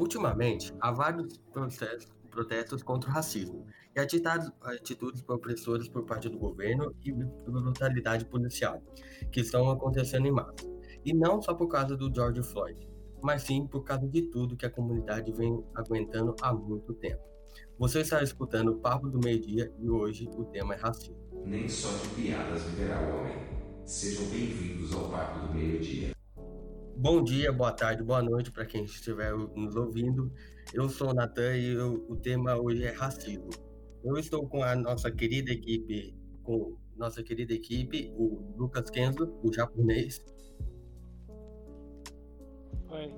[0.00, 6.94] Ultimamente, há vários processos, protestos contra o racismo e atitudes, opressoras por parte do governo
[7.04, 8.82] e brutalidade policial,
[9.30, 10.66] que estão acontecendo em massa.
[11.04, 12.88] E não só por causa do George Floyd,
[13.22, 17.22] mas sim por causa de tudo que a comunidade vem aguentando há muito tempo.
[17.78, 21.18] Você está escutando o Papo do Meio Dia e hoje o tema é racismo.
[21.44, 23.36] Nem só de piadas viverá o homem.
[23.84, 26.19] Sejam bem-vindos ao Papo do Meio Dia.
[27.02, 30.30] Bom dia, boa tarde, boa noite para quem estiver nos ouvindo.
[30.74, 33.48] Eu sou o Natan e eu, o tema hoje é racismo.
[34.04, 39.50] Eu estou com a nossa querida equipe, com nossa querida equipe, o Lucas Kenzo, o
[39.50, 40.22] japonês.
[42.90, 43.14] Oi.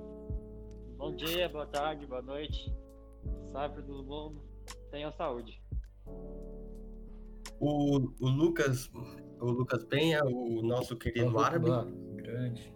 [0.95, 2.73] Bom dia, boa tarde, boa noite.
[3.51, 4.41] Salve todo mundo.
[4.91, 5.61] Tenham saúde.
[7.59, 8.89] O, o Lucas,
[9.41, 11.67] o Lucas Penha, o nosso querido árabe.
[12.15, 12.73] Grande.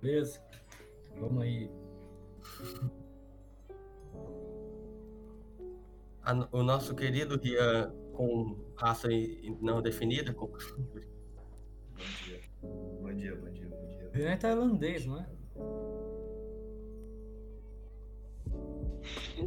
[0.00, 0.40] Beleza?
[1.18, 1.70] Vamos aí.
[6.22, 9.08] A, o nosso querido Rian com raça
[9.60, 10.32] não definida.
[10.32, 10.46] Com...
[10.46, 10.56] Bom
[12.24, 12.40] dia.
[12.62, 14.10] Bom dia, bom dia, bom dia.
[14.12, 15.26] Rian é tailandês, não é?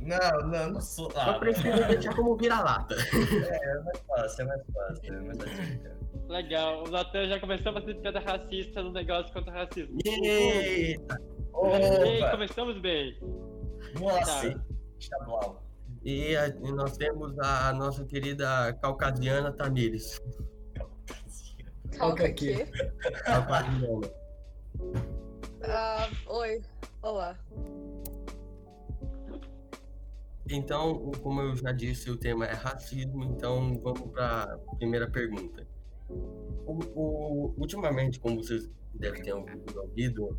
[0.02, 1.12] Não, não, não sou.
[1.16, 2.96] Ah, Eu prefiro deixar como vira-lata.
[2.96, 5.94] É, é mais fácil, é mais fácil, é mais fácil.
[6.30, 9.98] Legal, o Natan já começou a fazer piada racista no negócio contra o racismo.
[10.06, 11.22] Eita!
[11.54, 12.32] Opa!
[12.32, 13.18] começamos bem.
[14.00, 14.60] Nossa!
[15.00, 15.62] Estadual.
[16.04, 20.20] E, a- e nós temos a nossa querida caucasiana Tamires.
[21.98, 22.66] Calma aqui.
[23.26, 24.12] Caucasiana.
[25.66, 26.62] Ah, oi.
[27.02, 27.38] Olá.
[30.50, 35.66] Então, como eu já disse, o tema é racismo, então vamos para a primeira pergunta.
[36.66, 40.38] O, o- ultimamente, como vocês devem ter ouvido,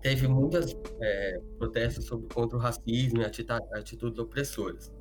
[0.00, 0.74] teve muitos
[1.58, 4.92] protestos sobre, contra o racismo e atitudes opressoras.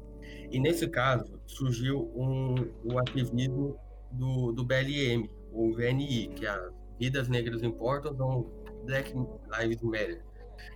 [0.51, 3.77] E nesse caso, surgiu um, o ativismo
[4.11, 6.69] do, do BLM, o VNI, que é
[6.99, 8.51] Vidas Negras Importam, ou
[8.85, 9.13] Black
[9.59, 10.23] Lives Matter.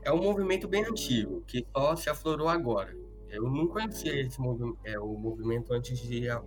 [0.04, 2.96] É um movimento bem antigo, que só se aflorou agora.
[3.30, 6.44] Eu não conhecia esse movi é, o movimento antes de a-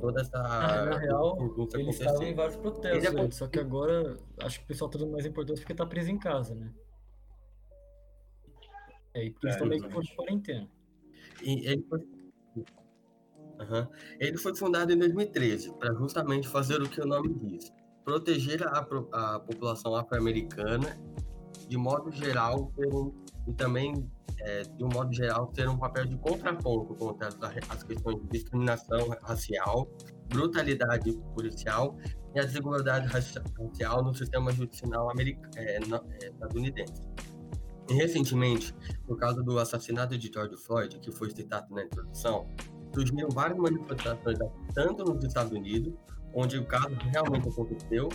[0.00, 2.04] toda essa Ah, na real, bagunça Eles acontecer.
[2.06, 5.12] estavam em vários protestos, Ele é só que agora acho que o pessoal tá dando
[5.12, 6.72] mais importância porque tá preso em casa, né?
[9.14, 10.16] É, e porque É, meio que por exatamente.
[10.16, 10.70] quarentena.
[11.42, 12.00] E ele foi...
[13.60, 13.88] Aham.
[14.18, 17.72] Ele foi fundado em 2013 para justamente fazer o que o nome diz:
[18.04, 18.78] proteger a,
[19.12, 20.98] a população afro-americana,
[21.66, 22.72] de modo geral,
[23.46, 24.08] e também,
[24.40, 29.08] é, de um modo geral, ter um papel de contraponto contra as, questões de discriminação
[29.22, 29.88] racial,
[30.28, 31.96] brutalidade policial
[32.34, 37.02] e a desigualdade raci- racial no sistema judicial americano, estadunidense.
[37.88, 38.74] E recentemente,
[39.06, 42.48] por causa do assassinato de George Floyd, que foi citado na introdução,
[42.94, 44.38] surgiram várias manifestações
[44.74, 45.92] tanto nos Estados Unidos,
[46.34, 48.08] onde o caso realmente aconteceu,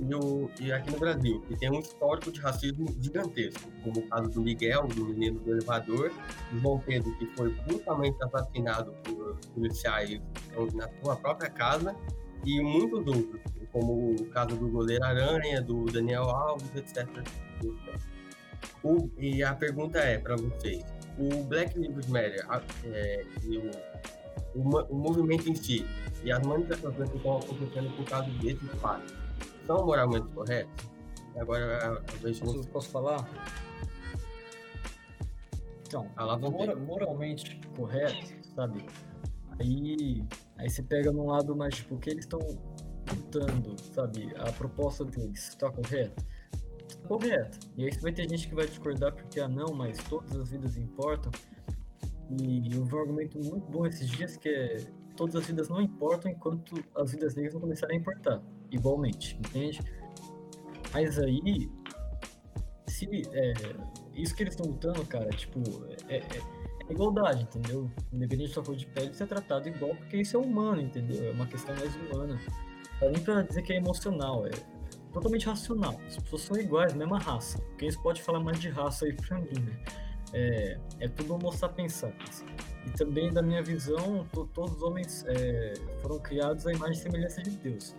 [0.00, 4.08] e, o, e aqui no Brasil, que tem um histórico de racismo gigantesco, como o
[4.08, 6.10] caso do Miguel, do menino do elevador,
[6.50, 10.20] do João Pedro, que foi brutalmente assassinado por policiais
[10.74, 11.94] na sua própria casa,
[12.44, 13.40] e muitos outros,
[13.72, 17.06] como o caso do goleiro Aranha, do Daniel Alves, etc.
[18.82, 20.84] O- e a pergunta é para vocês:
[21.18, 22.44] o Black Lives Matter
[22.84, 23.70] é, e o,
[24.54, 25.86] o, mo- o movimento em si
[26.22, 29.14] e as manifestações que estão acontecendo por causa desses fatos
[29.66, 30.86] são moralmente corretos?
[31.36, 33.28] Agora a, vez de Posso, falar?
[35.86, 38.84] Então, Ah, mora- moralmente correto, sabe?
[39.60, 40.24] Aí,
[40.58, 42.40] aí você pega num lado mais, tipo, o que eles estão
[43.14, 44.32] lutando, sabe?
[44.36, 46.24] A proposta deles está correta?
[47.02, 47.58] Tá correta.
[47.76, 50.76] E aí vai ter gente que vai discordar porque, ah, não, mas todas as vidas
[50.76, 51.30] importam.
[52.30, 54.76] E vi um argumento muito bom esses dias que é
[55.16, 59.80] todas as vidas não importam enquanto as vidas negras não começarem a importar, igualmente, entende?
[60.92, 61.70] Mas aí,
[62.88, 63.52] se é,
[64.14, 65.60] isso que eles estão lutando, cara, tipo,
[66.08, 66.22] é, é-
[66.88, 67.90] é igualdade, entendeu?
[68.12, 71.24] Independente da sua cor de pele, ser tratado igual, porque isso é humano, entendeu?
[71.28, 72.38] É uma questão mais humana.
[73.00, 74.50] Não nem pra dizer que é emocional, é
[75.12, 75.98] totalmente racional.
[76.06, 77.58] As pessoas são iguais, mesma raça.
[77.78, 79.84] Quem pode falar mais de raça aí pra mim, né?
[80.34, 82.02] É, é tudo homo sapiens.
[82.86, 87.02] E também, da minha visão, to- todos os homens é, foram criados à imagem e
[87.02, 87.94] semelhança de Deus.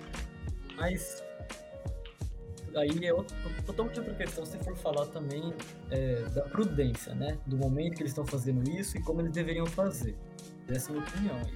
[0.78, 1.24] Mas
[2.76, 3.36] aí é outra,
[3.66, 5.54] totalmente outra questão se for falar também
[5.90, 7.38] é, da prudência, né?
[7.46, 10.16] Do momento que eles estão fazendo isso e como eles deveriam fazer.
[10.68, 11.54] Essa é a minha opinião aí.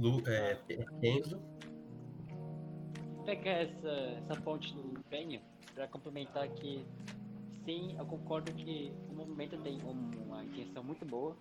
[0.00, 0.58] Lu, é.
[3.24, 5.40] Pegar essa, essa ponte do empenho
[5.74, 6.84] para complementar que
[7.64, 11.36] sim, eu concordo que o movimento tem uma intenção muito boa.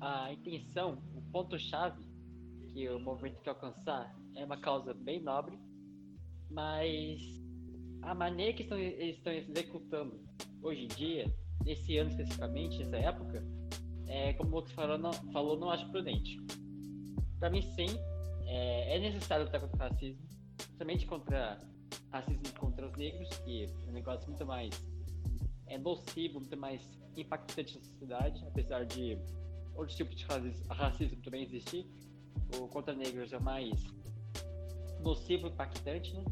[0.00, 2.02] A intenção, o ponto-chave
[2.72, 5.58] que o movimento quer alcançar é uma causa bem nobre,
[6.50, 7.20] mas
[8.02, 10.20] a maneira que estão, eles estão executando
[10.62, 11.34] hoje em dia,
[11.64, 13.44] nesse ano especificamente, nessa época,
[14.06, 16.36] é, como o Lucas falou, não, falou, não acho prudente.
[17.38, 17.86] Para mim, sim,
[18.46, 20.33] é, é, necessário lutar contra o racismo,
[20.74, 21.60] principalmente contra
[22.10, 24.70] racismo contra os negros, que é um negócio muito mais
[25.66, 26.82] é nocivo, muito mais
[27.16, 29.16] impactante na sociedade, apesar de
[29.74, 30.26] outros tipos de
[30.68, 31.86] racismo também existir.
[32.58, 33.72] O contra negros é mais
[35.00, 36.24] nocivo, impactante, né?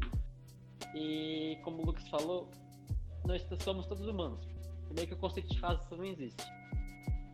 [0.93, 2.51] E como o Lucas falou,
[3.25, 4.45] nós somos todos humanos.
[4.85, 6.43] Primeiro que o conceito de raça não existe.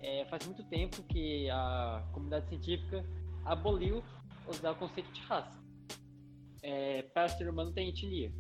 [0.01, 3.03] É, faz muito tempo que a comunidade científica
[3.43, 4.01] aboliu
[4.47, 5.59] usar o conceito de raça.
[6.61, 8.31] É, para ser humano tem etnia.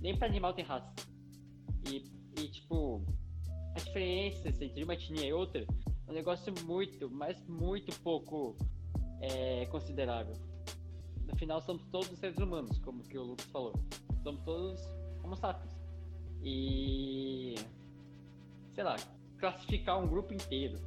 [0.00, 0.92] Nem para animal tem raça.
[1.90, 2.04] E,
[2.38, 3.02] e, tipo,
[3.74, 5.66] a diferença entre uma etnia e outra
[6.06, 8.56] é um negócio muito, mas muito pouco
[9.20, 10.34] é, considerável.
[11.26, 13.74] No final, somos todos seres humanos, como que o Lucas falou.
[14.22, 14.80] Somos todos
[15.22, 15.74] homo sapiens.
[16.42, 17.56] E.
[18.72, 18.96] sei lá,
[19.38, 20.78] classificar um grupo inteiro,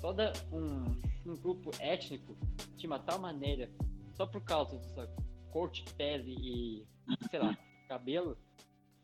[0.00, 0.22] todo
[0.52, 0.84] um,
[1.26, 2.36] um grupo étnico,
[2.76, 3.68] de uma tal maneira,
[4.14, 5.06] só por causa da sua
[5.52, 6.86] cor de pele e,
[7.30, 7.56] sei lá,
[7.86, 8.36] cabelo,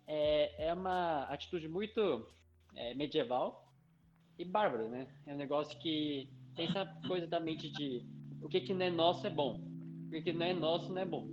[0.07, 2.27] é, é uma atitude muito
[2.75, 3.71] é, medieval
[4.39, 5.07] e bárbara, né?
[5.27, 8.05] É um negócio que tem essa coisa da mente de
[8.43, 9.61] o que, que não é nosso é bom,
[10.07, 11.29] o que, que não é nosso não é bom.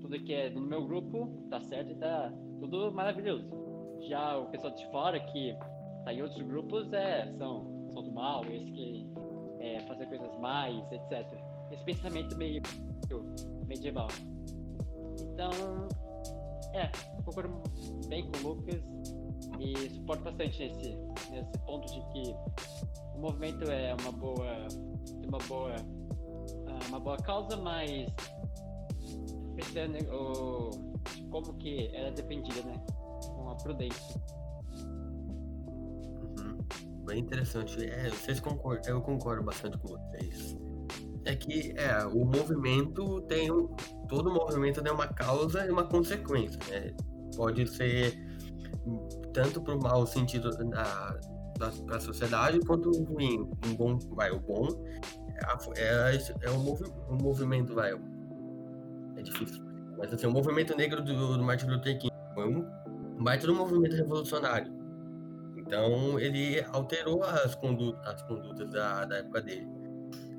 [0.00, 2.30] Tudo que é do meu grupo tá certo e tá
[2.60, 3.48] tudo maravilhoso.
[4.08, 5.56] Já o pessoal de fora que
[6.04, 9.06] tá em outros grupos é, são, são do mal, esse que
[9.60, 11.26] é, fazer coisas mais, etc.
[11.70, 12.60] Esse pensamento meio
[13.66, 14.08] medieval.
[15.20, 15.50] Então,
[16.74, 16.90] é,
[17.24, 17.62] concordo
[18.08, 18.82] bem com o Lucas
[19.60, 20.96] e suporto bastante nesse,
[21.30, 22.34] nesse ponto de que
[23.14, 24.68] o movimento é uma boa,
[25.26, 25.76] uma boa,
[26.66, 28.10] ah, uma boa causa, mas
[29.54, 30.70] pensando o,
[31.30, 32.82] como que ela é defendida, né?
[33.26, 34.20] Com a prudência.
[36.38, 36.58] Uhum.
[37.06, 37.84] Bem interessante.
[37.84, 40.56] É, vocês concordam, eu concordo bastante com vocês.
[41.24, 43.68] É que é, o movimento tem um,
[44.08, 46.58] todo movimento tem uma causa e uma consequência.
[46.68, 46.92] Né?
[47.36, 48.14] Pode ser
[49.32, 51.16] tanto para o mau sentido da,
[51.86, 53.48] da, sociedade quanto o ruim.
[53.66, 54.68] Um bom, vai, o bom
[55.76, 57.92] é, é, é um, movi, um movimento, vai.
[59.16, 59.62] É difícil.
[59.98, 62.66] Mas assim, o movimento negro do, do Martin Luther King foi um
[63.22, 64.72] baita do movimento revolucionário.
[65.56, 69.68] Então ele alterou as condutas, as condutas da, da época dele.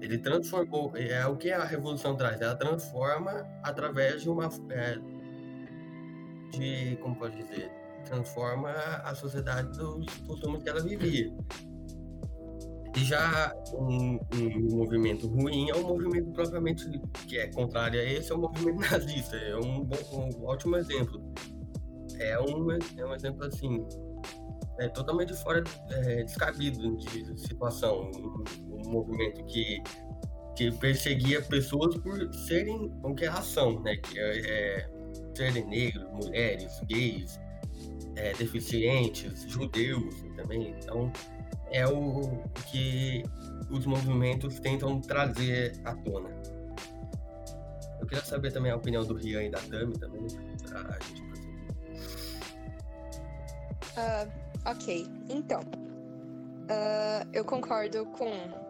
[0.04, 4.98] Ele transformou, é o que a revolução traz, ela transforma através de uma é,
[6.52, 7.72] de como pode dizer,
[8.04, 11.34] transforma a sociedade dos costumes que ela vivia.
[12.98, 16.86] E já um, um, movimento ruim é um movimento propriamente
[17.26, 19.38] que é contrário a esse, é o um movimento nazista.
[19.38, 21.24] É um, bom, um ótimo exemplo.
[22.20, 23.88] É um, é um exemplo assim,
[24.80, 28.12] é totalmente fora, é, descabido de situação.
[28.90, 29.82] Movimento que,
[30.56, 33.96] que perseguia pessoas por serem o que elas são, né?
[33.98, 34.90] Que é, é
[35.36, 37.40] serem negros, mulheres, gays,
[38.16, 40.76] é, deficientes, judeus também.
[40.80, 41.12] Então,
[41.72, 43.24] é o que
[43.70, 46.30] os movimentos tentam trazer à tona.
[48.00, 50.28] Eu queria saber também a opinião do Rian e da Tami também,
[50.68, 51.24] pra gente.
[53.96, 54.30] Uh,
[54.66, 55.62] ok, então.
[55.62, 58.63] Uh, eu concordo com.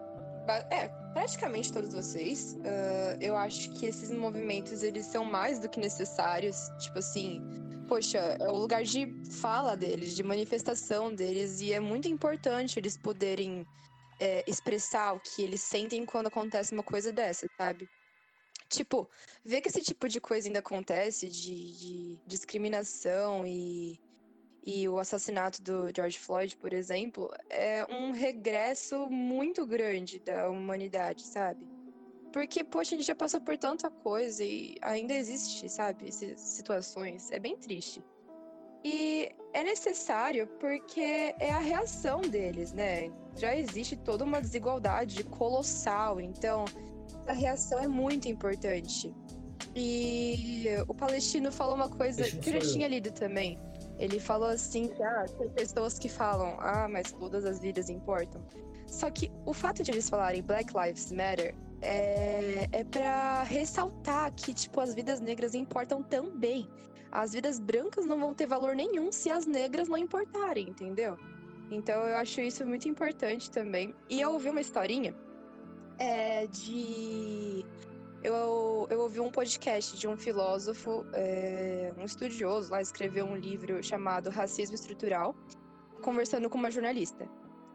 [0.70, 2.54] É, praticamente todos vocês.
[2.56, 6.70] Uh, eu acho que esses movimentos eles são mais do que necessários.
[6.80, 7.42] Tipo assim,
[7.88, 9.08] poxa, é o lugar de
[9.40, 13.66] fala deles, de manifestação deles, e é muito importante eles poderem
[14.20, 17.90] é, expressar o que eles sentem quando acontece uma coisa dessa, sabe?
[18.70, 19.08] Tipo,
[19.46, 24.00] ver que esse tipo de coisa ainda acontece, de, de discriminação e,
[24.66, 31.24] e o assassinato do George Floyd, por exemplo, é um regresso muito grande da humanidade,
[31.24, 31.68] sabe?
[32.32, 37.30] Porque, poxa, a gente já passou por tanta coisa e ainda existe, sabe, essas situações.
[37.32, 38.02] É bem triste.
[38.84, 43.12] E é necessário porque é a reação deles, né?
[43.36, 46.66] Já existe toda uma desigualdade colossal, então
[47.28, 49.14] a reação é muito importante.
[49.76, 53.60] E o palestino falou uma coisa que eu já tinha lido também.
[54.04, 58.46] Ele falou assim que ah, tem pessoas que falam, ah, mas todas as vidas importam.
[58.86, 64.54] Só que o fato de eles falarem Black Lives Matter é, é para ressaltar que,
[64.54, 66.68] tipo, as vidas negras importam também.
[67.14, 71.18] As vidas brancas não vão ter valor nenhum se as negras não importarem, entendeu?
[71.72, 73.96] Então eu acho isso muito importante também.
[74.10, 75.16] E eu ouvi uma historinha
[75.98, 77.66] é, de.
[78.24, 83.84] Eu, eu ouvi um podcast de um filósofo, é, um estudioso lá, escreveu um livro
[83.84, 85.36] chamado Racismo Estrutural,
[86.02, 87.28] conversando com uma jornalista.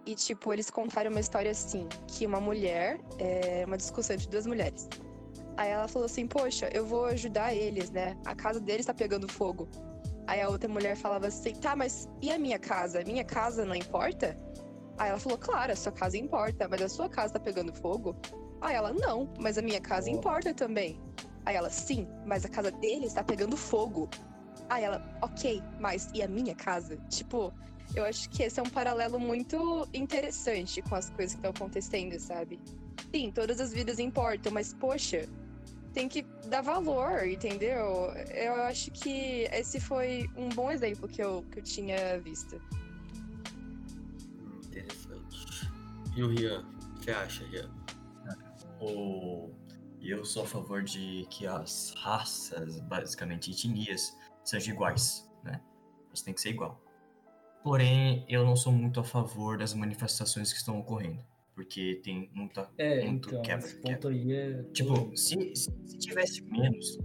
[0.07, 4.47] E, tipo, eles contaram uma história assim: que uma mulher, é, uma discussão entre duas
[4.47, 4.88] mulheres.
[5.59, 8.17] Aí ela falou assim: Poxa, eu vou ajudar eles, né?
[8.25, 9.69] A casa deles tá pegando fogo.
[10.26, 13.05] Aí a outra mulher falava assim: Tá, mas e a minha casa?
[13.05, 14.35] Minha casa não importa?
[14.97, 18.17] Aí ela falou: Claro, a sua casa importa, mas a sua casa tá pegando fogo?
[18.61, 21.00] Aí ela: Não, mas a minha casa importa também.
[21.45, 24.09] Aí ela: Sim, mas a casa deles tá pegando fogo.
[24.69, 26.97] Aí ela: Ok, mas e a minha casa?
[27.09, 27.53] Tipo,
[27.95, 32.19] eu acho que esse é um paralelo muito interessante com as coisas que estão acontecendo,
[32.19, 32.61] sabe?
[33.15, 35.27] Sim, todas as vidas importam, mas poxa,
[35.95, 38.12] tem que dar valor, entendeu?
[38.35, 42.61] Eu acho que esse foi um bom exemplo que eu, que eu tinha visto.
[44.67, 45.71] Interessante.
[46.15, 46.61] E o Rian?
[46.61, 47.77] O que você acha, Rian?
[48.80, 49.50] O...
[50.00, 55.61] Eu sou a favor de que as raças, basicamente etnias, sejam iguais, né?
[56.06, 56.80] Elas têm que ser igual.
[57.62, 61.25] Porém, eu não sou muito a favor das manifestações que estão ocorrendo.
[61.54, 62.70] Porque tem muita.
[62.78, 63.94] É, muito então, quebra, esse quebra.
[63.94, 64.62] ponto aí é.
[64.73, 66.99] Tipo, se, se, se tivesse menos,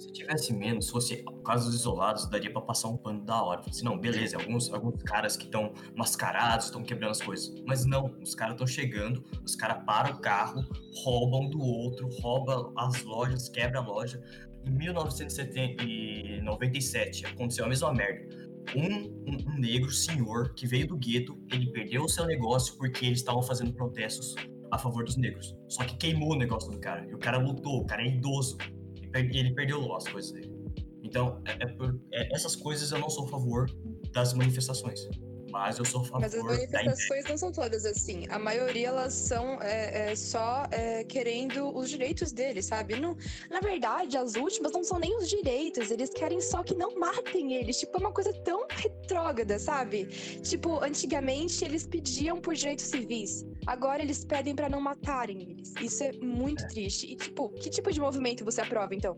[0.00, 3.58] se tivesse menos, fosse casos isolados, daria pra passar um pano da hora.
[3.58, 7.52] Falei assim, não, beleza, alguns, alguns caras que estão mascarados, estão quebrando as coisas.
[7.66, 10.64] Mas não, os caras estão chegando, os caras param o carro,
[11.04, 14.18] roubam do outro, roubam as lojas, quebra a loja.
[14.66, 18.50] Em 1997 aconteceu a mesma merda.
[18.74, 23.04] Um, um, um negro senhor que veio do gueto, ele perdeu o seu negócio porque
[23.06, 24.36] eles estavam fazendo protestos
[24.70, 25.56] a favor dos negros.
[25.68, 27.06] Só que queimou o negócio do cara.
[27.08, 28.58] E o cara lutou, o cara é idoso.
[29.14, 30.52] Ele perdeu as coisas dele.
[31.02, 31.66] Então, é- é
[32.12, 33.70] é- essas coisas eu não sou a favor
[34.12, 35.08] das manifestações.
[35.50, 38.26] Mas eu sou a favor Mas as manifestações não são todas assim.
[38.30, 42.98] A maioria elas são é, é, só é, querendo os direitos deles, sabe?
[42.98, 43.16] Não,
[43.50, 45.90] na verdade, as últimas não são nem os direitos.
[45.90, 47.78] Eles querem só que não matem eles.
[47.78, 50.06] Tipo, é uma coisa tão retrógrada, sabe?
[50.42, 53.44] Tipo, antigamente eles pediam por direitos civis.
[53.66, 55.74] Agora eles pedem pra não matarem eles.
[55.80, 57.12] Isso é muito triste.
[57.12, 59.16] E, tipo, que tipo de movimento você aprova, então?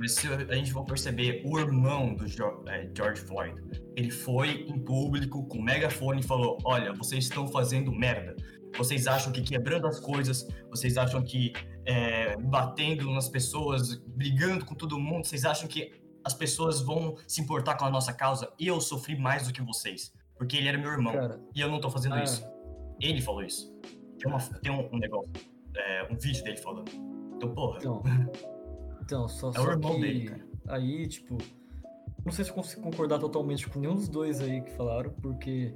[0.00, 0.16] Mas
[0.48, 2.24] a gente for perceber, o irmão do
[2.70, 3.54] é, George Floyd,
[3.94, 8.34] ele foi em público com megafone e falou: Olha, vocês estão fazendo merda.
[8.78, 11.52] Vocês acham que quebrando as coisas, vocês acham que
[11.84, 15.92] é, batendo nas pessoas, brigando com todo mundo, vocês acham que
[16.24, 18.50] as pessoas vão se importar com a nossa causa?
[18.58, 21.68] E eu sofri mais do que vocês, porque ele era meu irmão Cara, e eu
[21.68, 22.24] não tô fazendo Ah.
[22.24, 22.42] isso.
[23.02, 23.70] Ele falou isso.
[24.18, 25.30] Tem, uma, tem um, um negócio,
[25.76, 26.90] é, um vídeo dele falando.
[27.36, 28.02] Então, porra, então.
[29.02, 30.46] Então, só, É o só irmão que dele, cara.
[30.68, 31.38] aí, tipo.
[32.24, 35.74] Não sei se eu consigo concordar totalmente com nenhum dos dois aí que falaram, porque.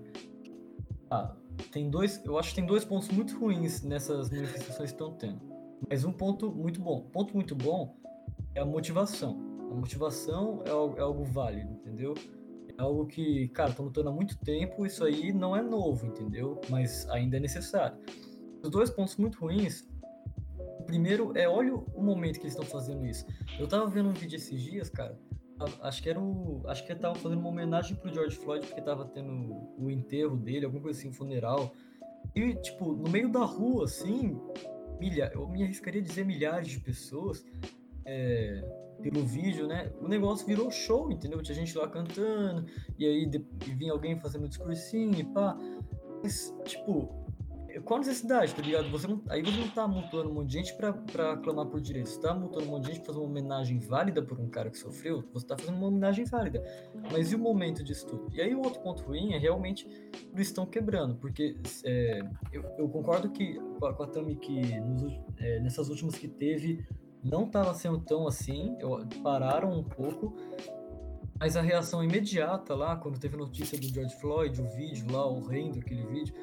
[1.10, 1.34] Ah,
[1.72, 2.22] tem dois.
[2.24, 5.40] Eu acho que tem dois pontos muito ruins nessas manifestações que estão tendo.
[5.88, 7.02] Mas um ponto muito bom.
[7.12, 7.96] Ponto muito bom
[8.54, 9.38] é a motivação.
[9.70, 12.14] A motivação é algo, é algo válido, entendeu?
[12.76, 16.60] É algo que, cara, estão lutando há muito tempo, isso aí não é novo, entendeu?
[16.68, 17.96] Mas ainda é necessário.
[18.62, 19.86] Os dois pontos muito ruins
[20.84, 23.26] primeiro é, olha o momento que eles estão fazendo isso.
[23.58, 25.18] Eu tava vendo um vídeo esses dias, cara.
[25.82, 26.62] Acho que era o.
[26.66, 30.64] Acho que tava fazendo uma homenagem pro George Floyd, porque tava tendo o enterro dele,
[30.64, 31.72] alguma coisa assim, funeral.
[32.34, 34.36] E, tipo, no meio da rua, assim,
[34.98, 37.44] milha, eu me arriscaria a dizer milhares de pessoas,
[38.04, 38.64] é,
[39.00, 39.92] pelo vídeo, né?
[40.00, 41.40] O negócio virou show, entendeu?
[41.42, 42.66] Tinha gente lá cantando,
[42.98, 45.56] e aí de- e vinha alguém fazendo um discursinho e pá.
[46.22, 47.23] Mas, tipo,
[47.80, 48.90] qual a necessidade, tá ligado?
[48.90, 51.80] Você não, aí você não tá multando um monte de gente pra, pra clamar por
[51.80, 52.12] direitos.
[52.12, 54.70] Você tá multando um monte de gente pra fazer uma homenagem válida por um cara
[54.70, 55.24] que sofreu.
[55.32, 56.62] Você tá fazendo uma homenagem válida.
[57.10, 58.28] Mas e o momento disso tudo?
[58.32, 59.86] E aí o outro ponto ruim é realmente
[60.32, 61.16] eles estão quebrando.
[61.16, 62.20] Porque é,
[62.52, 66.28] eu, eu concordo que com a, com a Tami que nos é, nessas últimas que
[66.28, 66.86] teve
[67.22, 68.76] não tava sendo tão assim.
[68.78, 70.36] Eu, pararam um pouco.
[71.38, 75.26] Mas a reação imediata lá, quando teve a notícia do George Floyd, o vídeo lá,
[75.26, 76.34] horrendo aquele vídeo,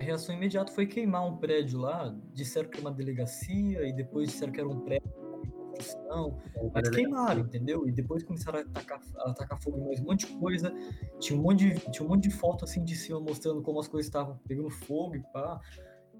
[0.00, 4.30] a reação imediata foi queimar um prédio lá, disseram que era uma delegacia, e depois
[4.30, 5.08] disseram que era um prédio
[5.42, 6.38] de construção,
[6.72, 7.86] mas queimaram, entendeu?
[7.86, 10.72] E depois começaram a atacar, a atacar fogo em mais um monte de coisa,
[11.20, 13.86] tinha um monte de, tinha um monte de foto assim de cima mostrando como as
[13.86, 15.60] coisas estavam pegando fogo e pá.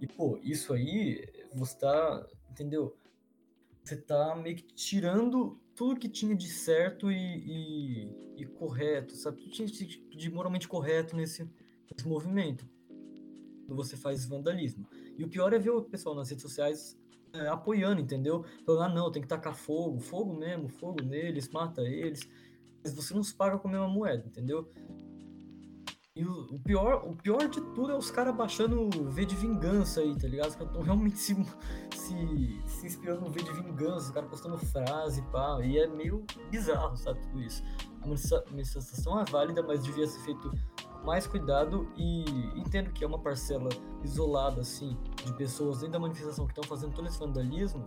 [0.00, 2.96] E, pô, isso aí, você tá, entendeu?
[3.82, 9.36] Você tá meio que tirando tudo que tinha de certo e, e, e correto, sabe?
[9.36, 11.48] Tudo tinha de, de moralmente correto nesse,
[11.88, 12.68] nesse movimento.
[13.64, 14.88] Quando você faz vandalismo.
[15.16, 16.98] E o pior é ver o pessoal nas redes sociais
[17.32, 18.44] é, apoiando, entendeu?
[18.66, 22.28] Falando, ah, não, tem que tacar fogo, fogo mesmo, fogo neles, mata eles.
[22.82, 24.68] Mas você não se paga com a mesma moeda, entendeu?
[26.18, 30.00] E o, pior, o pior de tudo é os caras baixando o V de vingança
[30.00, 30.48] aí, tá ligado?
[30.48, 31.32] Os caras estão realmente se,
[31.94, 36.26] se, se inspirando no V de vingança, os caras postando frase, pá, e é meio
[36.50, 37.62] bizarro, sabe, tudo isso.
[38.02, 40.50] A manifestação é válida, mas devia ser feito
[41.04, 42.24] mais cuidado e
[42.58, 43.68] entendo que é uma parcela
[44.02, 47.86] isolada, assim, de pessoas dentro da manifestação que estão fazendo todo esse vandalismo,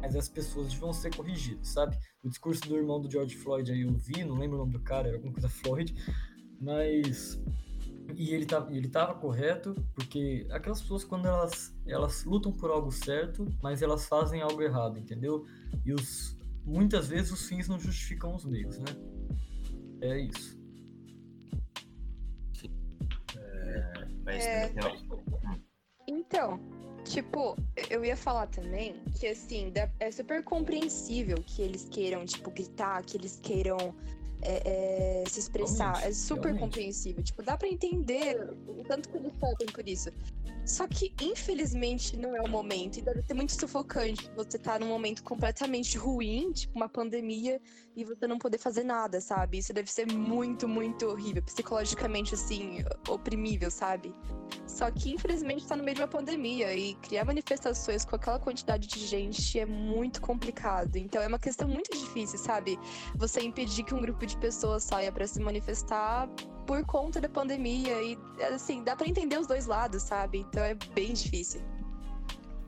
[0.00, 1.98] mas as pessoas deviam ser corrigidas, sabe?
[2.24, 4.80] O discurso do irmão do George Floyd aí eu vi, não lembro o nome do
[4.80, 5.94] cara, era alguma coisa Floyd,
[6.60, 7.40] mas
[8.16, 12.90] e ele tava, ele tava correto, porque aquelas pessoas quando elas elas lutam por algo
[12.90, 15.44] certo, mas elas fazem algo errado, entendeu?
[15.84, 18.86] E os muitas vezes os fins não justificam os meios, né?
[20.00, 20.58] É isso.
[23.36, 24.68] É, mas É.
[24.68, 25.68] tem- tem-
[26.06, 26.58] Então,
[27.04, 27.54] tipo,
[27.90, 33.16] eu ia falar também que, assim, é super compreensível que eles queiram, tipo, gritar, que
[33.16, 33.94] eles queiram
[34.42, 35.92] é, é, se expressar.
[35.92, 36.60] Realmente, é super realmente.
[36.60, 37.22] compreensível.
[37.22, 40.10] Tipo, dá pra entender o tanto que eles sofrem por isso.
[40.64, 42.98] Só que, infelizmente, não é o momento.
[42.98, 47.60] E deve ser muito sufocante você tá num momento completamente ruim, tipo uma pandemia,
[47.98, 49.58] e você não poder fazer nada, sabe?
[49.58, 51.42] Isso deve ser muito, muito horrível.
[51.42, 54.14] Psicologicamente, assim, oprimível, sabe?
[54.68, 58.86] Só que, infelizmente, tá no meio de uma pandemia e criar manifestações com aquela quantidade
[58.86, 60.94] de gente é muito complicado.
[60.94, 62.78] Então, é uma questão muito difícil, sabe?
[63.16, 66.28] Você impedir que um grupo de pessoas saia pra se manifestar
[66.68, 68.16] por conta da pandemia e,
[68.54, 70.38] assim, dá pra entender os dois lados, sabe?
[70.38, 71.60] Então, é bem difícil.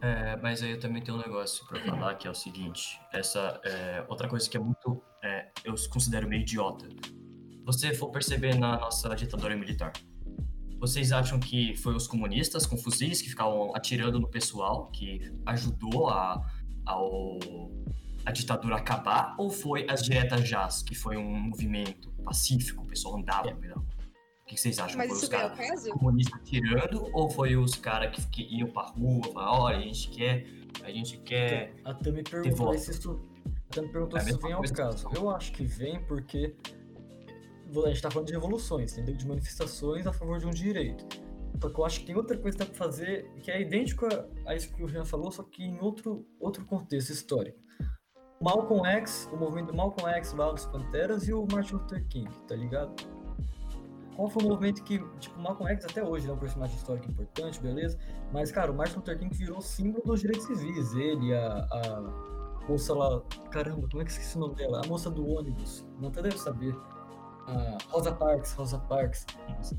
[0.02, 3.60] É, mas aí eu também tenho um negócio pra falar que é o seguinte: essa
[3.62, 6.88] é outra coisa que é muito, é, eu considero meio idiota.
[7.64, 9.92] Você for perceber na nossa ditadura militar,
[10.80, 16.08] vocês acham que foi os comunistas com fuzis que ficavam atirando no pessoal que ajudou
[16.08, 16.42] a,
[16.86, 17.38] ao,
[18.24, 23.18] a ditadura acabar, ou foi as diretas jazz que foi um movimento pacífico, o pessoal
[23.18, 23.76] andava no?
[23.76, 24.96] O que vocês acham?
[24.96, 29.22] Mas foi os caras comunistas tirando ou foi os caras que, que iam pra rua,
[29.32, 30.46] falaram, olha, a gente quer,
[30.82, 31.74] a gente quer.
[31.84, 32.98] A Tami perguntou se
[33.70, 33.80] isso.
[33.80, 35.08] A Tami perguntou É se vem ao caso.
[35.14, 36.54] Eu acho que vem porque
[37.84, 39.16] a gente tá falando de revoluções, entendeu?
[39.16, 41.06] De manifestações a favor de um direito.
[41.60, 44.06] Só que eu acho que tem outra coisa que dá pra fazer que é idêntico
[44.46, 47.58] a, isso que o Jean falou, só que em outro, outro contexto histórico.
[48.40, 52.56] Malcolm X, o movimento Malcolm X lá dos Panteras e o Martin Luther King, tá
[52.56, 52.94] ligado?
[54.16, 57.60] Qual foi o movimento que, tipo, Malcolm X até hoje é um personagem histórico importante,
[57.60, 57.98] beleza?
[58.32, 60.94] Mas, cara, o Martin Luther King virou símbolo dos direitos civis.
[60.94, 62.29] Ele, a, a
[62.70, 64.80] moça lá, caramba, como é que esqueci o nome dela?
[64.84, 66.74] A moça do ônibus, não até deve saber.
[67.46, 69.26] A Rosa Parks, Rosa Parks.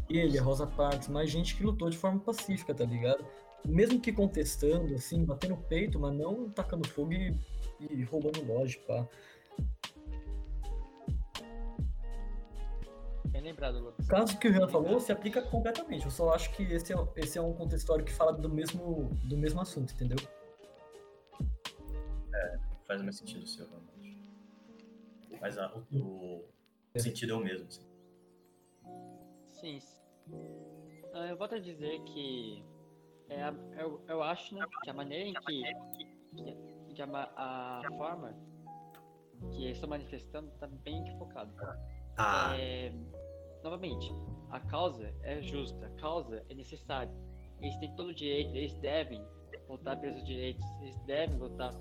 [0.09, 3.25] Ele, a Rosa Parks, mais gente que lutou de forma pacífica, tá ligado?
[3.65, 7.39] Mesmo que contestando, assim, batendo no peito, mas não tacando fogo e,
[7.79, 9.07] e roubando loja, pá.
[13.27, 14.05] Bem lembrado, Lucas.
[14.05, 16.03] O caso que o Renan falou se aplica completamente.
[16.03, 19.09] Eu só acho que esse é, esse é um contexto histórico que fala do mesmo,
[19.23, 20.17] do mesmo assunto, entendeu?
[22.91, 24.19] Faz mais sentido o seu, realmente.
[25.39, 26.43] Mas a- o,
[26.93, 27.65] o sentido é o mesmo.
[27.65, 27.87] assim.
[29.47, 29.79] Sim.
[31.13, 32.61] Ah, eu volto a dizer que
[33.29, 35.63] é a- eu, eu acho né, que a maneira em que,
[36.35, 38.35] que, que a, a forma
[39.53, 41.53] que eles estão manifestando está bem equivocada.
[42.17, 42.91] Ah, É,
[43.63, 44.11] novamente,
[44.49, 47.13] a causa é justa, a causa é necessária.
[47.61, 49.25] Eles têm todo o direito, eles devem
[49.71, 51.73] lutar pelos direitos, eles devem lutar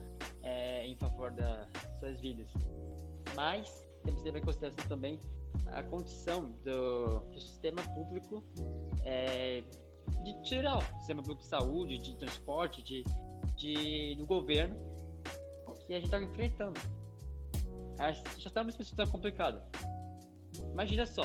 [0.43, 1.67] é, em favor das
[1.99, 2.49] suas vidas.
[3.35, 5.21] Mas temos que levar em consideração também
[5.67, 8.43] a condição do, do sistema público
[9.05, 9.63] é,
[10.25, 13.05] de geral, sistema público de saúde, de transporte, de,
[13.57, 14.77] de, do governo
[15.87, 16.79] que a gente está enfrentando.
[17.99, 19.63] A- Já está numa situação complicada.
[20.73, 21.23] Imagina só,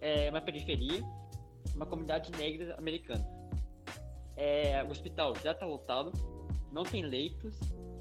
[0.00, 1.02] é uma periferia,
[1.74, 3.24] uma comunidade negra americana.
[4.36, 6.12] É, o hospital já está lotado,
[6.72, 7.58] não tem leitos,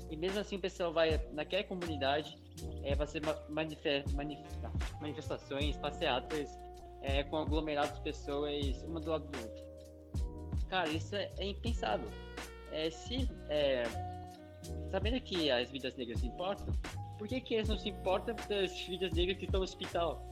[0.10, 2.38] e mesmo assim o pessoal vai naquela comunidade
[2.84, 3.22] é, vai ser
[5.00, 6.58] manifestações, passeatas
[7.02, 9.64] é, com aglomerados de pessoas uma do lado do outro.
[10.70, 12.10] Cara, isso é, é impensável.
[12.72, 13.84] É, se é,
[14.90, 16.68] sabendo que as vidas negras importam,
[17.18, 20.24] por que, que eles não se importam das vidas negras que estão no hospital?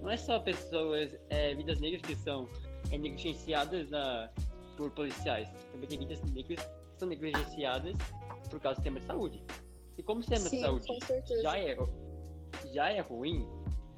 [0.00, 2.48] Não é só pessoas, é, vidas negras que são
[2.90, 4.30] é, negligenciadas na,
[4.80, 5.48] por policiais.
[5.72, 7.94] Também tem vidas negras que são negligenciadas
[8.48, 9.44] por causa do sistema de saúde.
[9.98, 11.42] E como o sistema de Sim, saúde com certeza.
[11.42, 11.76] já é,
[12.72, 13.46] já é ruim,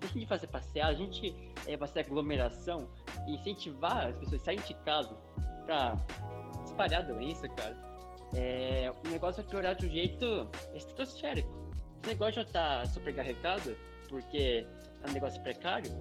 [0.01, 1.33] a gente fazer passear, a gente
[1.69, 2.89] é, fazer aglomeração
[3.29, 5.17] e incentivar as pessoas a saírem de casa
[5.65, 5.97] pra
[6.65, 7.77] espalhar a doença, cara,
[8.35, 11.49] é, o negócio vai piorar de um jeito estratosférico.
[12.05, 13.77] O negócio já tá sobrecarregado,
[14.09, 14.67] porque
[15.05, 15.93] é um negócio precário,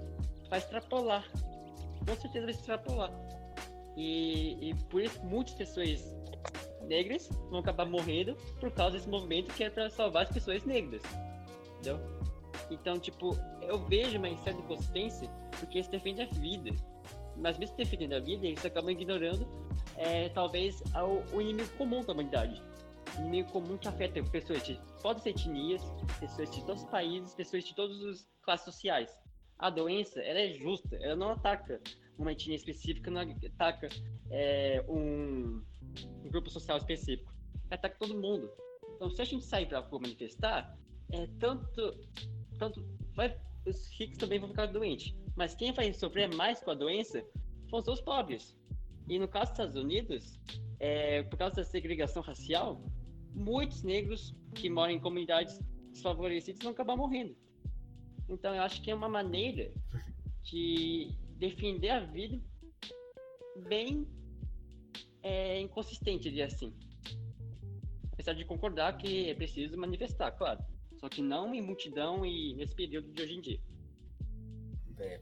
[0.49, 1.29] vai extrapolar.
[2.07, 3.40] Com certeza vai extrapolar.
[4.01, 6.03] E, e por isso muitas pessoas
[6.87, 11.03] negras vão acabar morrendo por causa desse movimento que é para salvar as pessoas negras.
[11.75, 11.99] Entendeu?
[12.71, 16.71] Então, tipo, eu vejo uma certa inconsistência porque eles defendem a vida.
[17.37, 19.47] Mas mesmo defendendo a vida, eles acabam ignorando
[19.95, 22.59] é, talvez ao, o inimigo comum da humanidade.
[23.15, 25.83] O inimigo comum que afeta pessoas de todas as etnias,
[26.19, 29.15] pessoas de todos os países, pessoas de todas as classes sociais.
[29.61, 31.79] A doença, ela é justa, ela não ataca
[32.17, 33.87] uma etnia específica, não ataca
[34.31, 35.63] é, um,
[36.23, 37.31] um grupo social específico.
[37.69, 38.51] Ela ataca todo mundo.
[38.95, 40.77] Então, se a gente sair para manifestar,
[41.11, 41.95] é tanto,
[42.57, 42.83] tanto
[43.15, 45.15] vai, os ricos também vão ficar doentes.
[45.35, 47.23] Mas quem vai sofrer mais com a doença
[47.69, 48.57] são os pobres.
[49.07, 50.39] E no caso dos Estados Unidos,
[50.79, 52.83] é, por causa da segregação racial,
[53.33, 55.59] muitos negros que moram em comunidades
[55.91, 57.35] desfavorecidas vão acabar morrendo.
[58.31, 59.71] Então eu acho que é uma maneira
[60.43, 62.41] de defender a vida
[63.67, 64.07] bem
[65.21, 66.73] é, inconsistente, diria assim.
[68.13, 70.63] Apesar de concordar que é preciso manifestar, claro.
[70.99, 73.59] Só que não em multidão e nesse período de hoje em dia.
[74.99, 75.19] É.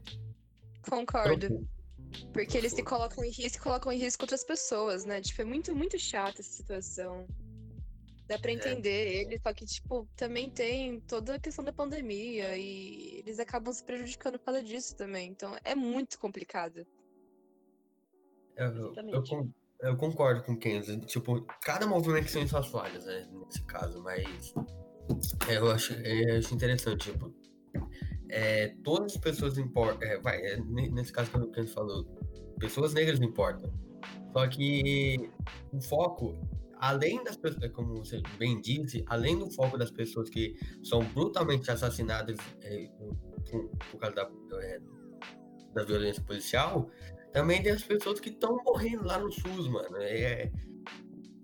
[0.88, 1.66] Concordo.
[2.32, 5.20] Porque eles se colocam em risco e colocam em risco outras pessoas, né?
[5.20, 7.26] Tipo, é muito, muito chata essa situação.
[8.30, 13.18] Dá pra entender ele, só que, tipo, também tem toda a questão da pandemia e
[13.18, 15.28] eles acabam se prejudicando por causa disso também.
[15.30, 16.86] Então é muito complicado.
[18.56, 19.30] Eu, eu, eu, Exatamente.
[19.30, 21.00] con- eu concordo com o Kenzo.
[21.00, 23.28] Tipo, cada movimento tem suas falhas, né?
[23.32, 24.54] Nesse caso, mas
[25.48, 27.34] é, eu acho, eu acho interessante, tipo.
[28.28, 30.08] é, todas as pessoas importam.
[30.08, 32.04] É, vai, é, ne- nesse caso que o Kenzo falou,
[32.60, 33.72] pessoas negras importam.
[34.32, 35.16] Só que
[35.72, 36.38] o foco,
[36.80, 41.70] além das pessoas, como você bem disse, além do foco das pessoas que são brutalmente
[41.70, 44.30] assassinadas é, por, por causa da,
[44.62, 44.80] é,
[45.74, 46.90] da violência policial,
[47.32, 49.96] também tem as pessoas que estão morrendo lá no SUS, mano.
[49.98, 50.50] É,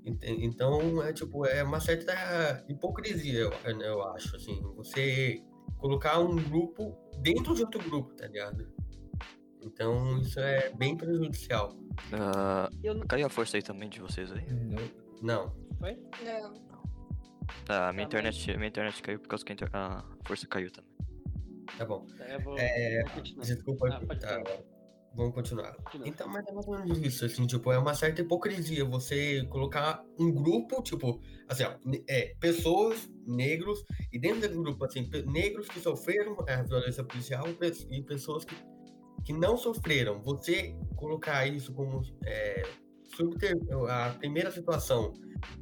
[0.05, 5.41] ent- então, é tipo, é uma certa hipocrisia, eu, eu acho, assim, você
[5.79, 8.67] colocar um grupo dentro de outro grupo, tá ligado?
[9.63, 11.77] Então, isso é bem prejudicial.
[12.13, 13.07] Ah, Eu não.
[13.07, 14.45] caiu a força aí também de vocês aí?
[14.53, 15.06] Não.
[15.79, 15.99] Foi?
[16.25, 16.67] Não.
[17.69, 20.71] Ah, minha Tá, internet, minha internet caiu por causa que a, inter- a força caiu
[20.71, 20.91] também.
[21.77, 22.07] Tá bom.
[22.43, 23.45] Vou, É, vou continuar.
[23.45, 23.89] Desculpa.
[23.93, 24.43] Ah, pode tá,
[25.15, 25.75] vamos continuar.
[25.77, 26.09] Continua.
[26.09, 30.03] Então, mas é mais ou menos isso, assim, tipo, é uma certa hipocrisia você colocar
[30.19, 31.75] um grupo, tipo, assim, ó,
[32.09, 37.55] é, pessoas negros, e dentro desse grupo, assim, negros que sofreram a violência policial e
[37.55, 38.55] pe- pessoas que,
[39.25, 40.21] que não sofreram.
[40.23, 42.63] Você colocar isso como é,
[43.89, 45.13] a primeira situação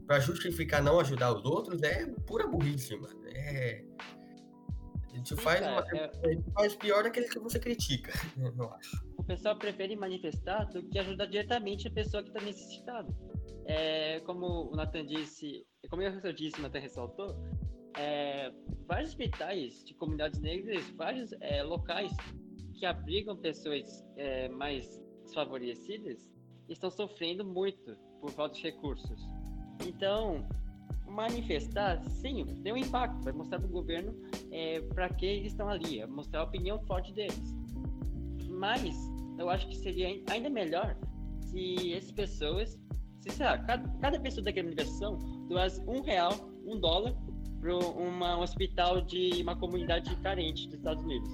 [0.07, 3.21] para justificar não ajudar os outros é pura burrice, mano.
[3.27, 3.85] É.
[5.23, 8.13] Te Sim, faz, cara, uma- é- te faz pior daquele que você critica,
[8.59, 9.07] eu acho.
[9.17, 13.09] o pessoal prefere manifestar do que ajudar diretamente a pessoa que está necessitada.
[13.67, 17.35] É, como o Nathan disse, como eu disse, o Nathan ressaltou,
[17.97, 18.51] é,
[18.87, 22.13] vários hospitais de comunidades negras, vários é, locais
[22.75, 26.34] que abrigam pessoas é, mais desfavorecidas
[26.69, 29.29] estão sofrendo muito por falta de recursos.
[29.87, 30.47] Então,
[31.07, 34.15] manifestar, sim, tem um impacto, vai mostrar para o governo
[34.95, 37.55] para que eles estão ali, é mostrar a opinião forte deles.
[38.49, 38.95] Mas
[39.39, 40.97] eu acho que seria ai- ainda melhor
[41.41, 42.79] se essas pessoas,
[43.21, 46.33] se sei lá, cada, cada pessoa daquela manifestação doasse um real,
[46.67, 47.15] um dólar
[47.61, 51.31] para um hospital de uma comunidade carente dos Estados Unidos.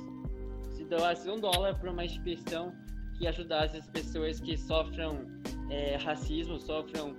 [0.77, 2.73] Se doasse um dólar para uma instituição
[3.21, 5.27] que ajudasse as pessoas que sofram
[5.69, 7.15] é, racismo, sofram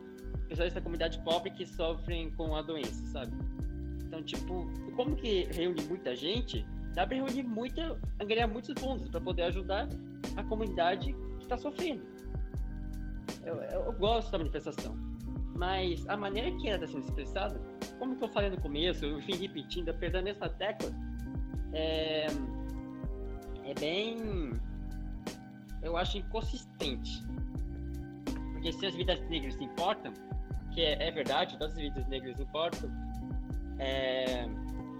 [0.50, 3.32] pessoas da comunidade pobre que sofrem com a doença, sabe?
[4.04, 9.22] Então, tipo, como que reúne muita gente, dá pra reunir muita, ganhar muitos fundos para
[9.22, 9.88] poder ajudar
[10.36, 12.04] a comunidade que está sofrendo.
[13.46, 14.98] Eu, eu, gosto da manifestação,
[15.56, 17.62] mas a maneira que ela está sendo expressada,
[18.00, 20.90] como eu falei no começo, eu vim repetindo, apesar da mesma tecla,
[21.74, 22.26] é,
[23.64, 24.52] é bem,
[25.82, 27.24] eu acho inconsistente.
[28.54, 30.14] Porque se as vidas negras importam,
[30.74, 32.90] que é, é verdade, todas as vidas negras importam,
[33.80, 34.46] é,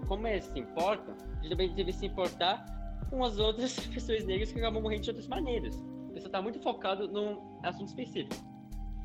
[0.06, 2.64] como eles se importam, eles também devem se importar
[3.08, 5.76] com as outras pessoas negras que acabam morrendo de outras maneiras.
[6.10, 8.34] A pessoa está muito focado num assunto específico.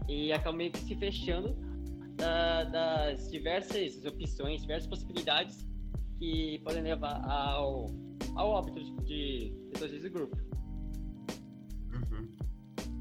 [0.10, 1.56] E acaba meio que se fechando
[2.16, 5.68] da- das diversas opções, diversas possibilidades
[6.20, 7.88] que podem levar ao,
[8.36, 10.36] ao óbito de pessoas desse grupo.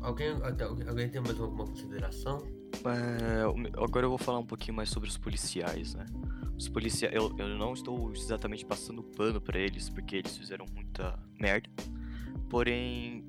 [0.07, 0.29] Alguém,
[0.89, 2.39] alguém tem mais alguma consideração?
[2.85, 3.43] É,
[3.83, 6.07] agora eu vou falar um pouquinho mais sobre os policiais, né?
[6.57, 11.19] Os policiais, eu, eu não estou exatamente passando pano pra eles, porque eles fizeram muita
[11.41, 11.69] merda.
[12.49, 13.27] Porém,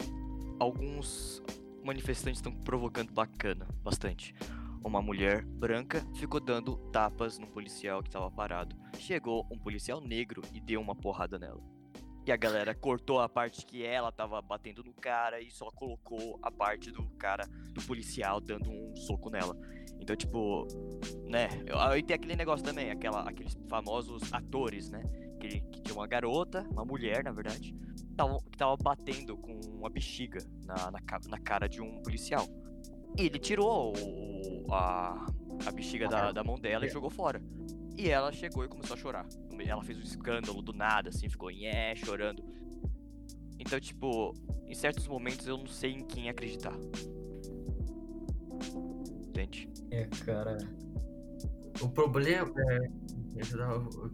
[0.59, 1.41] alguns
[1.83, 4.35] manifestantes estão provocando bacana, bastante.
[4.83, 8.75] Uma mulher branca ficou dando tapas num policial que tava parado.
[8.99, 11.76] Chegou um policial negro e deu uma porrada nela.
[12.27, 16.37] E a galera cortou a parte que ela tava batendo no cara e só colocou
[16.43, 19.55] a parte do cara, do policial, dando um soco nela.
[19.97, 20.67] Então, tipo,
[21.23, 21.47] né?
[21.89, 25.01] Aí tem aquele negócio também, aquela, aqueles famosos atores, né?
[25.39, 27.73] Que, que tinha uma garota, uma mulher, na verdade,
[28.17, 32.45] tavam- que tava batendo com uma bexiga na, na, na cara de um policial.
[33.17, 35.27] E ele tirou o- a,
[35.65, 37.41] a bexiga da, da mão dela e jogou fora.
[37.97, 39.25] E ela chegou e começou a chorar.
[39.65, 42.43] Ela fez um escândalo do nada, assim, ficou nhé, chorando.
[43.59, 44.35] Então, tipo,
[44.67, 46.77] em certos momentos eu não sei em quem acreditar.
[49.27, 49.67] Entende?
[49.89, 50.57] É, cara.
[51.81, 52.89] O problema é.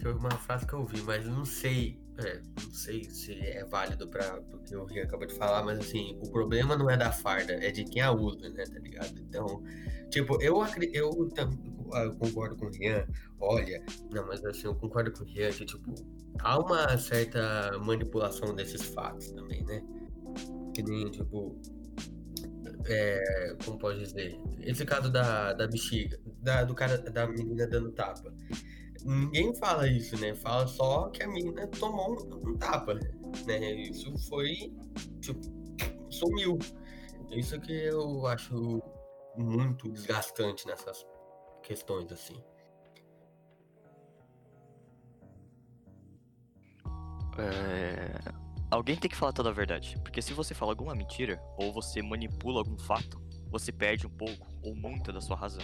[0.01, 1.97] Eu uma frase que eu ouvi, mas eu não sei.
[2.17, 5.79] é, não sei se é válido para o que o Rio acabou de falar, mas
[5.79, 8.65] assim, o problema não é da farda, é de quem a usa, né?
[8.65, 9.17] Tá ligado?
[9.21, 9.63] Então,
[10.09, 10.57] tipo, eu,
[10.91, 11.29] eu,
[11.93, 13.07] tam- eu concordo com o Rian,
[13.39, 15.93] olha, não, mas assim, eu concordo com o Rian que, tipo,
[16.39, 19.83] há uma certa manipulação desses fatos também, né?
[20.75, 21.55] Que nem, tipo,
[22.87, 24.39] é, como pode dizer?
[24.59, 28.33] Esse caso da, da bexiga, da, do cara, da menina dando tapa.
[29.05, 30.33] Ninguém fala isso, né?
[30.35, 33.73] Fala só que a menina tomou um, um tapa, né?
[33.81, 34.73] Isso foi,
[35.21, 35.41] tipo,
[36.09, 36.57] sumiu.
[37.31, 38.81] Isso que eu acho
[39.35, 41.03] muito desgastante nessas
[41.63, 42.35] questões, assim.
[47.37, 48.33] É,
[48.73, 49.99] Alguém tem que falar toda a verdade.
[50.03, 53.21] Porque se você fala alguma mentira, ou você manipula algum fato,
[53.51, 55.63] você perde um pouco ou muita da sua razão.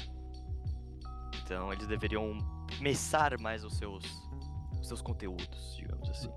[1.41, 2.37] Então eles deveriam
[2.79, 4.03] messar mais os seus,
[4.79, 6.29] os seus conteúdos, digamos assim.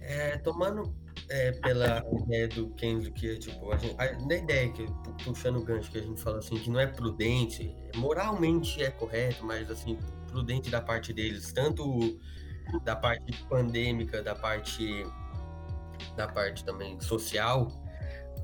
[0.00, 0.96] É, tomando
[1.30, 5.56] é, pela ideia do Kenzo, que é tipo, a gente, a, ideia que, pu- puxando
[5.56, 9.70] o gancho que a gente fala assim, que não é prudente, moralmente é correto, mas
[9.70, 12.18] assim, prudente da parte deles, tanto
[12.84, 15.04] da parte pandêmica, da parte
[16.16, 17.68] da parte também social,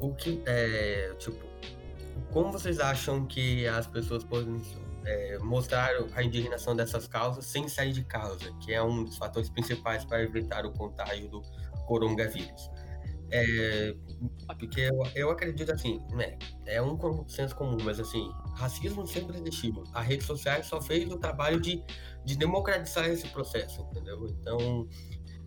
[0.00, 1.44] o que é, tipo,
[2.30, 4.60] como vocês acham que as pessoas podem
[5.04, 9.48] é, mostrar a indignação dessas causas sem sair de casa, que é um dos fatores
[9.48, 11.42] principais para evitar o contágio do
[11.86, 12.70] coronavírus.
[13.30, 13.94] É,
[14.58, 16.38] porque eu, eu acredito assim, né?
[16.64, 19.82] É um consenso comum, mas assim, racismo sempre existiu.
[19.92, 21.82] A rede social só fez o trabalho de,
[22.24, 24.26] de democratizar esse processo, entendeu?
[24.28, 24.88] Então,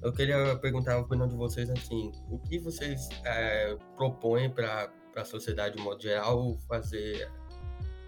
[0.01, 5.25] eu queria perguntar a opinião de vocês assim, o que vocês é, propõem para a
[5.25, 7.31] sociedade de modo geral fazer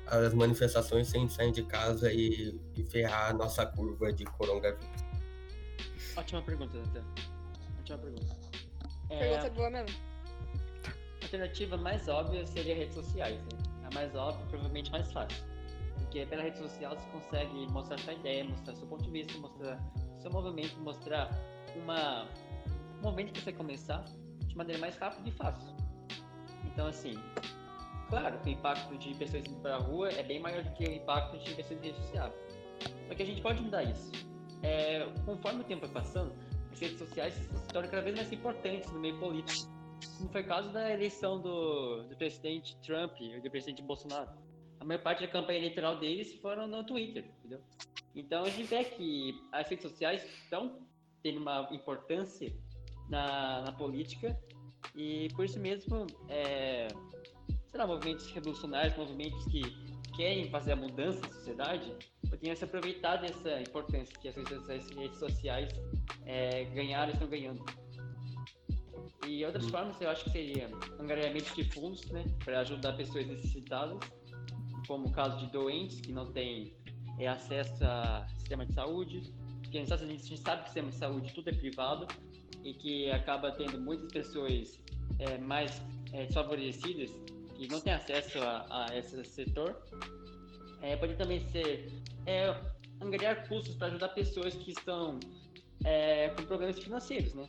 [0.08, 4.86] as manifestações sem sair de casa e, e ferrar a nossa curva de coronavírus?
[6.16, 7.06] Ótima pergunta, Natan.
[7.80, 8.40] Ótima pergunta.
[9.12, 9.97] É, Pergunta boa mesmo.
[10.86, 13.50] a alternativa mais óbvia seria redes sociais, né?
[13.84, 15.43] A mais óbvia, provavelmente mais fácil.
[15.97, 19.80] Porque pela rede social você consegue mostrar sua ideia, mostrar seu ponto de vista, mostrar
[20.19, 21.30] seu movimento, mostrar
[21.76, 22.24] uma,
[23.00, 24.04] um movimento que você começar
[24.45, 25.76] de maneira mais rápida e fácil.
[26.65, 27.13] Então, assim,
[28.10, 30.86] claro que o impacto de pessoas indo para a rua é bem maior do que
[30.86, 32.34] o impacto de pessoas em rede social.
[33.08, 34.12] Só que a gente pode mudar isso.
[34.63, 36.34] É, conforme o tempo vai passando,
[36.72, 39.70] as redes sociais se tornam cada vez mais importantes no meio político.
[40.18, 44.30] Como foi o caso da eleição do, do presidente Trump e do presidente Bolsonaro.
[44.80, 47.62] A maior parte da campanha eleitoral deles foram no Twitter, entendeu?
[48.16, 50.80] Então a gente vê que as redes sociais estão
[51.22, 52.52] tendo uma importância
[53.10, 54.38] na, na política
[54.96, 56.88] e por isso mesmo, é,
[57.68, 59.62] sei lá, movimentos revolucionários, movimentos que
[60.16, 61.94] querem fazer a mudança na sociedade,
[62.32, 65.70] poderiam se aproveitar dessa importância que as redes sociais,
[66.26, 67.63] é, ganharam e estão ganhando.
[69.28, 74.00] E outras formas eu acho que seria angariamento de fundos, né, para ajudar pessoas necessitadas,
[74.88, 76.74] como o caso de doentes que não têm
[77.20, 79.22] é, acesso a sistema de saúde,
[79.62, 82.08] porque a gente sabe que o sistema de saúde tudo é privado
[82.63, 84.80] e que acaba tendo muitas pessoas
[85.20, 85.82] é, mais
[86.13, 87.12] é, desfavorecidas
[87.56, 89.76] que não têm acesso a, a esse setor.
[90.82, 92.56] É, pode também ser é,
[93.02, 95.20] angariar custos para ajudar pessoas que estão
[95.84, 97.48] é, com problemas financeiros, né?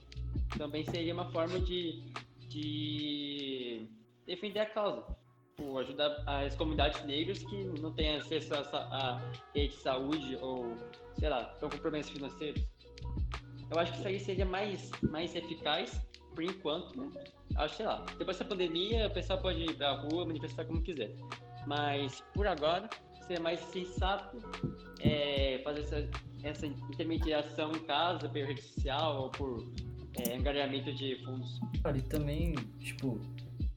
[0.57, 2.03] Também seria uma forma de,
[2.49, 3.87] de
[4.27, 5.05] defender a causa.
[5.49, 9.21] Tipo, ajudar as comunidades negras que não têm acesso a
[9.55, 10.77] rede de saúde ou,
[11.19, 12.63] sei lá, estão com problemas financeiros.
[13.71, 17.25] Eu acho que isso aí seria mais, mais eficaz, por enquanto, né?
[17.57, 21.15] Acho, sei lá, depois dessa pandemia, o pessoal pode ir pra rua, manifestar como quiser.
[21.67, 22.89] Mas por agora,
[23.33, 24.37] seria mais sensato
[25.01, 26.11] é, fazer essa,
[26.43, 29.73] essa intermediação em casa, pela rede social ou por
[30.19, 30.37] é,
[30.93, 31.59] de fundos.
[31.83, 33.19] Cara, e também, tipo,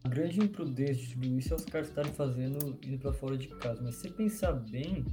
[0.03, 3.47] a grande imprudência de tudo isso é os caras estarem fazendo indo pra fora de
[3.47, 3.81] casa.
[3.81, 5.05] Mas se você pensar bem,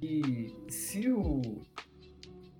[0.00, 1.40] que se o.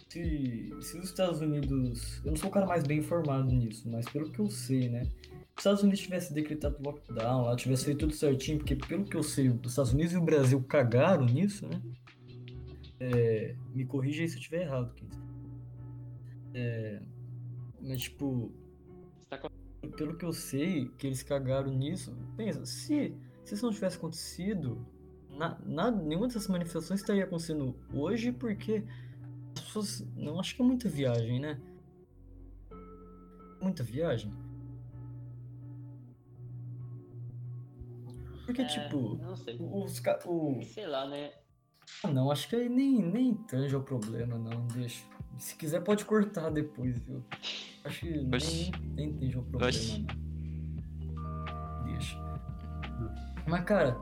[0.09, 2.23] Se, se os Estados Unidos.
[2.25, 5.03] Eu não sou o cara mais bem informado nisso, mas pelo que eu sei, né?
[5.59, 9.17] Se os Estados Unidos tivesse decretado lockdown lá, tivesse feito tudo certinho, porque pelo que
[9.17, 11.83] eu sei, os Estados Unidos e o Brasil cagaram nisso, né?
[13.01, 14.95] É, me corrija aí se eu estiver errado.
[16.55, 17.03] É,
[17.81, 18.53] mas tipo,
[19.29, 19.51] tá
[19.97, 23.13] pelo que eu sei, que eles cagaram nisso, pensa, se,
[23.45, 24.87] se isso não tivesse acontecido,
[25.29, 28.85] na, na- nenhuma dessas manifestações estaria acontecendo hoje, porque
[29.57, 30.07] as pessoas.
[30.15, 31.61] Não acho que é muita viagem, né?
[33.61, 34.33] Muita viagem.
[38.49, 39.59] Porque, É, tipo, Não sei.
[39.61, 40.03] os.
[40.25, 41.33] O, Sei lá, né?
[42.03, 45.05] ah, não, acho que aí nem, nem tange o problema, não, deixa.
[45.37, 47.23] Se quiser, pode cortar depois, viu?
[47.85, 48.71] Acho que nem, Oxi.
[48.95, 50.07] nem tange o problema, Oxi.
[50.07, 51.85] não.
[51.85, 52.17] Deixa.
[53.47, 53.97] Mas, cara,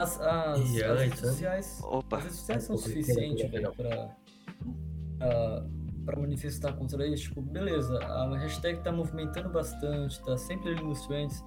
[0.00, 1.80] as, as, E as redes sociais.
[1.84, 4.16] Opa, As redes sociais são suficientes, velho, pra,
[5.18, 5.66] pra,
[6.06, 7.24] pra manifestar contra isso.
[7.24, 11.44] Tipo, beleza, a hashtag tá movimentando bastante, tá sempre ali nos trends.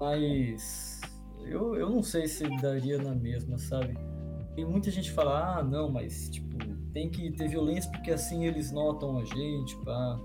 [0.00, 1.00] Mas
[1.46, 3.94] eu, eu não sei se daria na mesma, sabe?
[4.54, 6.56] Tem muita gente que fala, ah, não, mas tipo,
[6.92, 10.20] tem que ter violência porque assim eles notam a gente, pá.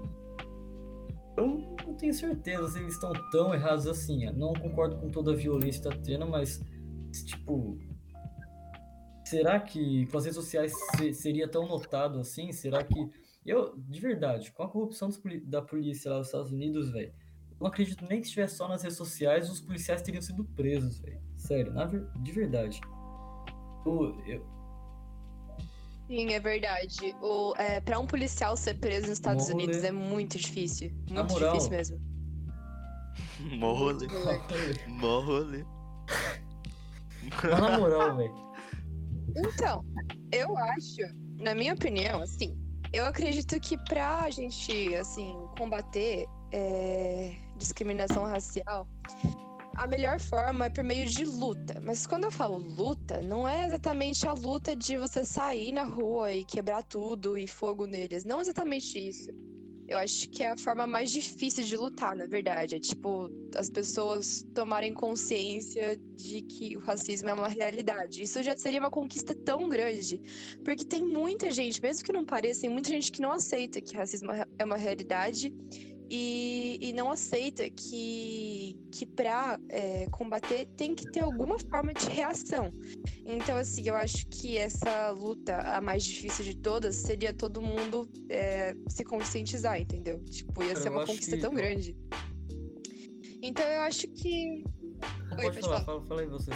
[1.37, 1.47] Eu
[1.85, 4.25] não tenho certeza se eles estão tão errados assim.
[4.25, 6.61] Eu não concordo com toda a violência que tá tendo, mas
[7.25, 7.77] tipo,
[9.25, 12.51] será que com as redes sociais se- seria tão notado assim?
[12.51, 13.09] Será que.
[13.45, 15.09] Eu, de verdade, com a corrupção
[15.45, 17.13] da polícia lá nos Estados Unidos, velho,
[17.59, 20.99] eu não acredito nem que estivesse só nas redes sociais, os policiais teriam sido presos,
[20.99, 21.19] velho.
[21.35, 22.79] Sério, na ver- de verdade.
[23.85, 24.45] Eu, eu-
[26.07, 27.15] Sim, é verdade.
[27.21, 29.89] O, é, para um policial ser preso nos Estados Vamos Unidos ler.
[29.89, 30.91] é muito difícil.
[31.09, 31.51] Na Muito moral.
[31.53, 31.99] difícil mesmo.
[33.59, 34.07] morrole,
[34.87, 35.65] morrole.
[37.43, 38.33] Mas na moral, velho.
[39.35, 39.83] Então,
[40.31, 41.01] eu acho,
[41.39, 42.57] na minha opinião, assim,
[42.93, 48.87] eu acredito que pra gente, assim, combater é, discriminação racial,
[49.77, 51.79] a melhor forma é por meio de luta.
[51.83, 56.33] Mas quando eu falo luta, não é exatamente a luta de você sair na rua
[56.33, 58.25] e quebrar tudo e fogo neles.
[58.25, 59.29] Não exatamente isso.
[59.87, 62.75] Eu acho que é a forma mais difícil de lutar, na verdade.
[62.75, 68.23] É tipo, as pessoas tomarem consciência de que o racismo é uma realidade.
[68.23, 70.19] Isso já seria uma conquista tão grande.
[70.65, 73.95] Porque tem muita gente, mesmo que não pareça, tem muita gente que não aceita que
[73.95, 75.53] racismo é uma realidade
[76.09, 79.59] e, e não aceita que, que para
[80.11, 82.71] combater tem que ter alguma forma de reação.
[83.25, 88.09] Então, assim, eu acho que essa luta, a mais difícil de todas, seria todo mundo
[88.29, 90.23] é, se conscientizar, entendeu?
[90.25, 91.95] Tipo, ia ser eu uma conquista que- tão grande.
[93.41, 94.63] Então, eu acho que.
[95.29, 95.85] Não Oi, pode falar, falar.
[95.85, 96.51] fala, fala aí você.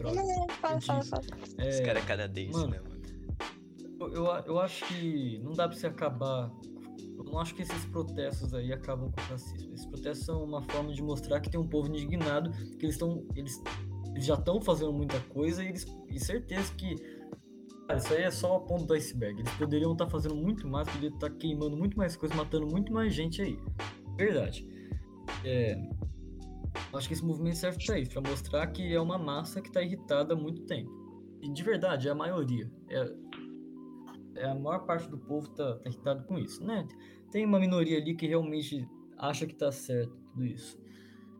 [0.00, 1.22] Não, não, fala, fala, fala.
[1.58, 2.68] Esse É, cara é canadense, mano.
[2.70, 2.96] né, mano?
[3.98, 6.50] Eu, eu, eu acho que não dá pra você acabar.
[7.16, 9.74] Eu não acho que esses protestos aí acabam com o racismo.
[9.74, 13.26] Esses protestos são uma forma de mostrar que tem um povo indignado, que eles estão.
[13.34, 13.62] Eles,
[14.10, 15.86] eles já estão fazendo muita coisa e eles.
[16.10, 16.94] E certeza que.
[17.86, 19.40] Cara, isso aí é só a ponta do iceberg.
[19.40, 23.14] Eles poderiam estar fazendo muito mais, poderiam estar queimando muito mais coisas, matando muito mais
[23.14, 23.58] gente aí.
[24.16, 24.66] Verdade.
[25.44, 25.80] É,
[26.94, 29.82] acho que esse movimento serve pra isso, pra mostrar que é uma massa que tá
[29.82, 30.90] irritada há muito tempo.
[31.42, 32.70] E de verdade, é a maioria.
[32.88, 33.25] É
[34.44, 36.86] a maior parte do povo tá, tá irritado com isso, né?
[37.30, 40.78] Tem uma minoria ali que realmente acha que tá certo tudo isso.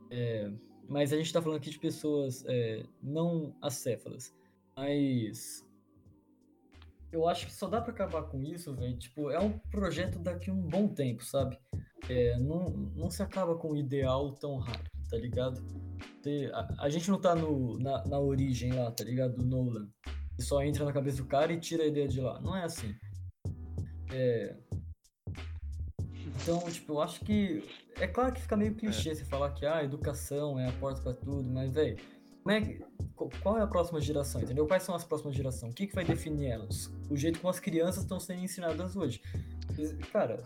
[0.09, 0.51] É,
[0.87, 4.35] mas a gente tá falando aqui de pessoas é, não acéfalas.
[4.75, 5.65] Mas
[7.11, 8.97] eu acho que só dá pra acabar com isso, velho.
[8.97, 11.57] Tipo, é um projeto daqui a um bom tempo, sabe?
[12.09, 15.61] É, não, não se acaba com o ideal tão rápido, tá ligado?
[16.53, 19.35] A, a gente não tá no, na, na origem lá, tá ligado?
[19.37, 19.89] Do Nolan.
[20.37, 22.39] E só entra na cabeça do cara e tira a ideia de lá.
[22.39, 22.93] Não é assim.
[24.11, 24.55] É...
[26.41, 27.63] Então, tipo, eu acho que.
[27.99, 31.01] É claro que fica meio clichê você falar que ah, a educação é a porta
[31.01, 31.97] pra tudo, mas, velho,
[32.43, 32.79] como é que-
[33.15, 34.67] qu- qual é a próxima geração, entendeu?
[34.67, 35.73] Quais são as próximas gerações?
[35.73, 36.91] O que, que vai definir elas?
[37.09, 39.19] O jeito como as crianças estão sendo ensinadas hoje.
[40.13, 40.43] Cara,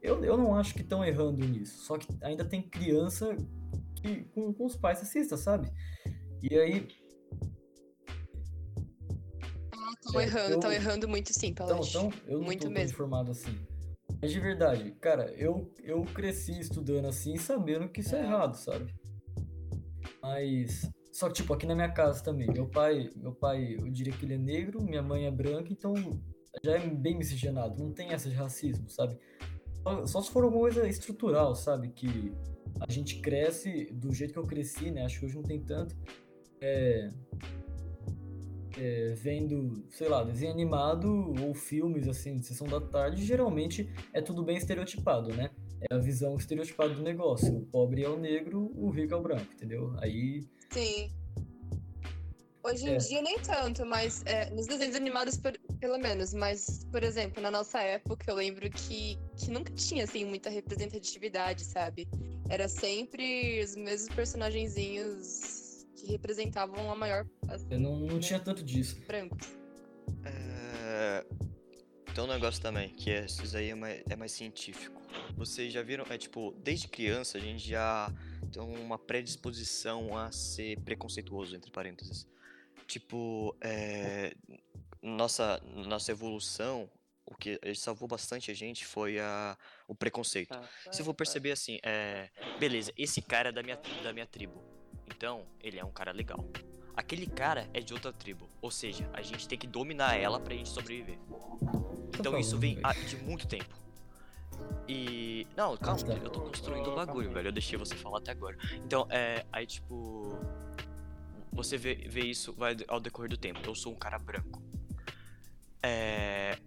[0.00, 1.84] eu, eu não acho que estão errando nisso.
[1.84, 3.36] Só que ainda tem criança
[3.96, 5.70] que, com, com os pais racistas, sabe?
[6.42, 6.88] E aí.
[9.94, 11.88] Estão É, errando, estão errando muito sim, Paulette.
[11.88, 12.92] então eu não Muito tô tão mesmo.
[12.92, 13.58] informado assim.
[14.20, 18.22] Mas de verdade, cara, eu, eu cresci estudando assim, sabendo que isso é, É.
[18.24, 18.92] errado, sabe?
[20.22, 20.90] Mas.
[21.12, 22.48] Só que, tipo, aqui na minha casa também.
[22.52, 25.94] Meu pai, meu pai, eu diria que ele é negro, minha mãe é branca, então
[26.64, 27.80] já é bem miscigenado.
[27.82, 29.16] Não tem essa de racismo, sabe?
[29.82, 31.90] Só- Só se for alguma coisa estrutural, sabe?
[31.90, 32.32] Que
[32.80, 35.04] a gente cresce do jeito que eu cresci, né?
[35.04, 35.94] Acho que hoje não tem tanto.
[36.60, 37.10] É,
[38.76, 44.20] é, vendo, sei lá, desenho animado ou filmes assim de sessão da tarde, geralmente é
[44.20, 45.50] tudo bem estereotipado, né?
[45.90, 47.54] É a visão estereotipada do negócio.
[47.56, 49.94] O pobre é o negro, o rico é o branco, entendeu?
[50.00, 51.12] Aí Sim.
[52.66, 52.96] Hoje em É.
[52.96, 56.32] dia nem tanto, mas é, nos desenhos animados por- pelo menos.
[56.32, 61.62] Mas, por exemplo, na nossa época eu lembro que, que nunca tinha assim muita representatividade,
[61.62, 62.08] sabe?
[62.48, 65.63] Era sempre os mesmos personagenzinhos
[66.04, 69.00] que representavam a maior assim, eu não, não tinha tanto disso.
[69.06, 69.48] brancos.
[70.24, 71.24] É...
[72.14, 75.02] Tem um negócio também, que é, isso aí é mais, é mais científico.
[75.36, 78.12] Vocês já viram, é tipo, desde criança a gente já
[78.52, 82.28] tem uma predisposição a ser preconceituoso, entre parênteses.
[82.86, 84.32] Tipo, é,
[85.02, 86.88] nossa, nossa evolução,
[87.26, 89.56] o que salvou bastante a gente foi a,
[89.88, 90.50] o preconceito.
[90.50, 92.30] Tá, Se eu for perceber assim, é.
[92.60, 94.62] Beleza, esse cara é da minha, da minha tribo.
[95.06, 96.44] Então, ele é um cara legal.
[96.96, 98.48] Aquele cara é de outra tribo.
[98.62, 101.18] Ou seja, a gente tem que dominar ela pra gente sobreviver.
[102.18, 102.86] Então isso falando, vem velho?
[102.86, 103.74] ah, de muito tempo.
[104.88, 105.46] E.
[105.56, 106.12] Não, calma, tá.
[106.14, 107.48] eu tô construindo o bagulho, velho.
[107.48, 108.56] Eu deixei você falar até agora.
[108.84, 109.44] Então, é.
[109.52, 110.38] Aí, tipo.
[111.52, 113.60] Você vê, vê isso vai ao decorrer do tempo.
[113.64, 114.62] Eu sou um cara branco.
[115.82, 116.58] É.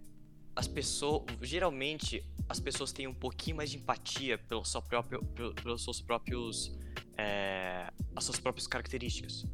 [0.54, 1.24] As pessoas.
[1.40, 6.00] Geralmente, as pessoas têm um pouquinho mais de empatia pelo seu próprio, pelo- pelos seus
[6.02, 6.76] próprios.
[7.18, 9.44] É, as suas próprias características.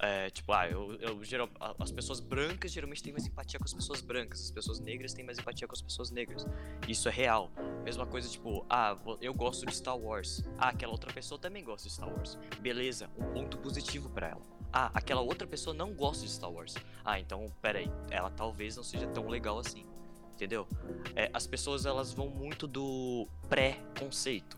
[0.00, 3.74] É, tipo, ah, eu, eu geral, as pessoas brancas geralmente têm mais empatia com as
[3.74, 6.46] pessoas brancas, as pessoas negras têm mais empatia com as pessoas negras.
[6.86, 7.50] Isso é real.
[7.84, 10.44] Mesma coisa, tipo, ah, eu gosto de Star Wars.
[10.56, 12.38] Ah, aquela outra pessoa também gosta de Star Wars.
[12.60, 14.42] Beleza, um ponto positivo pra ela.
[14.72, 16.74] Ah, aquela outra pessoa não gosta de Star Wars.
[17.04, 19.84] Ah, então, peraí, ela talvez não seja tão legal assim.
[20.34, 20.68] Entendeu?
[21.16, 24.56] É, as pessoas elas vão muito do pré-conceito.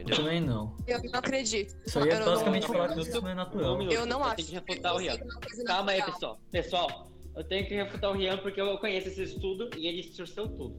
[0.00, 0.24] Eu Entendeu?
[0.24, 0.76] também não.
[0.86, 1.76] Eu não acredito.
[1.86, 3.82] Isso aí é Eu não- basicamente não- falar que eu isso tô- não é natural.
[3.82, 4.36] Eu não eu acho.
[4.36, 5.18] tenho que refutar o Rian.
[5.66, 6.40] Calma aí, pessoal.
[6.50, 10.48] Pessoal, eu tenho que refutar o Rian porque eu conheço esse estudo e ele distorceu
[10.48, 10.76] tudo.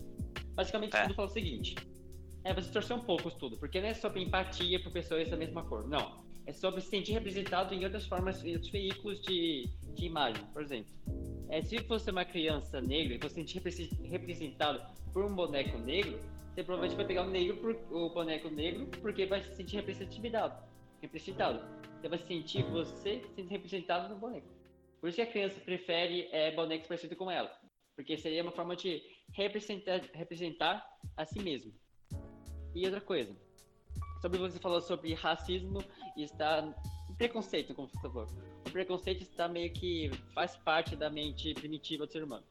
[0.56, 1.02] Basicamente, o É.
[1.02, 1.76] estudo fala o seguinte:
[2.44, 5.38] é, você distorceu um pouco o estudo, porque não é sobre empatia por pessoas da
[5.38, 5.88] mesma cor.
[5.88, 6.20] Não.
[6.48, 10.44] É sobre se sentir representado em outras formas, em outros veículos de, de imagem.
[10.52, 10.92] Por exemplo,
[11.50, 14.82] é, se você é uma criança negra e você se sentir represen- representado
[15.14, 16.20] por um boneco negro,
[16.54, 20.56] você provavelmente vai pegar o negro por, o boneco negro porque vai se sentir representatividade.
[21.02, 21.66] Representado.
[22.00, 24.48] Você vai sentir você sendo representado no boneco.
[25.00, 27.52] Por isso que a criança prefere é, bonecos parecidos com ela.
[27.96, 29.02] Porque seria uma forma de
[29.34, 30.86] representar, representar
[31.16, 31.74] a si mesmo.
[32.76, 33.34] E outra coisa.
[34.22, 35.84] Sobre você falou sobre racismo
[36.16, 36.74] e está.
[37.18, 38.28] Preconceito, como você falou.
[38.68, 42.44] O preconceito está meio que faz parte da mente primitiva do ser humano.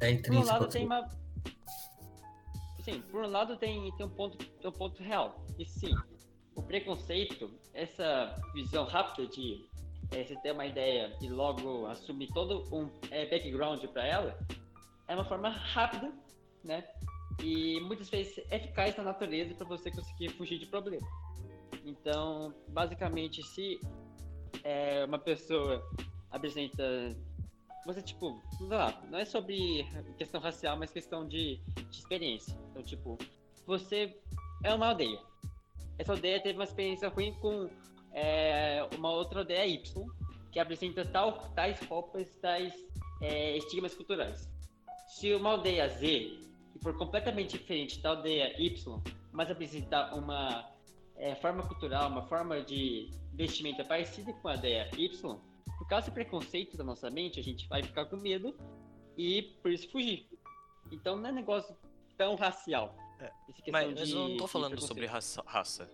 [0.00, 0.46] É Por um intrínseco.
[0.46, 1.08] lado tem uma.
[2.88, 5.44] Sim, por um lado tem, tem, um ponto, tem um ponto real.
[5.58, 5.94] E sim,
[6.56, 9.68] o preconceito, essa visão rápida de
[10.10, 14.38] eh, você ter uma ideia e logo assumir todo um eh, background para ela,
[15.06, 16.10] é uma forma rápida,
[16.64, 16.82] né?
[17.42, 21.06] E muitas vezes eficaz na natureza para você conseguir fugir de problema.
[21.84, 23.78] Então, basicamente, se
[24.64, 25.86] eh, uma pessoa
[26.30, 27.14] apresenta
[27.84, 32.56] você, tipo, lá, não é sobre questão racial, mas questão de, de experiência.
[32.70, 33.18] Então, tipo,
[33.66, 34.16] você
[34.64, 35.20] é uma aldeia.
[35.98, 37.68] Essa aldeia teve uma experiência ruim com
[38.12, 40.06] é, uma outra aldeia Y,
[40.52, 42.74] que apresenta tal, tais roupas, tais
[43.20, 44.50] é, estigmas culturais.
[45.06, 46.38] Se uma aldeia Z,
[46.72, 49.02] que for completamente diferente da aldeia Y,
[49.32, 50.70] mas apresentar uma
[51.16, 55.38] é, forma cultural, uma forma de vestimenta parecida com a aldeia Y,
[55.88, 58.54] causa do preconceito da nossa mente, a gente vai ficar com medo
[59.16, 60.26] e por isso fugir.
[60.92, 61.76] Então não é negócio
[62.16, 62.94] tão racial.
[63.20, 63.30] É,
[63.72, 65.90] Mas, de- eu não tô falando sobre raça, raça.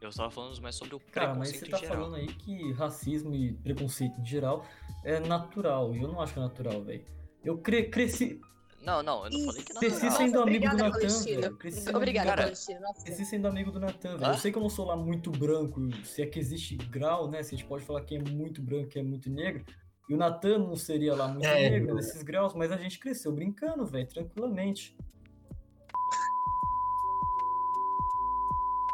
[0.00, 3.52] Eu tava falando mais sobre o Cara, mas você tá falando aí que racismo e
[3.52, 4.64] preconceito em geral
[5.04, 5.94] é natural.
[5.94, 7.04] E eu não acho que é natural, velho.
[7.44, 8.40] Eu cre cresci,
[8.82, 10.98] Não, não, eu não falei que é Cresci sendo amigo do Obrigada, Natan,
[11.40, 11.56] velho.
[11.58, 12.80] Cresci sendo Obrigada, Palestina.
[13.04, 14.32] Cresci sendo amigo do Natan, velho.
[14.32, 17.42] Eu sei que eu não sou lá muito branco, se é que existe grau, né?
[17.42, 19.64] Se a gente pode falar quem é muito branco, quem é muito negro.
[20.08, 21.94] E o Natan não seria lá muito É, negro não.
[21.96, 24.96] nesses graus, mas a gente cresceu brincando, velho, tranquilamente.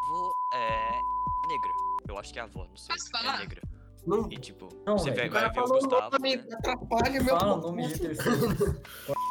[0.09, 1.01] avó é
[1.49, 1.73] negra.
[2.09, 2.95] Eu acho que é a avó, não sei.
[2.97, 3.63] Posso É negra.
[4.07, 6.45] Não, E tipo, Não, você velho, vai, o ver o o Gustavo, nome, né?
[6.53, 8.81] atrapalha meu Fala nome de terceiro.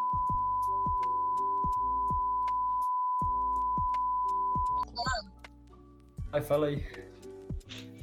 [6.35, 6.83] Vai, fala aí.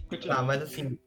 [0.09, 0.37] Continua.
[0.37, 0.99] Tá, mas assim,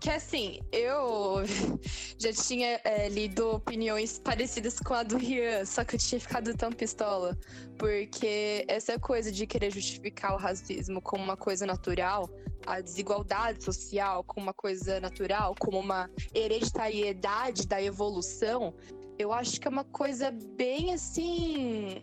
[0.00, 1.36] Que assim, eu
[2.20, 6.54] já tinha é, lido opiniões parecidas com a do Rian, só que eu tinha ficado
[6.54, 7.38] tão pistola.
[7.78, 12.28] Porque essa coisa de querer justificar o racismo como uma coisa natural,
[12.66, 18.74] a desigualdade social como uma coisa natural, como uma hereditariedade da evolução,
[19.18, 22.02] eu acho que é uma coisa bem assim.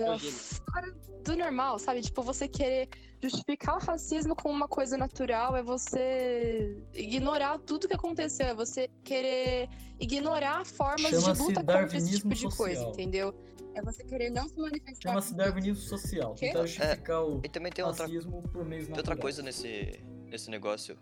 [0.00, 0.32] Eugênio.
[0.72, 0.92] fora
[1.24, 2.00] do normal, sabe?
[2.02, 2.88] Tipo, você querer
[3.22, 8.88] justificar o racismo como uma coisa natural é você ignorar tudo que aconteceu, é você
[9.04, 9.68] querer
[10.00, 12.90] ignorar formas de luta contra esse tipo de coisa, social.
[12.92, 13.34] entendeu?
[13.74, 15.08] É você querer não se manifestar.
[15.10, 16.34] Chama-se darwinismo social.
[16.34, 16.48] Quê?
[16.48, 20.50] Tentar justificar o E também tem outra, racismo por meios tem outra coisa nesse, nesse
[20.50, 20.98] negócio.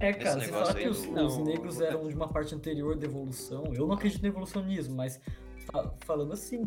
[0.00, 2.96] É, cara, Esse você fala que os, do- os negros eram de uma parte anterior
[2.96, 3.62] da evolução.
[3.72, 5.20] Eu não acredito no evolucionismo, mas
[5.70, 6.64] fa- falando assim,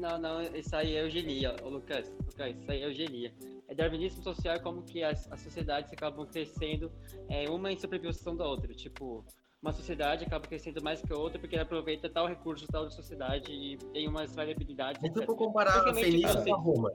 [0.00, 2.10] Não, não, isso aí é eugenia, ô Lucas.
[2.26, 3.32] Lucas, isso aí é eugenia.
[3.68, 6.90] É darwinismo social é como que as, as sociedades acabam crescendo
[7.28, 8.72] é, uma em sobreposição da outra.
[8.74, 9.24] Tipo,
[9.62, 12.96] uma sociedade acaba crescendo mais que a outra porque ela aproveita tal recurso da outra
[12.96, 15.00] sociedade e tem umas variabilidades.
[15.02, 15.26] se tu etc.
[15.26, 16.92] for comparar a Fenícia assim, com a Roma,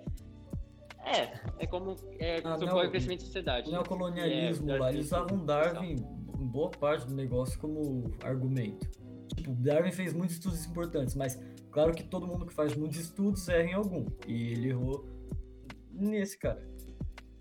[1.06, 3.68] É, é como é, Ah, o crescimento da sociedade.
[3.70, 3.78] o né?
[3.78, 5.96] neocolonialismo É, lá, eles usavam Darwin
[6.40, 8.90] em boa parte do negócio como argumento.
[9.36, 11.40] Tipo, Darwin fez muitos estudos importantes, mas
[11.76, 14.06] claro que todo mundo que faz muitos estudos erra em algum.
[14.26, 15.06] E ele errou
[15.92, 16.66] nesse, cara.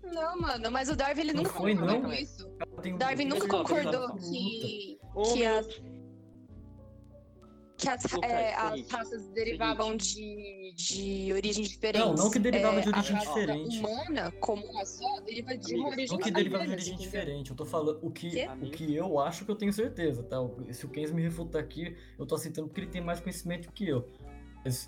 [0.03, 2.09] Não, mano, mas o Darwin ele Não nunca foi, concordou não?
[2.09, 2.49] com isso.
[2.81, 5.67] Tem um- Darwin nunca concordou que, Um que, as,
[7.77, 12.19] que as, é, as raças derivavam de, de origens Não, diferentes.
[12.23, 13.79] não que derivava É, de origem a raça diferente.
[13.79, 17.11] humana, como uma só, deriva de uma origem Não que derivava de origem entendeu?
[17.11, 17.49] diferente.
[17.51, 18.47] Eu tô falando o que, Quê?
[18.61, 20.37] o que eu acho que eu tenho certeza, tá?
[20.71, 23.87] Se o Kenz me refutar aqui, eu tô aceitando porque ele tem mais conhecimento que
[23.89, 24.07] eu.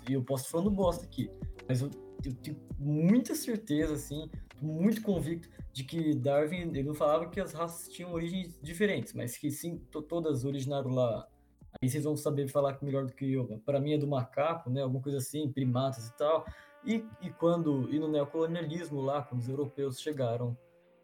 [0.08, 1.30] Eu posso estar falando bosta aqui.
[1.68, 1.90] Mas eu,
[2.24, 7.52] eu tenho muita certeza, assim, muito convicto de que Darwin, ele não falava que as
[7.52, 11.26] raças tinham origens diferentes, mas que sim, to- todas originaram lá.
[11.80, 13.46] Aí vocês vão saber falar melhor do que eu.
[13.64, 14.82] Para mim é do macaco, né?
[14.82, 16.44] Alguma coisa assim, primatas e tal.
[16.84, 20.56] E, e quando e no neocolonialismo lá, quando os europeus chegaram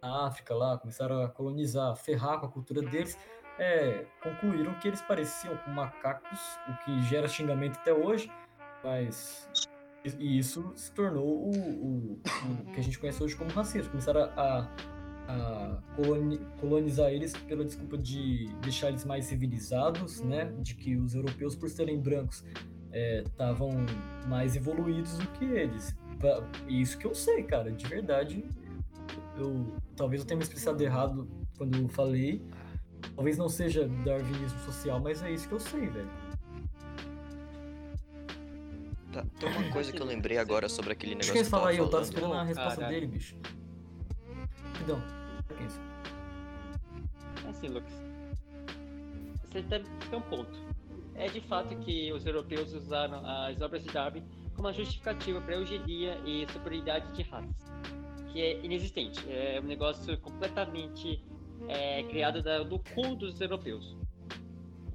[0.03, 3.17] na África lá, começaram a colonizar, ferrar com a cultura deles,
[3.59, 8.31] é, concluíram que eles pareciam com macacos, o que gera xingamento até hoje,
[8.85, 9.49] mas
[10.19, 13.91] e isso se tornou o, o- o que a gente conhece hoje como racismo.
[13.91, 14.69] Começaram a,
[15.27, 20.53] a coloni- colonizar eles pela desculpa de deixar eles mais civilizados, né?
[20.61, 22.45] De que os europeus, por serem brancos,
[22.93, 23.71] estavam
[24.29, 25.97] mais evoluídos do que eles.
[26.69, 28.45] Isso que eu sei, cara, de verdade.
[29.39, 31.27] Eu talvez eu tenha me expressado errado
[31.57, 32.43] quando eu falei.
[33.17, 36.24] Talvez não seja darwinismo social, mas é isso que eu sei, velho.
[39.15, 41.69] Tá, tem uma coisa que eu lembrei agora sobre aquele negócio eu que eu falar
[41.69, 42.95] aí, eu tava esperando a resposta Caralho.
[43.01, 43.37] dele, bicho.
[45.57, 45.81] Que isso?
[47.47, 47.93] É assim, Lucas.
[49.53, 49.85] Você tem,
[50.19, 50.59] um ponto.
[51.15, 54.25] É de fato que os europeus usaram as obras de Darwin
[54.57, 57.55] como uma justificativa para eugenia e superioridade de raças,
[58.33, 59.25] que é inexistente.
[59.31, 61.23] É um negócio completamente
[61.69, 63.97] é, criado da- do cu dos europeus.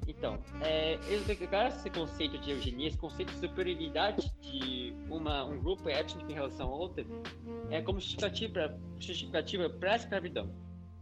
[0.10, 0.97] Então, é,
[1.38, 6.34] pegaram esse conceito de eugenia, esse conceito de superioridade de uma, um grupo étnico em
[6.34, 7.05] relação a outro,
[7.70, 10.51] é como justificativa justificativa para a escravidão.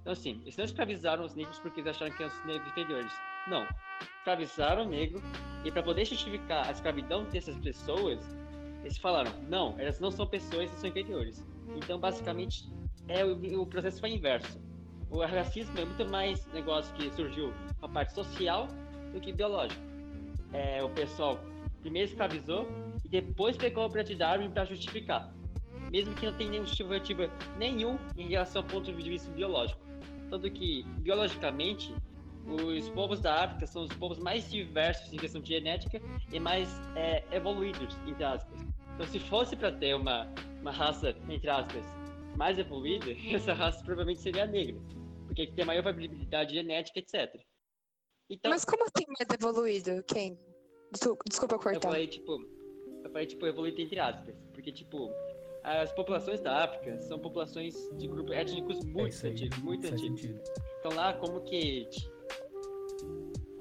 [0.02, 3.14] Então, assim, eles não escravizaram os negros porque eles acharam que eram os negros inferiores.
[3.48, 3.66] Não.
[4.18, 5.22] Escravizaram o negro
[5.64, 8.20] e para poder justificar a escravidão dessas pessoas,
[8.84, 11.46] eles falaram: não, elas não são pessoas, elas são inferiores.
[11.78, 12.70] Então, basicamente,
[13.08, 14.62] é, o, o processo foi inverso.
[15.10, 18.68] O racismo é muito mais negócio que surgiu com a parte social
[19.18, 19.82] do que biológico.
[20.54, 21.40] É, o pessoal
[21.82, 22.68] primeiro escravizou
[23.04, 25.34] e depois pegou a obra Darwin para justificar.
[25.92, 29.80] Mesmo que não tenha nenhum justificativa nenhum em relação ao ponto de vista biológico.
[30.30, 31.94] Tanto que, biologicamente,
[32.46, 36.02] os povos da África são os povos mais diversos em questão de genética
[36.32, 38.60] e mais é, evoluídos, entre aspas.
[38.94, 40.28] Então, se fosse para ter uma,
[40.62, 41.86] uma raça, entre aspas,
[42.36, 44.80] mais evoluída, essa raça provavelmente seria negra,
[45.26, 47.42] porque tem maior variabilidade genética, etc.
[48.30, 50.38] Então, Mas como assim mais evoluído, Ken?
[50.92, 51.82] Desculpa, desculpa eu cortar.
[51.90, 52.38] falei, tipo,
[53.04, 55.10] eu falei, tipo, evoluído entre aspas, porque, tipo,
[55.64, 60.02] as populações da África são populações de grupos étnicos É muito aí, antigos, muito antigos.
[60.22, 60.42] sentido.
[60.80, 61.88] Então lá como que.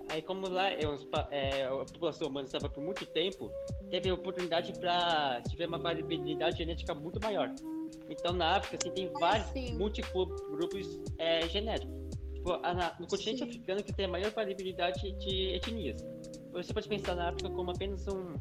[0.08, 3.50] Aí como lá é, uns é, a população humana estava por muito tempo,
[3.90, 7.52] teve a oportunidade para tiver uma variabilidade genética muito maior.
[8.08, 9.76] Então na África assim, tem vários sim.
[9.76, 12.05] multigrupos é, genéticos.
[12.54, 13.44] A- na- no continente Sim.
[13.48, 16.00] africano que tem a maior variabilidade de etnias.
[16.52, 18.34] Você pode pensar na África como apenas um,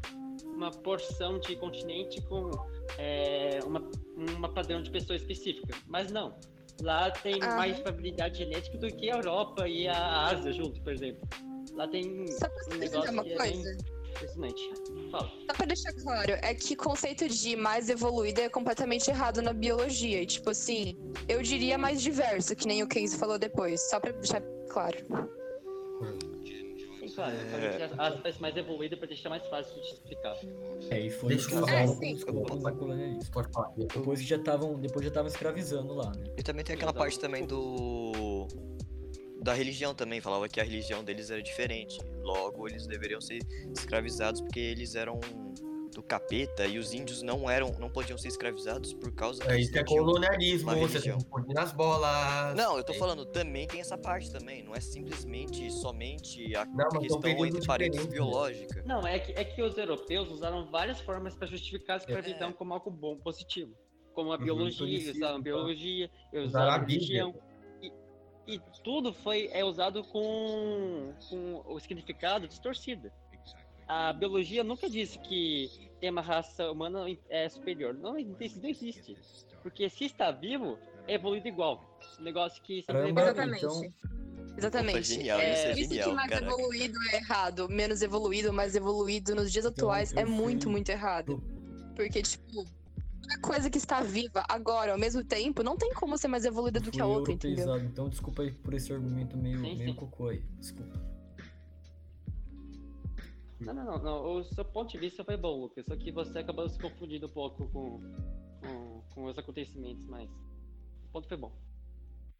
[0.54, 2.50] uma porção de continente com
[2.98, 3.82] é, uma,
[4.36, 5.76] uma padrão de pessoa específica.
[5.86, 6.34] Mas não.
[6.82, 7.56] Lá tem Ah.
[7.56, 11.26] mais probabilidade genética do que a Europa e a Ásia junto, por exemplo.
[11.72, 13.76] Lá tem Só pra um negócio uma que é bem coisa.
[14.16, 14.70] Impressionante.
[15.10, 15.30] Fala.
[15.46, 19.52] Só pra deixar claro, é que o conceito de mais evoluído é completamente errado na
[19.52, 20.22] biologia.
[20.22, 20.96] E, tipo assim,
[21.28, 23.80] eu diria mais diverso, que nem o Casey falou depois.
[23.88, 24.98] Só pra deixar claro.
[27.06, 27.34] Sim, claro.
[27.36, 30.36] eu falei que a Ásia parece mais evoluída pra deixar mais fácil de explicar.
[30.90, 31.86] É, e foi Deixa eu falar.
[31.86, 32.56] desculpa.
[33.32, 33.72] Pode falar.
[33.76, 36.24] Depois que já estavam, depois já estavam escravizando lá, né?
[36.36, 36.98] E também tem aquela Exato.
[36.98, 38.48] parte também do.
[39.42, 41.98] Da religião também, falava que a religião deles era diferente.
[42.22, 43.38] Logo, eles deveriam ser
[43.74, 45.20] escravizados porque eles eram
[45.94, 49.78] do capeta e os índios não eram, não podiam ser escravizados por causa É, isso
[49.78, 51.18] é colonialismo, você religião.
[51.18, 52.54] tem que nas bolas.
[52.54, 54.62] Não, eu tô É, falando, também tem essa parte também.
[54.62, 58.12] Não é simplesmente somente a Não, questão entre parentes né?
[58.12, 58.82] biológica.
[58.84, 62.52] Não, é que, é que os europeus usaram várias formas para justificar a escravidão É.
[62.52, 63.72] como algo bom, positivo.
[64.12, 66.98] Como a Uhum, biologia, conhecido, usaram biologia, Usaram usaram a Bíblia.
[66.98, 67.34] religião.
[67.34, 67.55] E,
[68.46, 73.10] e tudo foi é usado com, com o significado distorcido.
[73.88, 75.70] A biologia nunca disse que
[76.00, 77.94] tem uma raça humana é superior.
[77.94, 79.16] Não, isso não existe.
[79.62, 81.84] Porque se está vivo, é evoluído igual.
[82.18, 83.64] Um negócio que Caramba, Exatamente.
[83.64, 83.92] então-
[84.58, 84.96] Exatamente.
[84.96, 86.52] Opa, genial, É, isso é isso genial, que mais caraca.
[86.52, 91.42] evoluído é errado, menos evoluído, mais evoluído nos dias atuais eu é muito, muito errado.
[91.94, 92.64] Porque, tipo,
[93.30, 96.78] a coisa que está viva agora, ao mesmo tempo, não tem como ser mais evoluída
[96.80, 97.76] do que a outra, entendeu?
[97.78, 99.96] então desculpa aí por esse argumento meio, Sim, meio sim.
[99.96, 100.42] cocô aí.
[100.58, 101.00] Desculpa.
[103.60, 104.36] Não, não, não, não.
[104.36, 105.84] O seu ponto de vista foi bom, Lucas.
[105.86, 108.00] Só que você acabou se confundindo um pouco com,
[108.60, 111.52] com, com os acontecimentos, mas o ponto foi bom.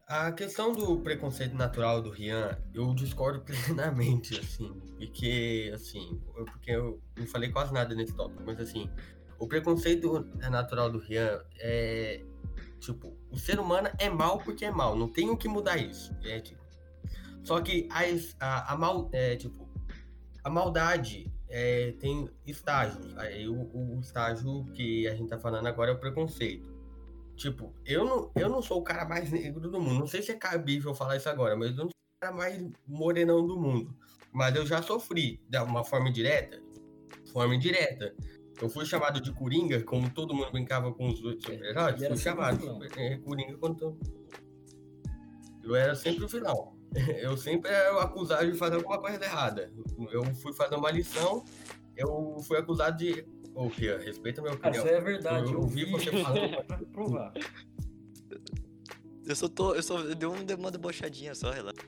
[0.07, 4.71] A questão do preconceito natural do Rian, eu discordo plenamente, assim.
[4.97, 8.89] Porque, assim, eu- porque eu não falei quase nada nesse tópico, mas assim,
[9.39, 12.23] o preconceito natural do Rian é.
[12.79, 16.15] Tipo, o ser humano é mal porque é mal, não tem o que mudar isso.
[16.23, 16.61] É, tipo,
[17.43, 19.09] só que a, es- a, a mal.
[19.11, 19.67] É, tipo,
[20.43, 23.17] a maldade é, tem estágios.
[23.17, 26.75] Aí o, o estágio que a gente tá falando agora é o preconceito.
[27.35, 29.99] Tipo, eu não, eu não sou o cara mais negro do mundo.
[29.99, 32.63] Não sei se é cabível falar isso agora, mas eu não sou o cara mais
[32.87, 33.95] morenão do mundo.
[34.31, 36.61] Mas eu já sofri de uma forma indireta.
[37.31, 38.15] Forma indireta.
[38.61, 42.01] Eu fui chamado de Coringa, como todo mundo brincava com os outros super-heróis.
[42.01, 43.97] Era Fui chamado de é, Coringa quando eu...
[45.63, 46.75] eu era sempre o vilão.
[47.21, 49.71] Eu sempre era acusado de fazer alguma coisa errada.
[50.09, 51.43] Eu fui fazer uma lição,
[51.97, 53.27] eu fui acusado de.
[53.53, 54.85] Ô, Fia, respeita minha Cara, opinião.
[54.85, 55.51] isso é verdade.
[55.51, 56.63] Eu ouvi você falando.
[56.93, 57.33] Provar.
[59.25, 59.75] Eu só tô.
[59.75, 61.81] Eu só dei um- dei uma debochadinha só, relaxa.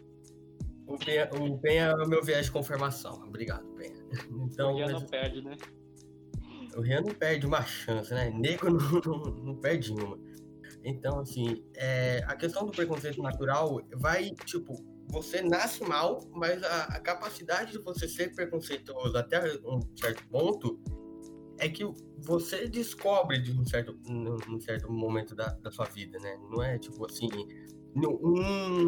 [0.86, 3.24] O Penha, o Penha é o meu viés de confirmação.
[3.26, 3.96] Obrigado, Penha.
[4.52, 5.56] Então, o mas não perde, né?
[6.80, 8.30] O Rian não perde uma chance, né?
[8.30, 10.18] Nego não, não, não perde uma.
[10.84, 14.74] Então, assim, é, a questão do preconceito natural vai, tipo,
[15.10, 20.80] você nasce mal, mas a, a capacidade de você ser preconceituoso até um certo ponto
[21.58, 21.84] é que
[22.18, 26.38] você descobre de um certo, num certo momento da, da sua vida, né?
[26.50, 27.30] Não é tipo assim,
[27.94, 28.88] um,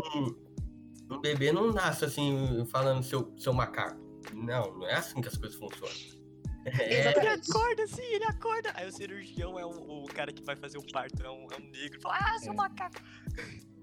[1.12, 4.00] um bebê não nasce assim falando seu, seu macaco.
[4.34, 6.21] Não, não é assim que as coisas funcionam.
[6.66, 7.50] É, Exatamente.
[7.52, 8.72] acorda, sim, ele acorda.
[8.76, 11.56] Aí o cirurgião é o, o cara que vai fazer o parto, é um, é
[11.58, 12.00] um negro.
[12.02, 12.56] Fala, ah, seu É.
[12.56, 13.02] macaco.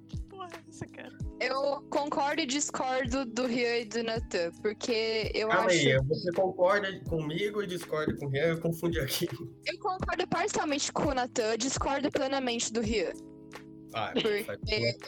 [0.08, 1.12] Que porra é essa, cara?
[1.40, 5.76] Eu concordo e discordo do Rio e do Natan, porque eu Calma acho.
[5.88, 8.46] aí, você concorda comigo e discorda com o Rian?
[8.46, 9.28] Eu confundi aqui.
[9.66, 13.12] Eu concordo parcialmente com o Natan, discordo plenamente do Rio.
[13.94, 14.58] Ah, Porque faz-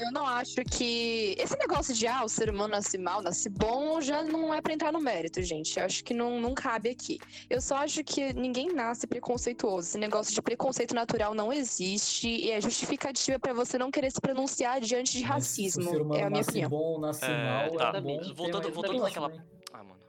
[0.00, 1.34] eu não acho que.
[1.38, 4.72] Esse negócio de ah, o ser humano nasce mal, nasce bom, já não é pra
[4.72, 5.78] entrar no mérito, gente.
[5.78, 7.18] Eu acho que não, não cabe aqui.
[7.48, 9.88] Eu só acho que ninguém nasce preconceituoso.
[9.88, 14.20] Esse negócio de preconceito natural não existe e é justificativa pra você não querer se
[14.20, 15.82] pronunciar diante de racismo.
[15.84, 16.70] O ser humano É a minha nasce opinião.
[16.70, 17.92] bom, nasce É, mal, tá.
[17.96, 18.20] é bom.
[18.34, 19.44] Voltando- mais voltando naquela- né?
[19.72, 20.00] Ah, mano.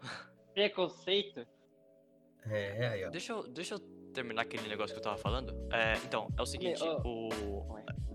[0.53, 1.45] Preconceito.
[2.49, 3.09] É, é, aí, ó.
[3.09, 3.80] Deixa eu, deixa eu
[4.13, 5.53] terminar aquele negócio que eu tava falando.
[5.72, 7.30] É, então, é o seguinte, o...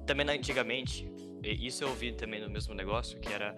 [0.06, 1.10] Também antigamente,
[1.42, 3.56] isso eu ouvi também no mesmo negócio, que era.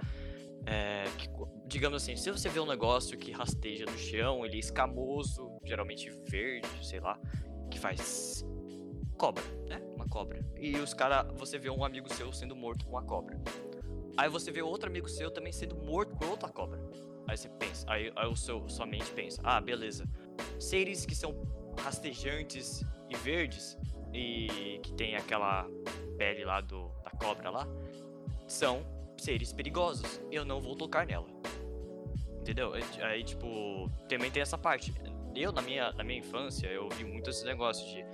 [0.67, 1.29] é, que,
[1.67, 6.11] digamos assim, se você vê um negócio que rasteja no chão, ele é escamoso, geralmente
[6.29, 7.19] verde, sei lá,
[7.71, 8.45] que faz
[9.17, 9.81] cobra, né?
[9.95, 10.41] Uma cobra.
[10.57, 13.39] E os caras, você vê um amigo seu sendo morto com uma cobra.
[14.17, 16.81] Aí você vê outro amigo seu também sendo morto por outra cobra.
[17.29, 20.05] Aí você pensa, aí, aí o seu, sua mente pensa, ah, beleza.
[20.59, 21.35] Seres que são
[21.79, 23.77] rastejantes e verdes
[24.13, 25.67] e que tem aquela
[26.17, 27.67] pele lá do, da cobra lá,
[28.47, 28.85] são
[29.17, 30.21] seres perigosos.
[30.31, 31.27] Eu não vou tocar nela.
[32.41, 32.73] Entendeu?
[33.03, 34.95] Aí, tipo, também tem essa parte.
[35.37, 38.05] eu na minha, na minha infância, eu vi muito esse negócio de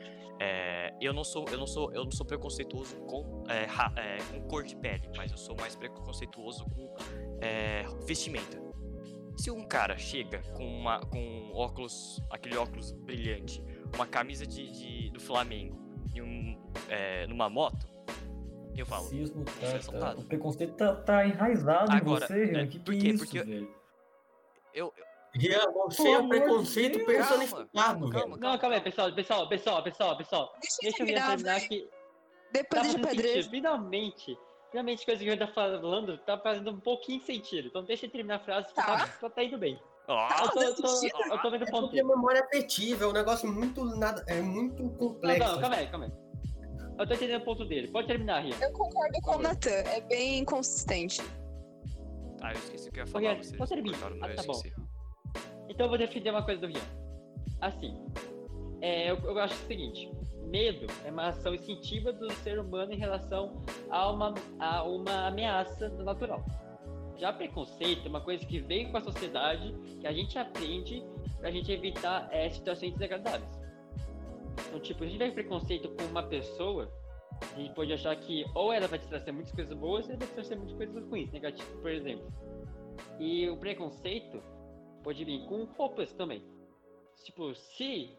[0.41, 4.19] é, eu não sou eu não sou eu não sou preconceituoso com, é, ra- é,
[4.33, 6.93] com cor de pele, mas eu sou mais preconceituoso com
[7.41, 8.61] é, vestimenta.
[9.37, 13.63] Se um cara chega com uma com óculos, aquele óculos brilhante,
[13.95, 15.79] uma camisa de, de- do Flamengo
[16.15, 16.59] e um
[16.89, 17.87] é, numa moto,
[18.77, 19.45] eu O falo, racismo
[19.79, 22.61] Isso é tá, tá, o preconceito tá, tá enraizado Agora, em você, Rian.
[22.63, 23.07] é, que por que quê?
[23.07, 23.75] é isso, Porque- velho?
[24.75, 24.93] eu,
[25.35, 27.07] Rian, você é de preconceito Deus.
[27.07, 28.37] personificado, Calma, velho.
[28.37, 30.53] Não, calma aí, pessoal, pessoal, pessoal, pessoal, pessoal.
[30.61, 31.89] Deixa eu Deixa eu terminar, terminar aqui.
[32.53, 33.51] Depois Tá de pedreiro.
[33.51, 34.39] Finalmente,
[34.71, 37.67] finalmente, coisa que eu tá falando tá fazendo um pouquinho de sentido.
[37.67, 38.85] Então deixa eu terminar a frase que Tá.
[38.85, 39.77] tá, tá, tá indo bem.
[40.09, 42.03] Ah, Eu tô, eu tô, fazendo eu tô vendo o É ponto dele.
[42.05, 45.53] memória afetiva é um negócio muito nada, é muito Não, complexo.
[45.53, 46.13] não, calma aí, calma aí.
[46.99, 47.89] Eu tô entendendo o ponto dele.
[47.89, 48.55] Pode terminar, Ria.
[48.61, 51.21] Eu concordo com o Natan, é bem inconsistente.
[52.43, 53.21] Ah, eu esqueci o que eu ia falar.
[53.33, 53.99] Rian, vocês pode terminar.
[54.23, 54.61] Ah, tá bom.
[55.69, 56.81] Então eu vou defender uma coisa do Rian.
[57.61, 57.99] Assim,
[58.83, 60.13] é, eu, eu acho o seguinte:
[60.47, 65.89] medo é uma ação instintiva do ser humano em relação a uma, a uma ameaça
[65.89, 66.45] natural.
[67.17, 71.03] Já preconceito é uma coisa que vem com a sociedade, que a gente aprende
[71.39, 73.51] pra gente evitar é, situações desagradáveis.
[74.69, 76.91] Então, tipo, se a gente tiver preconceito com uma pessoa,
[77.41, 80.19] a gente pode achar que ou ela vai te trazer muitas coisas boas, ou ela
[80.19, 82.33] vai te trazer muitas coisas ruins, negativas, por exemplo.
[83.19, 84.43] E o preconceito
[85.03, 86.43] pode vir com roupas também.
[87.23, 88.11] Tipo, se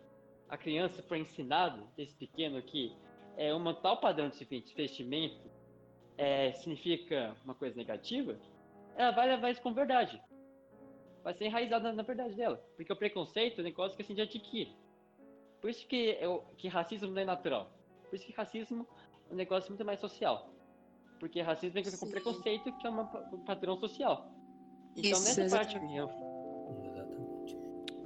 [0.47, 2.95] a criança for ensinado desde pequeno que
[3.37, 5.49] é um tal padrão de vestimento
[6.17, 8.39] é, significa uma coisa negativa,
[8.95, 10.21] ela vai levar isso como verdade.
[11.23, 12.57] Vai ser enraizada na verdade dela.
[12.75, 14.75] Porque o preconceito é um negócio que a gente adquire.
[15.61, 17.71] Por isso que, é o- que racismo não é natural.
[18.09, 18.87] Por isso que racismo
[19.29, 20.49] é um negócio muito mais social.
[21.19, 22.11] Porque racismo vem com Sim.
[22.11, 24.27] preconceito, que é uma um padrão social.
[24.95, 25.93] Então, Isso, nessa parte que o exatamente.
[25.93, 27.57] Rian Exatamente.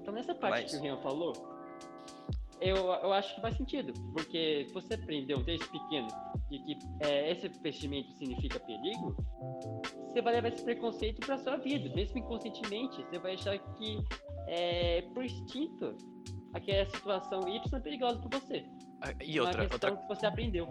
[0.02, 1.34] então, nessa parte Mas- que o Rian falou,
[2.62, 3.94] eu, eu acho que faz sentido.
[4.14, 6.08] Porque se você aprendeu desde pequeno
[6.50, 9.16] de que é, esse vestimento significa perigo,
[10.08, 11.94] você vai levar esse preconceito para sua vida.
[11.96, 14.00] Mesmo inconscientemente, você vai achar que,
[14.48, 15.96] é, por instinto,
[16.54, 18.66] aquela situação Y é perigosa para você.
[19.02, 20.66] Ah, E uma outra, questão outra, que você aprendeu.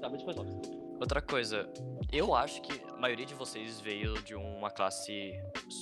[0.00, 0.52] Tá, mas depois volta.
[0.98, 1.70] outra coisa,
[2.10, 5.32] eu acho que a maioria de vocês veio de uma classe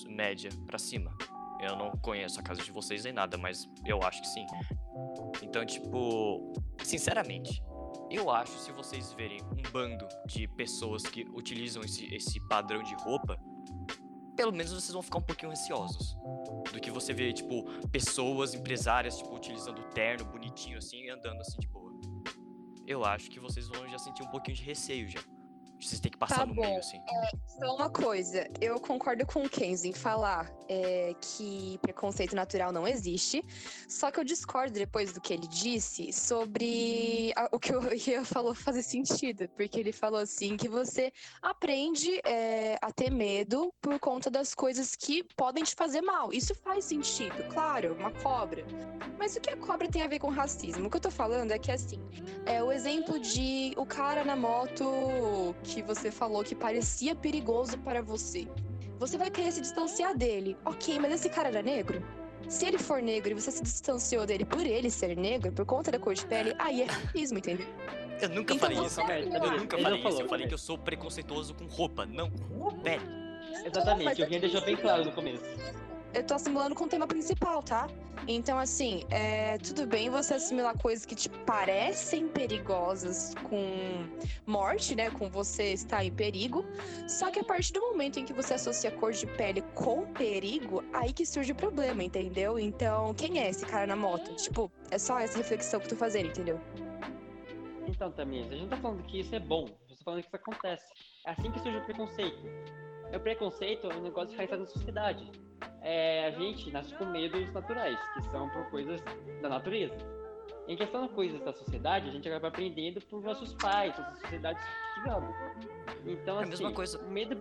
[0.09, 1.17] média pra cima.
[1.61, 4.47] Eu não conheço a casa de vocês nem nada, mas eu acho que sim.
[5.43, 6.53] Então, tipo,
[6.83, 7.63] sinceramente,
[8.11, 12.95] eu acho se vocês verem um bando de pessoas que utilizam esse, esse padrão de
[12.97, 13.39] roupa,
[14.37, 16.17] pelo menos vocês vão ficar um pouquinho receosos.
[16.73, 21.59] Do que você ver, tipo, pessoas empresárias, tipo, utilizando terno bonitinho assim e andando assim
[21.59, 21.93] de boa.
[22.87, 25.21] Eu acho que vocês vão já sentir um pouquinho de receio já.
[25.81, 26.63] Vocês têm que passar Tá no bom.
[26.63, 26.99] meio, assim.
[27.59, 32.89] Só uma coisa, eu concordo com o Kenzo em falar é, que preconceito natural não
[32.89, 33.45] existe,
[33.89, 38.25] só que eu discordo depois do que ele disse sobre a- o que o Rian
[38.25, 41.13] falou fazer sentido, porque ele falou assim que você
[41.43, 46.33] aprende é, a ter medo por conta das coisas que podem te fazer mal.
[46.33, 48.65] Isso faz sentido, claro, uma cobra.
[49.19, 50.87] Mas o que a cobra tem a ver com racismo?
[50.87, 52.01] O que eu tô falando é que assim,
[52.47, 58.03] é o exemplo de o cara na moto que você falou que parecia perigoso para
[58.03, 58.47] você.
[58.99, 60.57] Você vai querer se distanciar dele.
[60.65, 62.03] Ok, mas esse cara era negro?
[62.49, 65.91] Se ele for negro e você se distanciou dele por ele ser negro, por conta
[65.91, 67.67] da cor de pele, aí é racismo, entendeu?
[68.21, 69.01] Eu nunca Então falei isso.
[69.01, 70.03] É Eu nunca Ele falei não isso.
[70.03, 73.03] falou, Eu falei que eu sou preconceituoso com roupa, não com pele.
[73.65, 75.43] Exatamente, mas o Rian deixou bem claro no começo.
[76.15, 77.89] Eu tô assimilando com o tema principal, tá?
[78.29, 84.07] Então, assim, é, tudo bem você assimilar coisas que te parecem perigosas com
[84.47, 85.11] morte, né?
[85.11, 86.65] Com você estar em perigo.
[87.09, 90.85] Só que a partir do momento em que você associa cor de pele com perigo,
[90.93, 92.59] aí que surge o problema, entendeu?
[92.59, 94.35] Então, quem é esse cara na moto?
[94.37, 96.61] Tipo, é só essa reflexão que tô fazendo, entendeu?
[97.89, 100.37] Então, Tamires, a gente tá falando que isso é bom, gente tá falando que isso
[100.37, 100.87] acontece.
[101.27, 102.39] É assim que surge o preconceito.
[103.15, 105.31] O preconceito é um negócio enraizado na sociedade.
[105.85, 109.03] É, a gente nasce com medos naturais, que são por coisas
[109.43, 109.95] da natureza.
[110.67, 114.65] Em questão de coisas da sociedade, a gente acaba aprendendo por nossos pais, as sociedades
[114.65, 116.11] que.
[116.11, 116.99] Então, É a assim, mesma coisa.
[116.99, 117.41] o medo...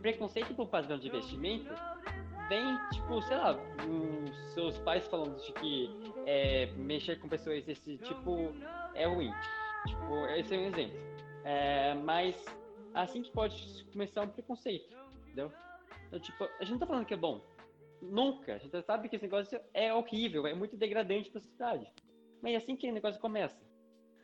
[0.00, 1.74] Preconceito por padrão de vestimento
[2.48, 5.90] vem, tipo, sei lá, os seus pais falando de que
[6.26, 8.52] é, mexer com pessoas desse tipo
[8.94, 9.32] é ruim.
[9.86, 10.98] Tipo, esse é um exemplo.
[11.42, 12.44] É, mas
[12.92, 15.50] assim que pode começar um preconceito, entendeu?
[16.14, 17.44] Então, tipo, a gente não tá falando que é bom.
[18.00, 18.54] Nunca.
[18.54, 21.92] A gente sabe que esse negócio é horrível, é muito degradante pra sociedade.
[22.40, 23.60] Mas é assim que o negócio começa.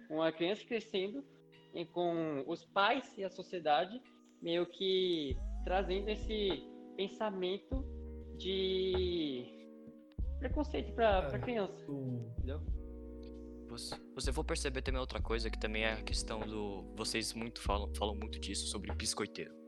[0.08, 1.24] Uma criança crescendo
[1.74, 4.00] e com os pais e a sociedade
[4.40, 6.62] meio que trazendo esse
[6.96, 7.84] pensamento
[8.38, 9.46] de
[10.38, 11.40] preconceito pra, pra É.
[11.40, 12.60] criança, entendeu?
[13.68, 16.82] Você, você for perceber também outra coisa que também é a questão do.
[16.96, 19.59] Vocês muito falam, falam muito disso sobre biscoiteiro.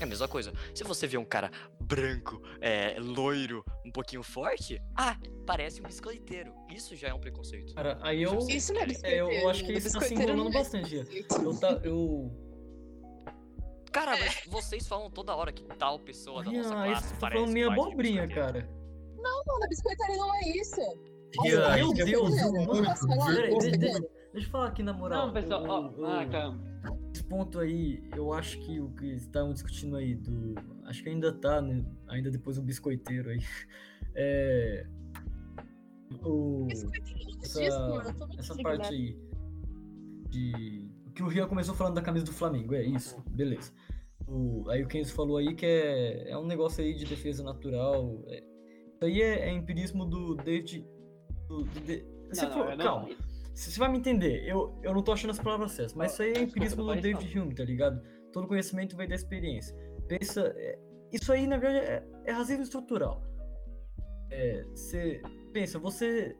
[0.00, 0.52] É a mesma coisa.
[0.74, 5.16] Se você vê um cara branco, é, loiro, um pouquinho forte, ah,
[5.46, 6.52] parece um biscoiteiro.
[6.68, 7.74] Isso já é um preconceito.
[7.74, 8.38] Cara, aí eu.
[8.48, 11.02] Isso não é É, eu, biscoiteiro, eu acho que isso tá se não é bastante.
[11.04, 11.42] Biscoito.
[11.44, 12.32] Eu, tá, eu,
[13.92, 17.20] Cara, mas vocês falam toda hora que tal pessoa da nossa Rian, classe isso tá
[17.20, 18.66] parece falando meio abobrinha, biscoiteiro.
[18.66, 18.78] cara.
[19.16, 20.80] Não, na biscoitaria não é isso.
[21.42, 22.66] Meu é Deus, muito, mano.
[22.72, 23.34] muito, Posso falar?
[23.34, 25.26] Peraí, muito- de- de- deixa eu falar aqui na moral.
[25.26, 26.67] Não, pessoal, ó, ah, calma.
[27.28, 30.54] Esse ponto aí, eu acho que o que estavam discutindo aí do.
[30.84, 31.84] Acho que ainda tá, né?
[32.08, 33.38] Ainda depois do biscoiteiro aí.
[34.20, 34.84] É.
[36.24, 39.16] O, é essa, essa parte aí.
[40.30, 40.90] De.
[41.06, 43.70] O que o Rian começou falando da camisa do Flamengo, é isso, beleza.
[44.26, 48.24] O, aí o Kenzo falou aí que é, é um negócio aí de defesa natural.
[48.28, 48.42] é-
[48.94, 50.84] isso aí é, é empirismo do David.
[51.46, 53.08] Do, do, de- você Não, for- não, não- calma.
[53.58, 56.32] Você vai me entender, eu, eu não tô achando as palavras certas, mas isso aí
[56.32, 58.00] é empirismo do David Hume, tá ligado?
[58.32, 59.76] Todo conhecimento vem da experiência.
[60.06, 60.78] Pensa, é,
[61.12, 63.20] isso aí na verdade é, é racismo estrutural.
[64.30, 65.20] É, você
[65.52, 66.36] pensa, você,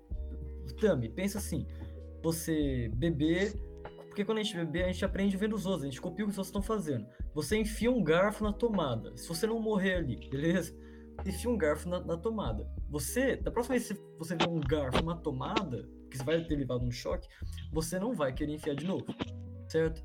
[0.80, 1.66] Tami, pensa assim,
[2.22, 3.52] você beber,
[4.06, 6.28] porque quando a gente beber a gente aprende vendo os outros, a gente copia o
[6.28, 7.04] que os outros estão fazendo.
[7.34, 10.72] Você enfia um garfo na tomada, se você não morrer ali, beleza?
[11.26, 12.64] Enfia um garfo na, na tomada.
[12.88, 16.56] Você, da próxima vez que você ver um garfo na tomada, que você vai ter
[16.56, 17.28] levado um choque,
[17.72, 19.06] você não vai querer enfiar de novo,
[19.68, 20.02] certo?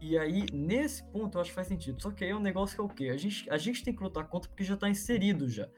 [0.00, 2.00] E aí, nesse ponto, eu acho que faz sentido.
[2.00, 3.08] Só que aí é um negócio que é o quê?
[3.10, 5.68] A gente, a gente tem que lutar contra porque já tá inserido já.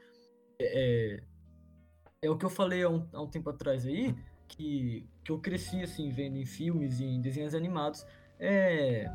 [0.61, 1.23] É,
[2.21, 4.15] é o que eu falei há um, há um tempo atrás aí,
[4.47, 8.05] que, que eu cresci, assim, vendo em filmes e em desenhos animados,
[8.39, 9.11] é,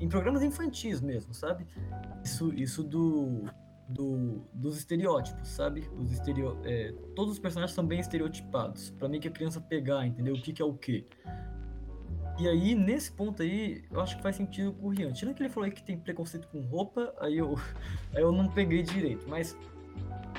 [0.00, 1.64] em programas infantis mesmo, sabe?
[2.24, 3.44] Isso, isso do,
[3.88, 5.88] do, dos estereótipos, sabe?
[5.98, 10.06] Os estereo, é, todos os personagens são bem estereotipados, pra mim que a criança pegar,
[10.06, 10.34] entendeu?
[10.34, 11.06] O que, que é o quê.
[12.38, 15.12] E aí, nesse ponto aí, eu acho que faz sentido com o Rian.
[15.12, 17.54] Tirando que ele falou que tem preconceito com roupa, aí eu,
[18.14, 19.24] aí eu não peguei direito.
[19.28, 19.56] Mas,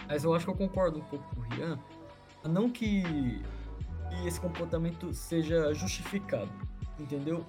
[0.07, 1.79] mas eu acho que eu concordo um pouco com o Rian.
[2.43, 6.51] Não que, que esse comportamento seja justificado,
[6.99, 7.45] entendeu?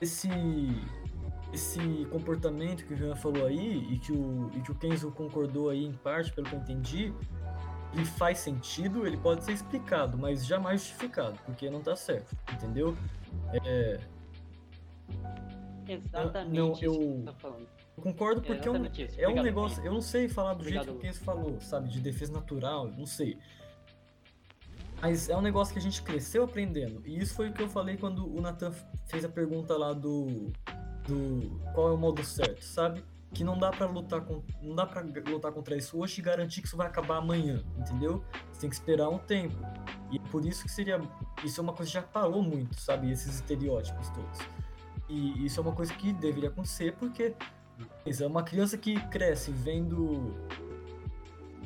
[0.00, 0.28] Esse,
[1.52, 1.78] esse
[2.10, 5.84] comportamento que o Rian falou aí, e que o, e que o Kenzo concordou aí
[5.84, 7.12] em parte, pelo que eu entendi,
[7.92, 12.96] ele faz sentido, ele pode ser explicado, mas jamais justificado, porque não tá certo, entendeu?
[13.64, 13.98] É,
[15.86, 19.20] Exatamente não, eu- tá eu concordo porque é um, isso.
[19.20, 19.86] é um negócio, Felipe.
[19.88, 22.88] eu não sei falar do jeito Obrigado, que o Kenzo falou, sabe, de defesa natural,
[22.88, 23.38] não sei.
[25.00, 27.00] Mas é um negócio que a gente cresceu aprendendo.
[27.06, 28.72] E isso foi o que eu falei quando o Nathan
[29.06, 30.52] fez a pergunta lá do,
[31.08, 33.04] do qual é o modo certo, sabe?
[33.32, 36.60] Que não dá pra lutar com, não dá para lutar contra isso hoje e garantir
[36.60, 38.22] que isso vai acabar amanhã, entendeu?
[38.52, 39.56] Você tem que esperar um tempo.
[40.10, 41.00] E é por isso que seria,
[41.44, 44.38] isso é uma coisa que já parou muito, sabe, esses estereótipos todos.
[45.08, 47.34] E isso é uma coisa que deveria acontecer porque
[48.06, 50.34] é uma criança que cresce vendo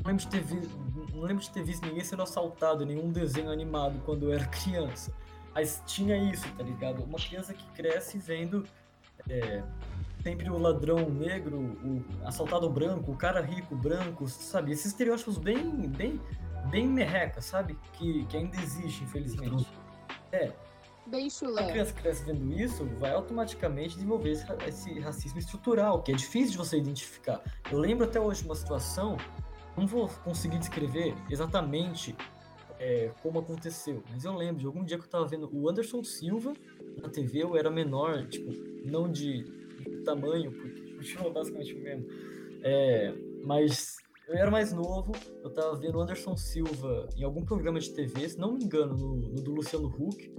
[0.02, 0.76] não lembro de ter visto,
[1.14, 5.14] não lembro de ter visto ninguém sendo assaltado nenhum desenho animado quando eu era criança.
[5.54, 7.04] Mas tinha isso, tá ligado?
[7.04, 8.64] Uma criança que cresce vendo
[9.28, 9.62] é,
[10.22, 14.72] sempre o ladrão negro, o assaltado branco, o cara rico branco, sabe?
[14.72, 16.20] Esses estereótipos bem, bem,
[16.70, 17.78] bem merreca, sabe?
[17.94, 19.66] Que, que ainda existe, infelizmente.
[20.30, 20.52] É,
[21.06, 21.70] Bem a chulé.
[21.70, 26.52] criança que cresce vendo isso vai automaticamente desenvolver esse, esse racismo estrutural, que é difícil
[26.52, 27.40] de você identificar.
[27.70, 29.16] Eu lembro até hoje de uma situação,
[29.76, 32.16] não vou conseguir descrever exatamente
[32.82, 36.02] é, como aconteceu, mas eu lembro de algum dia que eu tava vendo o Anderson
[36.02, 36.52] Silva
[37.00, 38.50] na TV, eu era menor, tipo,
[38.84, 39.44] não de,
[40.04, 42.06] tamanho, porque continua basicamente o mesmo,
[42.64, 43.14] é,
[43.44, 45.12] mas eu era mais novo,
[45.44, 48.96] eu tava vendo o Anderson Silva em algum programa de TV, se não me engano,
[48.96, 50.34] no, no do Luciano Huck,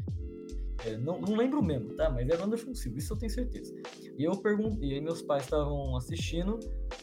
[0.85, 2.09] é, não, não lembro mesmo, tá?
[2.09, 3.73] Mas era o Anderson Silva, isso eu tenho certeza.
[4.17, 6.59] E eu perguntei, meus pais estavam assistindo,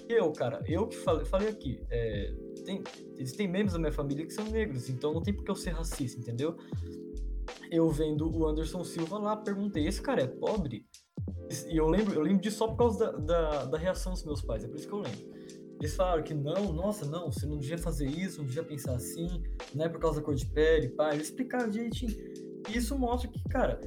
[0.09, 2.83] e eu, cara, eu que falei, falei aqui, é, tem,
[3.17, 5.71] existem membros da minha família que são negros, então não tem por que eu ser
[5.71, 6.57] racista, entendeu?
[7.71, 10.87] Eu vendo o Anderson Silva lá, perguntei, esse cara é pobre?
[11.69, 14.43] E eu lembro, eu lembro disso só por causa da, da, da reação dos meus
[14.43, 15.41] pais, é por isso que eu lembro.
[15.81, 19.43] Eles falaram que não, nossa, não, você não devia fazer isso, não devia pensar assim,
[19.75, 21.15] não é por causa da cor de pele, pá.
[21.15, 22.15] Eles explicaram direitinho.
[22.69, 23.81] Isso mostra que, cara,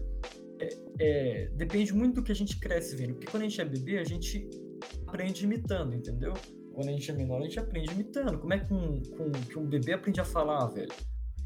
[0.60, 3.14] é- é, depende muito do que a gente cresce vendo.
[3.14, 4.50] Porque quando a gente é bebê, a gente
[5.08, 6.34] aprende imitando, entendeu?
[6.74, 8.40] Quando a gente é menor, a gente aprende imitando.
[8.40, 10.92] Como é que um, com- que um bebê aprende a falar, velho?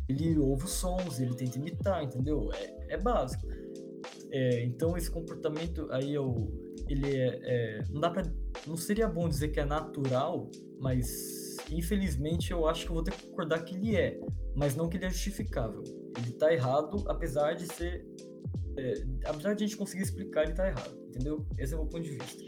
[0.07, 2.49] Ele ouve os sons, ele tenta imitar, entendeu?
[2.53, 3.45] É, é básico.
[4.31, 6.49] É, então esse comportamento aí eu,
[6.87, 8.23] ele é, é- não dá pra
[8.65, 10.49] não seria bom dizer que é natural,
[10.79, 14.19] mas infelizmente eu acho que eu vou ter que concordar que ele é,
[14.55, 15.83] mas não que ele é justificável.
[16.17, 18.05] Ele tá errado, apesar de ser.
[18.77, 18.93] é,
[19.25, 21.45] apesar de a gente conseguir explicar, ele tá errado, entendeu?
[21.57, 22.43] Esse é o meu ponto de vista.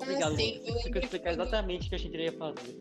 [0.00, 2.78] Obrigado, Assim, eu explicar exatamente o que a gente iria fazer.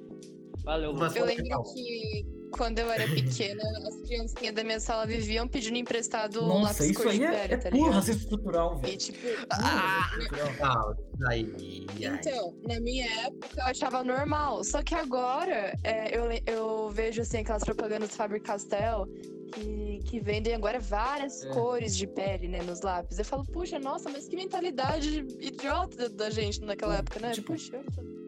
[0.64, 1.16] Valeu, Mas-.
[1.16, 6.41] Eu lembro que quando eu era pequena, as criancinhas da minha sala viviam pedindo emprestado
[6.43, 7.95] um Nossa, lápis isso cor aí de é, pele, é tá puro ligado?
[7.95, 8.97] racismo estrutural, E velho.
[8.97, 10.95] tipo, racismo estrutural.
[11.22, 11.86] Ah, aí, aí.
[11.99, 14.64] Então, na minha época eu achava normal.
[14.64, 19.08] Só que agora é, eu, eu vejo assim aquelas propagandas do Faber Castell
[19.54, 21.49] que, que vendem agora várias É.
[21.49, 23.20] cores de pele, né, nos lápis.
[23.20, 27.32] Eu falo, puxa, nossa, mas que mentalidade idiota da gente naquela época, né?
[27.32, 28.22] Tipo- Puxa, eu-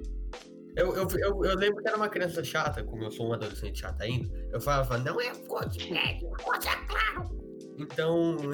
[0.76, 3.80] Eu, eu, eu, eu lembro que era uma criança chata, como eu sou um adolescente
[3.80, 4.30] chato ainda.
[4.52, 7.30] Eu falava, não é cor de pele, é claro.
[7.78, 8.36] Então,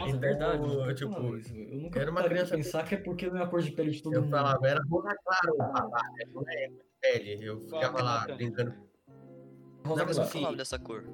[0.00, 0.62] Nossa, é Então, verdade.
[0.62, 3.46] eu, eu, tipo, eu nunca era uma criança- pensar que é porque não é a
[3.46, 4.30] cor de pele de todo eu mundo.
[4.30, 6.02] falava, era rosa claro, babá,
[6.34, 6.70] não é
[7.00, 7.38] pele.
[7.44, 8.74] Eu ficava lá brincando,
[9.86, 10.30] Rosa Não, clara.
[10.34, 11.04] é o nome dessa cor?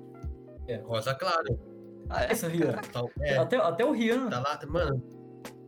[0.84, 1.60] rosa claro.
[2.08, 2.32] Ah, é?
[2.32, 2.74] Essa, Rian.
[3.20, 4.28] É, Até, até o Rian.
[4.28, 5.13] tá lá, mano.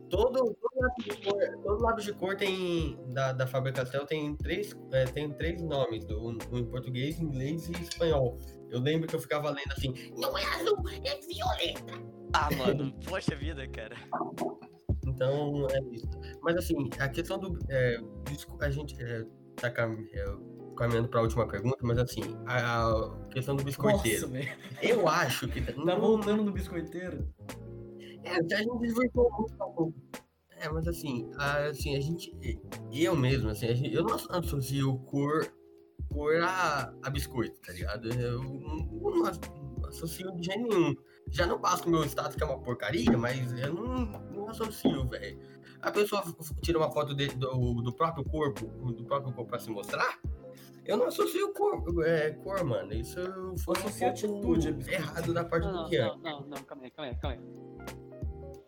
[0.09, 4.35] Todo, todo, lápis de cor, todo lápis de cor tem, da, da Faber Castell tem
[4.37, 8.37] três, é, tem três nomes, do, um em português, inglês e espanhol.
[8.69, 12.17] Eu lembro que eu ficava lendo assim, não é azul, é violeta.
[12.33, 13.95] Ah, mano, poxa vida, cara.
[15.05, 16.07] Então, é isso.
[16.41, 17.57] Mas assim, a questão do.
[17.69, 17.97] É,
[18.59, 19.71] a gente é, tá é,
[20.77, 24.29] caminhando para a última pergunta, mas assim, a, a questão do Nossa, biscoiteiro.
[24.29, 24.57] velho.
[24.81, 25.61] eu acho que.
[25.61, 27.27] Tá voltando no biscoiteiro.
[28.27, 29.93] É, a gente desvirtuou muito.
[30.59, 32.35] É, mas assim, a, assim, a gente.
[32.91, 35.47] Eu mesmo, assim, gente- eu não associo cor,
[36.11, 38.09] cor a, a biscoito, tá ligado?
[38.09, 38.75] Eu não,
[39.11, 39.39] não as-
[39.79, 40.95] não associo de jeito nenhum.
[41.29, 45.07] Já não passo o meu status que é uma porcaria, mas eu não, não associo,
[45.07, 45.39] velho.
[45.81, 46.23] A pessoa
[46.61, 50.19] tira uma foto de- do, do próprio corpo, do próprio corpo pra se mostrar.
[50.85, 52.93] Eu não associo cor, é, cor mano.
[52.93, 53.19] Isso
[53.59, 56.07] foi um pouco atitude, é errado da parte Não, do Kian.
[56.07, 57.76] não, não, não, calma aí, calma aí, calma aí.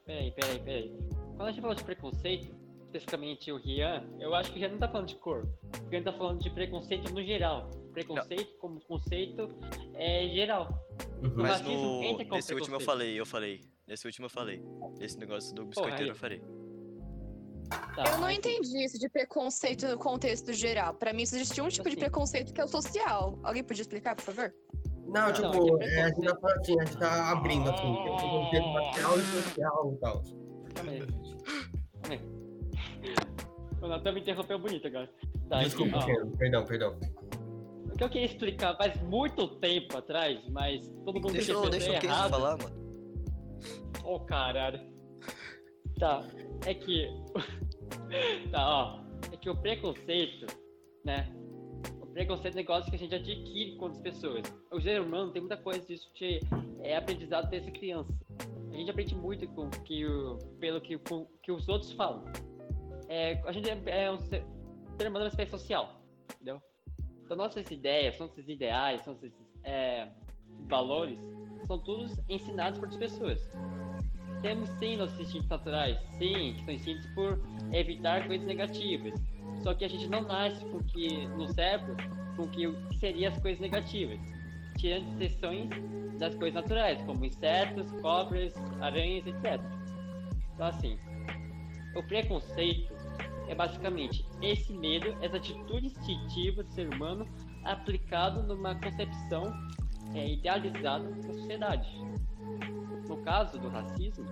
[0.09, 0.97] Peraí, peraí, peraí.
[1.37, 2.55] Quando a gente fala de preconceito,
[2.85, 5.47] especificamente o Rian, eu acho que o Rian não tá falando de cor.
[5.85, 7.69] O Rian tá falando de preconceito no geral.
[7.93, 9.47] Preconceito como conceito
[9.93, 10.83] é geral.
[11.21, 11.31] Uhum.
[11.35, 12.01] Mas no,
[12.31, 13.61] nesse último eu falei, eu falei.
[13.87, 14.63] Nesse último eu falei.
[14.99, 16.09] Esse negócio do biscoiteiro aí.
[16.09, 16.41] eu falei.
[17.95, 20.95] Tá, Eu não entendi isso de preconceito no contexto geral.
[20.95, 21.99] Pra mim, só existia um tipo de Assim.
[21.99, 23.39] preconceito que é o social.
[23.43, 24.51] Alguém podia explicar, por favor?
[25.13, 27.81] Não, Não, tipo, é é, a gente tá falando assim, a gente tá abrindo assim,
[27.81, 30.23] tem um tempo racial e social e tal.
[30.75, 30.99] Calma aí.
[32.01, 32.21] Calma aí.
[33.81, 35.09] O Natan me interrompeu bonito agora.
[35.49, 36.99] Tá, Desculpa, ó, Ken, perdão, perdão.
[37.91, 41.69] O que eu queria explicar faz muito tempo atrás, mas todo mundo Deixa, eu- interpretou
[41.69, 42.29] deixa o Casey errado.
[42.31, 42.79] falar, mano.
[44.03, 44.79] Oh, caralho.
[45.99, 46.23] Tá,
[46.65, 47.07] é que.
[48.51, 48.99] tá, ó.
[49.33, 50.45] É que o preconceito,
[51.05, 51.29] né?
[52.19, 54.43] Preconceito negócio que a gente adquire com as pessoas.
[54.69, 56.41] O ser humano tem muita coisa disso de
[56.81, 58.13] é aprendizado desde criança.
[58.73, 62.25] A gente aprende muito com que o, pelo que, com, que os outros falam.
[63.07, 64.43] É, a gente é, é um ser,
[64.97, 66.01] ser humano é uma espécie social,
[66.35, 66.61] entendeu?
[67.23, 69.31] Então nossas ideias, nossos ideais, nossos
[69.63, 70.09] é,
[70.67, 71.21] valores
[71.67, 73.49] são todos ensinados por outras pessoas.
[74.41, 77.39] Temos sim nossos instintos naturais, sim, que são instintos por
[77.73, 79.13] evitar coisas negativas.
[79.63, 81.95] Só que a gente não nasce com que no cérebro
[82.37, 84.19] com que o que seriam as coisas negativas,
[84.77, 85.69] tirando exceções
[86.17, 89.61] das coisas naturais, como insetos, cobras, aranhas, etc.
[90.55, 90.97] Então assim,
[91.95, 92.93] o preconceito
[93.49, 97.27] é basicamente esse medo, essa atitude instintiva do ser humano
[97.65, 99.51] aplicado numa concepção
[100.13, 101.89] é, idealizada da sociedade.
[103.07, 104.25] No caso do racismo,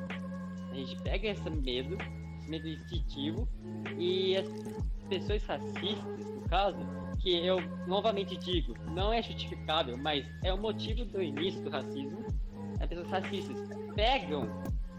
[0.72, 1.98] a gente pega esse medo,
[2.38, 3.48] esse medo instintivo,
[3.98, 4.48] e as
[5.10, 6.78] pessoas racistas, no caso,
[7.20, 12.26] que eu novamente digo, não é justificável, mas é o motivo do início do racismo,
[12.80, 13.58] as pessoas racistas
[13.96, 14.46] pegam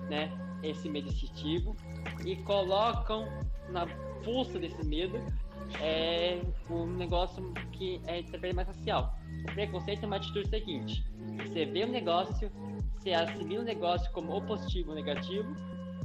[0.09, 0.31] né,
[0.63, 1.77] esse medo instintivo
[2.25, 3.27] e colocam
[3.71, 3.87] na
[4.25, 5.19] força desse medo
[5.81, 6.41] é
[6.71, 9.15] um negócio que é também mais racial.
[9.49, 11.05] O preconceito é uma atitude seguinte:
[11.47, 12.51] você vê um negócio,
[12.97, 15.55] você assimila o negócio como ou positivo ou negativo,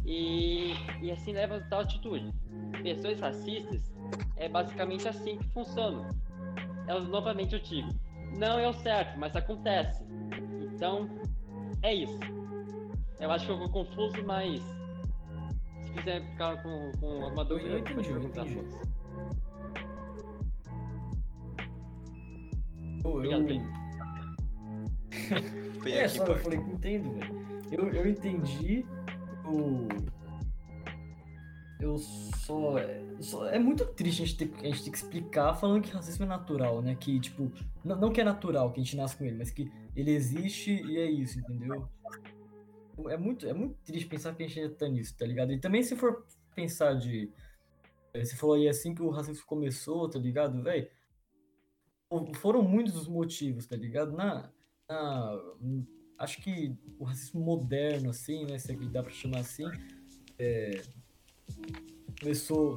[0.05, 2.31] e, e assim leva a tal atitude.
[2.81, 3.81] Pessoas racistas
[4.37, 6.07] é basicamente assim que funcionam.
[6.87, 7.89] Elas novamente eu digo,
[8.37, 10.03] não é o certo, mas acontece.
[10.59, 11.09] Então,
[11.81, 12.19] é isso.
[13.19, 14.61] Eu acho que eu vou confuso, mas
[15.81, 18.45] se quiser ficar com, com alguma dúvida, eu entendi, pode eu perguntar.
[18.45, 18.92] entendi.
[23.03, 23.61] Eu, Obrigado, eu.
[25.81, 27.43] Foi É, só eu falei que entendo, velho.
[27.71, 28.85] Eu, eu entendi
[29.45, 29.87] o.
[31.79, 32.75] eu só,
[33.19, 36.23] só- É muito triste a gente, ter, a gente ter que explicar falando que racismo
[36.25, 36.95] é natural, né?
[36.95, 37.51] Que, tipo,
[37.83, 40.71] não, não que é natural que a gente nasce com ele, mas que ele existe
[40.71, 41.87] e é isso, entendeu?
[43.09, 45.51] É muito, é muito triste pensar que a gente ainda tá nisso, tá ligado?
[45.51, 46.25] E também se for
[46.55, 47.29] pensar de.
[48.13, 50.87] eh, Você falou aí assim que o racismo começou, tá ligado, velho?
[52.35, 54.11] Foram muitos os motivos, tá ligado?
[54.11, 54.49] Na,
[54.89, 55.39] na-
[56.19, 58.57] acho que o racismo moderno, assim, né?
[58.59, 59.65] Se é que dá pra chamar assim,
[60.37, 60.81] é,
[62.19, 62.75] começou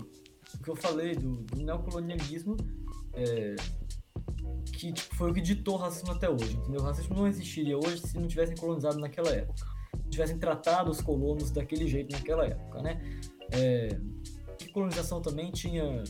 [0.55, 2.57] o que eu falei do, do neocolonialismo,
[3.15, 3.57] é,
[4.73, 6.81] que tipo, foi o que ditou o racismo até hoje, entendeu?
[6.81, 9.67] O racismo não existiria hoje se não tivessem colonizado naquela época,
[10.05, 13.01] se tivessem tratado os colonos daquele jeito naquela época, né?
[13.53, 13.89] É,
[14.73, 16.05] colonização também tinha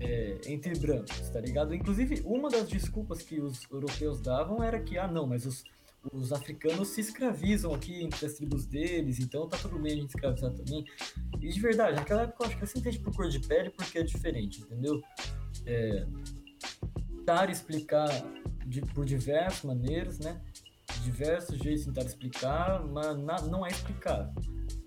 [0.00, 1.74] é, entre brancos, tá ligado?
[1.74, 5.64] Inclusive, uma das desculpas que os europeus davam era que, ah, não, mas os,
[6.12, 10.08] os africanos se escravizam aqui entre as tribos deles, então tá tudo bem a gente
[10.08, 10.84] escravizar também.
[11.40, 13.98] E de verdade, naquela época eu acho que assim entende por cor de pele porque
[13.98, 15.02] é diferente, entendeu?
[15.66, 16.06] É,
[17.28, 18.08] tentar explicar
[18.66, 20.40] de, por diversas maneiras, né?
[20.94, 24.32] De diversos jeitos tentar explicar, mas na- não é explicável.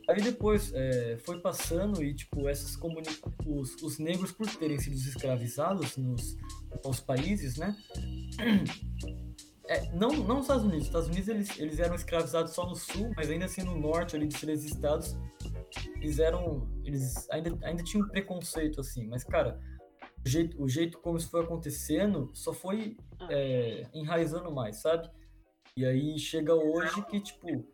[0.10, 3.08] Aí depois é, foi passando e, tipo, essas comuni
[3.46, 6.38] os, os negros, por terem sido escravizados nos,
[6.84, 7.76] nos países, né?
[9.68, 10.80] É, não, não nos Estados Unidos.
[10.80, 14.16] Nos Estados Unidos eles, eles eram escravizados só no sul, mas ainda assim no norte,
[14.16, 15.16] ali dos três estados,
[15.96, 16.68] eles eram.
[16.84, 19.08] Eles ainda, ainda tinham preconceito, assim.
[19.08, 19.62] Mas, cara,
[20.26, 22.98] o jeito, o jeito como isso foi acontecendo só foi
[23.30, 25.10] é, enraizando mais, sabe?
[25.78, 27.66] E aí chega hoje que, tipo,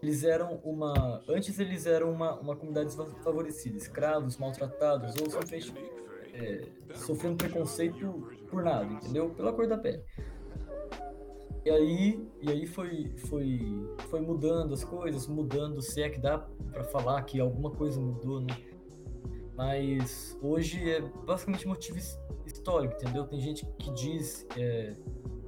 [0.00, 1.22] eles eram uma.
[1.28, 5.74] Antes eles eram uma, uma comunidade desfavorecida, escravos, maltratados, ou simplesmente
[6.34, 6.62] é,
[6.94, 9.30] sofrendo preconceito por nada, entendeu?
[9.30, 10.02] Pela cor da pele.
[11.64, 13.60] E aí, e aí foi, foi,
[14.10, 16.38] foi mudando as coisas, mudando, se é que dá
[16.72, 18.56] pra falar que alguma coisa mudou, né?
[19.54, 23.24] Mas hoje é basicamente motivo his- histórico, entendeu?
[23.26, 24.94] Tem gente que diz é,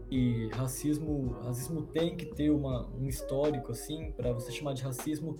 [0.08, 5.38] que racismo, racismo tem que ter uma, um histórico, assim, para você chamar de racismo,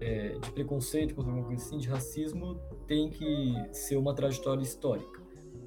[0.00, 5.20] é, de preconceito contra alguma coisa assim, de racismo tem que ser uma trajetória histórica.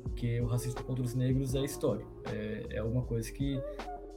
[0.04, 2.10] Porque o racismo contra os negros é histórico.
[2.26, 3.62] É, é alguma coisa que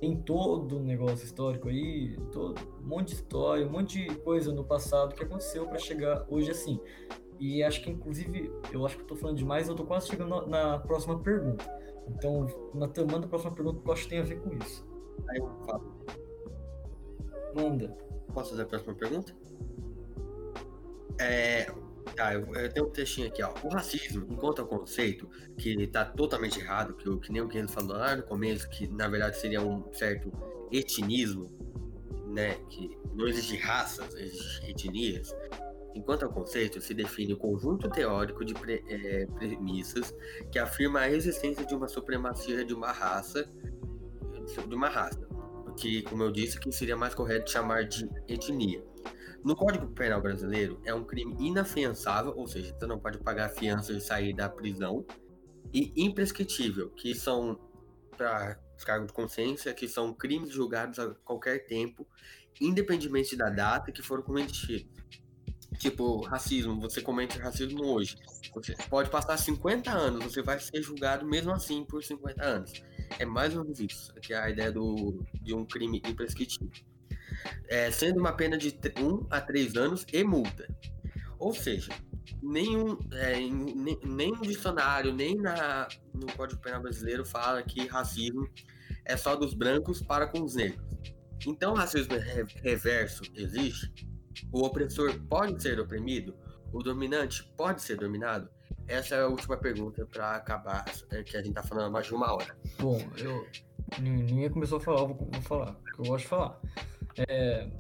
[0.01, 4.53] tem todo um negócio histórico aí, todo, um monte de história, um monte de coisa
[4.53, 6.81] no passado que aconteceu para chegar hoje assim.
[7.41, 10.47] E acho que, inclusive, eu acho que eu tô falando demais, eu tô quase chegando
[10.47, 11.65] na próxima pergunta.
[12.09, 14.87] Então, Natan, manda a próxima pergunta porque eu acho que tem a ver com isso.
[15.29, 15.95] Aí eu falo,
[17.55, 17.97] Manda.
[18.33, 19.35] posso fazer a próxima pergunta?
[21.19, 21.71] É,
[22.17, 23.53] tá, eu, eu tenho um textinho aqui, ó.
[23.63, 27.59] O racismo, enquanto é um conceito que tá totalmente errado, que, que nem o que
[27.59, 30.33] ele falou lá no começo, que na verdade seria um certo
[30.73, 31.47] etnismo,
[32.27, 32.55] né?
[32.69, 35.35] Que não existe raças, existe etnias.
[35.95, 40.13] Enquanto é um conceito, se define o conjunto teórico de pre- eh, premissas
[40.51, 43.49] que afirma a existência de uma supremacia de uma raça,
[44.69, 45.27] de uma raça,
[45.79, 48.85] que, como eu disse, que seria mais correto chamar de etnia.
[49.45, 53.93] No Código Penal brasileiro, é um crime inafiançável, ou seja, você não pode pagar fiança
[53.93, 55.05] e sair da prisão,
[55.73, 57.59] e imprescritível, que são,
[58.17, 62.07] para cargo de consciência, que são crimes julgados a qualquer tempo,
[62.61, 64.94] independentemente da data que foram cometidos.
[65.79, 68.17] Tipo, racismo, você comete racismo hoje.
[68.55, 72.73] Você pode passar 50 anos, você vai ser julgado mesmo assim por 50 anos.
[73.19, 76.71] É mais ou menos isso, que é a ideia do, de um crime imprescritível.
[77.69, 80.67] É, sendo uma pena de 1 a 3 anos e multa.
[81.39, 81.93] Ou seja,
[82.43, 88.49] nenhum, é, no dicionário, nem na, no Código Penal brasileiro fala que racismo
[89.05, 90.87] é só dos brancos para com os negros.
[91.47, 93.93] Então, racismo re- reverso existe?
[94.53, 96.35] O opressor pode ser oprimido?
[96.73, 98.49] O dominante pode ser dominado?
[98.87, 102.15] Essa é a última pergunta para acabar, é, que a gente tá falando mais de
[102.15, 102.57] uma hora.
[102.79, 103.47] Bom, eu.
[104.01, 106.61] nin- Ninguém começou a falar, vou, vou falar, porque eu gosto de falar.
[107.29, 107.71] É,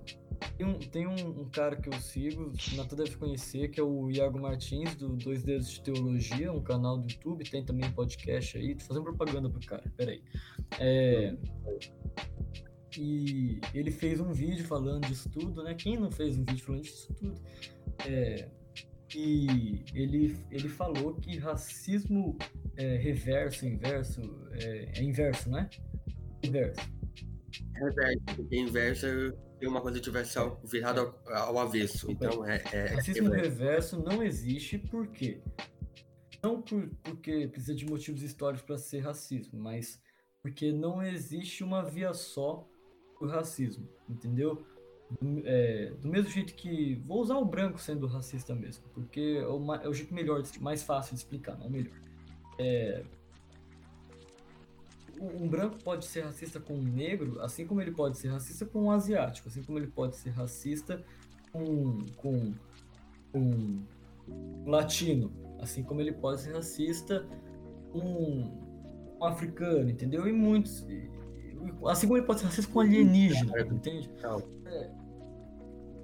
[0.56, 3.82] tem um, tem um, um cara que eu sigo, o Natan deve conhecer, que é
[3.82, 8.56] o Iago Martins, do Dois Dedos de Teologia, um canal do YouTube, tem também podcast
[8.56, 10.22] aí, tô fazendo propaganda pro cara, peraí.
[10.78, 11.36] É,
[12.98, 15.74] e ele fez um vídeo falando disso tudo, né?
[15.74, 17.40] Quem não fez um vídeo falando disso tudo?
[18.06, 18.48] É,
[19.14, 22.36] e ele, ele falou que racismo
[22.76, 24.20] é, reverso, inverso,
[24.52, 25.68] é, é inverso, né?
[26.42, 26.80] Inverso.
[27.74, 29.06] Reverso, porque inverso
[29.60, 32.10] é uma coisa tivesse ao- virado ao, ao avesso.
[32.10, 32.62] Então é.
[32.72, 33.50] é Racismo reverso.
[33.50, 35.40] reverso não existe por quê?
[36.42, 40.00] Não por, porque precisa de motivos históricos para ser racismo, mas
[40.42, 42.68] porque não existe uma via só
[43.24, 44.64] do racismo, entendeu?
[45.20, 46.96] do, é, do mesmo jeito que.
[47.04, 50.82] Vou usar o branco sendo racista mesmo, porque é o, é o jeito melhor, mais
[50.82, 51.94] fácil de explicar, não o melhor.
[52.58, 53.04] É,
[55.20, 58.66] um um branco pode ser racista com um negro, assim como ele pode ser racista
[58.66, 61.02] com um asiático, assim como ele pode ser racista
[61.52, 62.52] com, com,
[63.32, 63.78] com
[64.28, 67.26] um latino, assim como ele pode ser racista
[67.92, 68.00] com
[69.20, 70.26] um africano, entendeu?
[70.26, 70.84] E muitos.
[71.66, 74.10] E- Assim como ele pode ser racista com alienígena, entende?
[74.66, 74.90] É,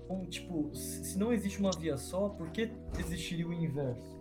[0.05, 4.19] então, tipo, se se não existe uma via só, por que existiria o inverso?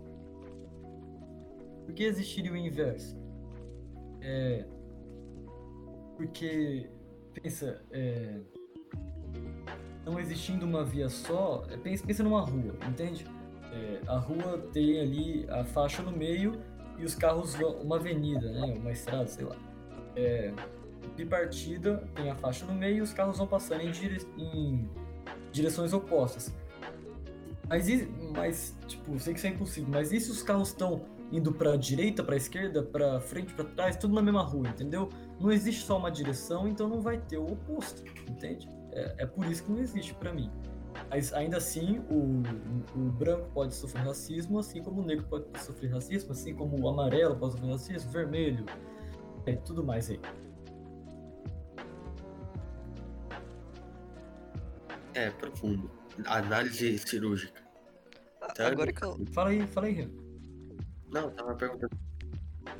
[1.84, 3.18] Por que existiria o inverso?
[4.20, 4.64] É,
[6.16, 6.88] porque,
[7.42, 8.40] pensa, é,
[10.04, 13.26] não existindo uma via só, é, pensa, pensa numa rua, entende?
[13.72, 16.60] É, a rua tem ali a faixa no meio
[16.98, 19.56] e os carros vão, uma avenida, né, uma estrada, sei lá.
[20.16, 20.52] É,
[21.16, 24.88] bipartida tem a faixa no meio e os carros vão passando em, dire- em
[25.52, 26.54] direções opostas.
[27.68, 27.86] Mas,
[28.34, 31.76] mas, tipo, sei que isso é impossível, mas e se os carros estão indo pra
[31.76, 35.08] direita, pra esquerda, pra frente, pra trás, tudo na mesma rua, entendeu?
[35.38, 38.68] Não existe só uma direção, então não vai ter o oposto, entende?
[38.92, 40.50] É, é por isso que não existe pra mim.
[41.08, 42.42] Mas ainda assim, o,
[42.96, 46.88] o branco pode sofrer racismo, assim como o negro pode sofrer racismo, assim como o
[46.88, 48.66] amarelo pode sofrer racismo, vermelho,
[49.46, 50.18] é, tudo mais aí.
[55.14, 55.90] É, profundo.
[56.26, 57.62] Análise cirúrgica.
[58.56, 58.72] Sabe?
[58.72, 60.08] Agora que eu, Fala aí, fala aí.
[61.12, 61.96] Não, tava perguntando.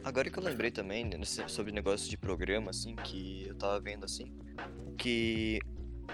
[0.05, 4.05] Agora que eu lembrei também né, sobre negócio de programa, assim, que eu tava vendo
[4.05, 4.32] assim,
[4.97, 5.59] que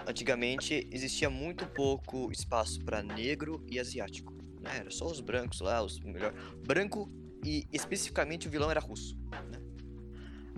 [0.06, 4.32] antigamente existia muito pouco espaço pra negro e asiático.
[4.60, 4.78] Né?
[4.78, 6.32] Era só os brancos lá, os melhor.
[6.66, 7.10] Branco
[7.44, 9.16] e especificamente o vilão era russo.
[9.50, 9.60] Né?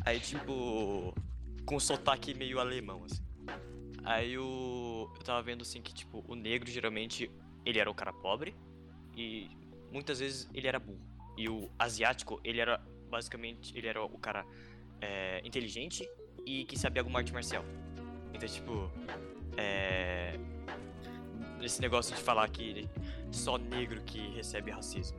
[0.05, 1.15] Aí tipo.
[1.65, 3.23] Com sotaque meio alemão, assim.
[4.09, 5.07] Aí o.
[5.15, 7.31] Eu tava vendo assim que, tipo, o negro geralmente
[7.63, 8.57] ele era o cara pobre
[9.15, 9.51] e
[9.93, 10.99] muitas vezes ele era burro.
[11.37, 12.79] E o asiático, ele era
[13.11, 14.47] basicamente, ele era o cara
[15.03, 16.09] é, inteligente
[16.47, 17.63] e que sabia alguma arte marcial.
[18.33, 18.91] Então, tipo,
[19.59, 20.39] é,
[21.61, 22.89] esse negócio de falar que
[23.31, 25.19] só negro que recebe racismo.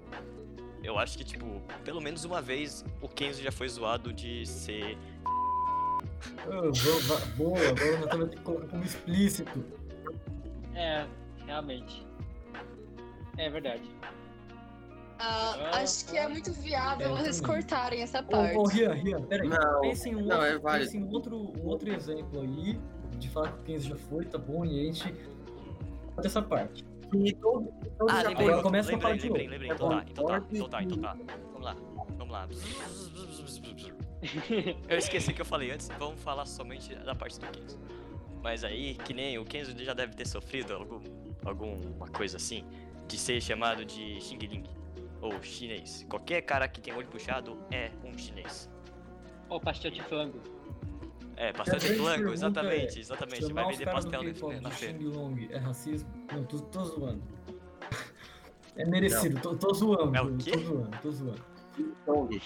[0.84, 4.98] Eu acho que, tipo, pelo menos uma vez o Kenzo já foi zoado de ser.
[7.08, 9.66] Va- boa, agora nós estamos que colocar como explícito.
[10.76, 11.06] É,
[11.46, 12.06] realmente.
[13.38, 13.84] É verdade.
[15.22, 17.42] Ah, acho que é muito viável É, também.
[17.44, 18.58] cortarem essa Ô, parte.
[18.58, 19.50] ô Rian, Rian, peraí.
[19.50, 20.86] Não, Pensa em um, não, outro, é válido.
[20.86, 22.80] pensa em um outro, um outro exemplo aí,
[23.18, 25.14] de falar que o Kenzo já foi, tá bom, e a gente
[26.16, 26.86] corta essa parte.
[27.14, 27.68] E todo,
[27.98, 29.52] todo Ah, já lembrei, Agora começa a lembrei, falar de lembrei, novo.
[29.52, 29.72] lembrei.
[29.72, 31.36] É Então tá, então tá, então tá, então tá.
[31.52, 31.76] Vamos lá,
[32.18, 32.48] vamos lá.
[34.88, 37.80] Eu esqueci o que eu falei antes, vamos falar somente da parte do Kenzo.
[38.42, 41.02] Mas aí, que nem o Kenzo já deve ter sofrido algum,
[41.46, 42.66] alguma coisa assim,
[43.08, 44.64] de ser chamado de Xing Ling,
[45.22, 46.06] ou chinês.
[46.10, 48.70] Qualquer cara que tem olho puxado é um chinês.
[49.50, 50.40] Ô, pastel de flango.
[51.36, 53.48] É, pastel de flango, exatamente, é, exatamente.
[53.48, 54.24] Chamar Vai vender pastel
[54.62, 54.98] na- feira.
[54.98, 56.10] Xing Long é racismo?
[56.32, 57.24] Não, tô, tô zoando.
[58.78, 60.52] É merecido, tô, tô zoando, É o quê?
[60.52, 61.46] tô zoando, tô zoando.
[62.06, 62.42] Song.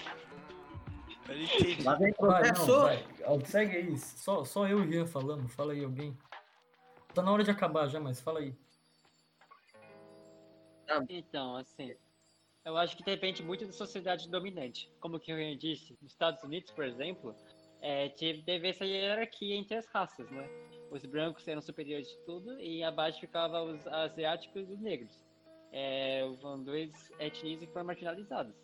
[1.24, 1.82] Entendi.
[1.82, 2.82] Lá vem Vai, não, professor.
[2.84, 3.44] vai.
[3.46, 6.16] Segue aí, só, só eu e o Rian falando, fala aí alguém.
[7.14, 8.54] Tá na hora de acabar já, mas fala aí.
[11.08, 11.94] Então, assim,
[12.64, 14.90] eu acho que depende muito da sociedade dominante.
[15.00, 17.34] Como que eu disse, nos Estados Unidos, por exemplo,
[17.80, 20.48] é, teve, teve essa hierarquia entre as raças, né?
[20.90, 25.24] Os brancos eram superiores de tudo e abaixo ficavam os asiáticos e os negros.
[25.72, 28.54] É, foram duas etnias que foram marginalizadas.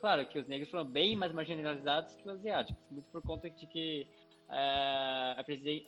[0.00, 3.66] Claro que os negros foram bem mais marginalizados que os asiáticos, muito por conta de
[3.66, 4.06] que
[4.48, 5.36] ah,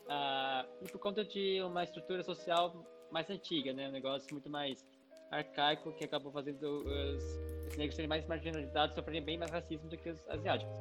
[0.08, 3.88] a e por conta de uma estrutura social mais antiga, né?
[3.88, 4.84] Um negócio muito mais
[5.30, 7.22] arcaico que acabou fazendo os,
[7.68, 10.74] os negros serem mais marginalizados, sofrerem bem mais racismo do que os asiáticos.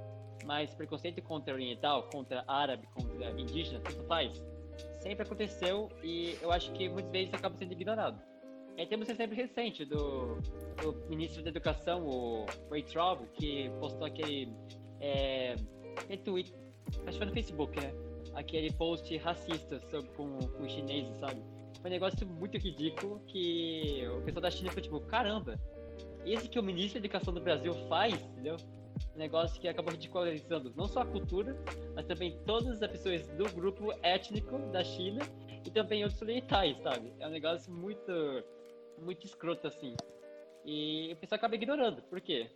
[0.45, 4.33] Mas preconceito contra oriental, contra árabe, contra indígena, tanto faz,
[4.99, 8.28] sempre aconteceu e eu acho que muitas vezes acaba sendo ignorado.
[8.79, 10.37] É, temos um exemplo recente do,
[10.81, 14.53] do ministro da Educação, o Ray Traub, que postou aquele,
[15.01, 15.57] é,
[16.23, 16.55] tweet,
[17.05, 17.93] acho que foi no Facebook, né?
[18.35, 21.43] Aquele post racista sobre, com, com os chineses, sabe?
[21.81, 25.59] Foi um negócio muito ridículo que o pessoal da China ficou tipo, caramba,
[26.25, 28.55] esse que o ministro da Educação do Brasil faz, entendeu?
[29.13, 31.53] Um negócio que acabou ridicularizando não só a cultura,
[31.95, 35.19] mas também todas as pessoas do grupo étnico da China
[35.65, 37.11] e também outros orientais, sabe?
[37.19, 38.09] É um negócio muito,
[38.99, 39.95] muito escroto assim.
[40.65, 42.01] E o pessoal acaba ignorando.
[42.03, 42.49] Por quê?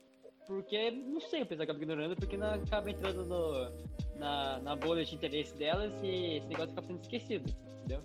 [0.46, 3.72] Porque, não sei, o pessoal acaba ignorando porque não acaba entrando no,
[4.18, 8.02] na, na bolha de interesse delas e esse negócio acaba sendo esquecido, entendeu?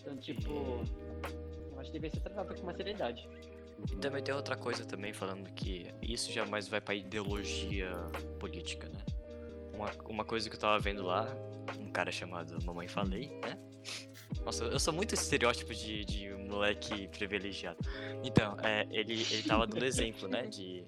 [0.00, 3.26] Então, tipo, eu acho que deve ser tratado com uma seriedade.
[3.90, 7.90] E também tem outra coisa também falando que isso já mais vai pra ideologia
[8.38, 9.00] política, né?
[9.74, 11.26] Uma, uma coisa que eu tava vendo lá,
[11.78, 13.58] um cara chamado Mamãe Falei, né?
[14.44, 17.78] Nossa, eu sou muito estereótipo de, de moleque privilegiado.
[18.22, 20.84] Então, é, ele, ele tava dando exemplo, né, de,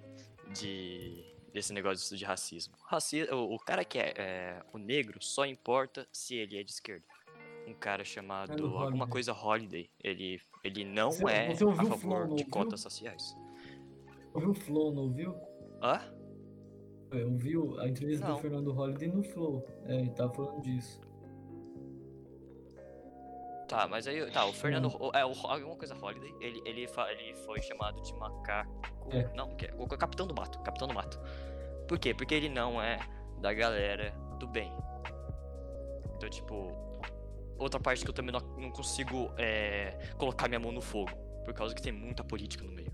[0.59, 2.75] de desse negócio de racismo.
[2.85, 6.71] Raci o, o cara que é, é, o negro só importa se ele é de
[6.71, 7.05] esquerda.
[7.67, 9.09] Um cara chamado É alguma Holiday.
[9.09, 13.35] coisa Holiday, ele, ele não Você- é você a o favor de cotas sociais.
[14.35, 15.35] Ouviu o Flow, não ouviu?
[15.83, 16.01] Hã?
[17.11, 18.35] Eu vi o- a entrevista Não.
[18.37, 19.67] do Fernando Holliday no Flow.
[19.87, 21.01] É, ele tava falando disso.
[23.69, 27.11] Tá, mas aí, tá, o Fernando, o- é, o, alguma coisa Holiday, ele, ele, fa-
[27.11, 28.71] ele foi chamado de macaco,
[29.11, 29.29] É.
[29.35, 31.19] não, que é o Capitão do Mato, Capitão do Mato.
[31.89, 32.15] Por quê?
[32.15, 32.99] Porque ele não é
[33.41, 34.73] da galera do bem.
[36.17, 36.73] Então, tipo,
[37.59, 41.11] outra parte que eu também não, não consigo é, colocar minha mão no fogo,
[41.45, 42.93] por causa que tem muita política no meio.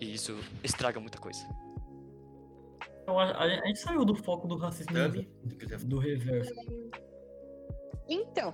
[0.00, 1.40] E isso estraga muita coisa.
[3.02, 4.92] Então, a, a- a gente saiu do foco do racismo
[5.56, 6.52] quiser do reverso.
[8.08, 8.52] Então,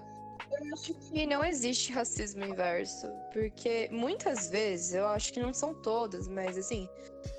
[0.50, 5.74] eu acho que não existe racismo inverso, porque muitas vezes, eu acho que não são
[5.74, 6.88] todas, mas assim,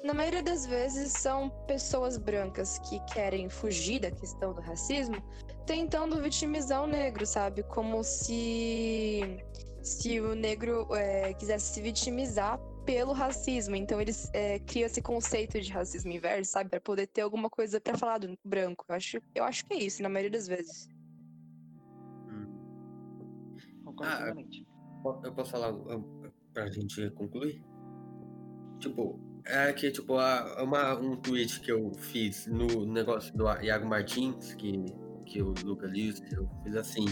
[0.04, 5.16] na maioria das vezes são pessoas brancas que querem fugir da questão do racismo,
[5.66, 7.64] tentando vitimizar o negro, sabe?
[7.64, 9.44] Como se
[9.84, 13.76] se o negro é, quisesse se vitimizar pelo racismo.
[13.76, 16.70] Então eles é, criam esse conceito de racismo inverso, sabe?
[16.70, 18.86] Pra poder ter alguma coisa pra falar do branco.
[18.88, 20.88] Eu acho, eu acho que é isso, na maioria das vezes.
[24.02, 25.28] Concordo Ah.
[25.28, 27.64] Eu posso falar uh, pra gente concluir?
[28.80, 33.88] Tipo, é que tipo, a- uma, um tweet que eu fiz no negócio do Iago
[33.88, 34.84] Martins, que,
[35.26, 37.06] que o Lucas disse, eu fiz assim,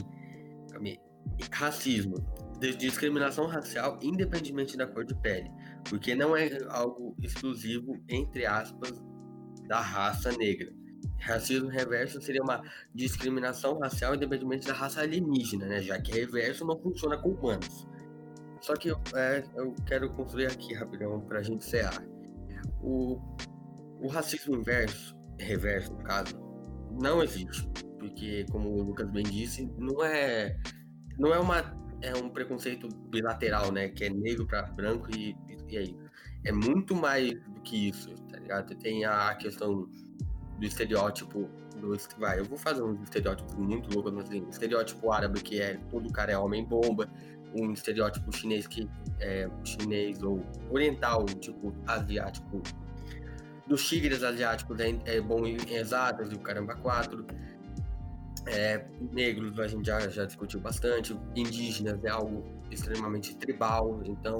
[1.52, 2.16] racismo,
[2.60, 5.50] de- discriminação racial independentemente da cor de pele,
[5.90, 8.94] porque não é algo exclusivo, entre aspas,
[9.68, 10.72] da raça negra.
[11.20, 12.62] Racismo reverso seria uma
[12.94, 15.82] discriminação racial independentemente da raça alienígena, né?
[15.82, 17.88] Já que reverso não funciona com humanos.
[18.62, 22.04] Só que é, eu quero concluir aqui rapidão pra gente encerrar.
[22.82, 23.20] O,
[24.02, 26.40] o racismo inverso, reverso no caso,
[27.02, 27.68] não existe.
[28.00, 30.58] Porque, como o Lucas bem disse, não é,
[31.18, 31.64] não é, uma,
[32.02, 33.90] é um preconceito bilateral, né?
[33.90, 35.36] Que é negro pra branco e,
[35.68, 35.98] e aí.
[36.46, 38.74] É muito mais do que isso, tá ligado?
[38.76, 39.90] Tem a questão
[40.60, 41.50] do estereótipo
[41.80, 45.62] do vai, eu vou fazer um estereótipo muito louco, mas assim, um estereótipo árabe que
[45.62, 47.08] é todo cara é homem bomba,
[47.56, 48.88] um estereótipo chinês que
[49.20, 52.62] é chinês ou oriental, tipo asiático,
[53.66, 57.26] dos tigres asiáticos é, é bom em exatas e o caramba quatro.
[58.46, 64.38] É, negros a gente já, já discutiu bastante, indígenas é algo extremamente tribal, então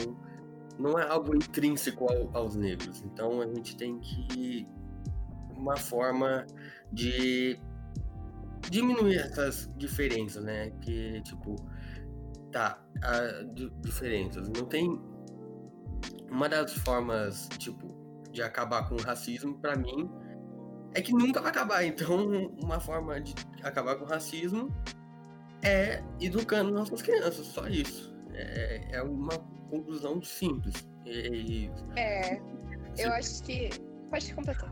[0.80, 3.04] não é algo intrínseco ao- aos negros.
[3.04, 4.68] Então a gente tem que
[5.60, 6.46] uma forma
[6.92, 7.60] de
[8.70, 10.72] diminuir essas diferenças, né?
[10.82, 11.56] Que, tipo,
[12.52, 14.48] tá, a, di- diferenças.
[14.50, 15.00] Não tem.
[16.32, 17.88] Uma das formas, tipo,
[18.32, 20.10] de acabar com o racismo, pra mim,
[20.94, 21.84] é que nunca vai acabar.
[21.84, 22.28] Então,
[22.64, 23.34] uma forma de
[23.64, 24.70] acabar com o racismo
[25.64, 28.16] é educando nossas crianças, só isso.
[28.34, 29.38] É, é uma
[29.70, 30.88] conclusão simples.
[31.06, 32.40] E, É,
[32.98, 33.70] eu acho que.
[34.12, 34.72] Pode completar.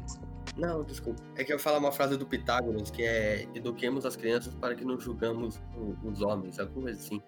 [0.58, 1.22] Não, desculpa.
[1.36, 4.84] É que eu falo uma frase do Pitágoras que é eduquemos as crianças para que
[4.84, 5.60] não julgamos
[6.04, 7.22] os homens, alguma coisa assim.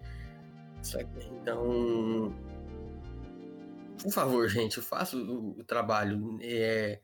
[1.40, 2.34] Então,
[4.02, 6.38] por favor, gente, faça o, o trabalho.
[6.42, 6.98] É,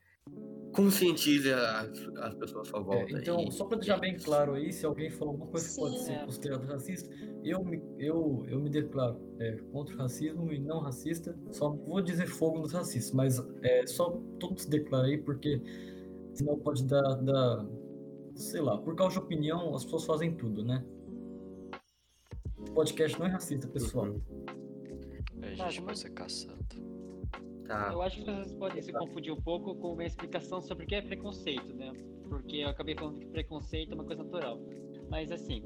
[0.72, 1.88] conscientize as,
[2.18, 3.18] as pessoas à sua É, volta.
[3.18, 5.98] então, e- só pra deixar bem claro aí, se alguém falou alguma coisa que pode
[5.98, 6.24] Sim, ser é.
[6.24, 11.36] considerado racista, eu me, eu, eu me declaro é, contra o racismo e não racista.
[11.52, 15.60] Só vou dizer fogo nos racistas, mas é só todos se declaram aí, porque
[16.36, 17.66] senão pode dar, dar.
[18.34, 20.84] Sei lá, por causa de opinião, as pessoas fazem tudo, né?
[22.58, 24.06] O podcast não é racista, pessoal.
[24.06, 24.20] Uhum.
[25.42, 26.56] A Tá, gente vai ser caçado.
[27.66, 27.90] Tá.
[27.92, 30.94] Eu acho que vocês podem se confundir um pouco com uma explicação sobre o que
[30.94, 31.92] é preconceito, né?
[32.28, 34.60] Porque eu acabei falando que preconceito é uma coisa natural.
[35.08, 35.62] Mas assim,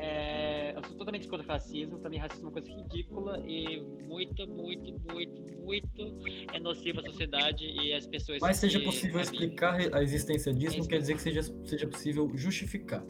[0.00, 1.98] é, eu sou totalmente contra o racismo.
[1.98, 6.16] Pra mim, racismo é uma coisa ridícula e muito, muito, muito, muito
[6.54, 8.38] é nociva à sociedade e às pessoas.
[8.40, 12.30] Mas seja que, possível explicar a existência disso, não quer dizer que seja, seja possível
[12.34, 13.04] justificar.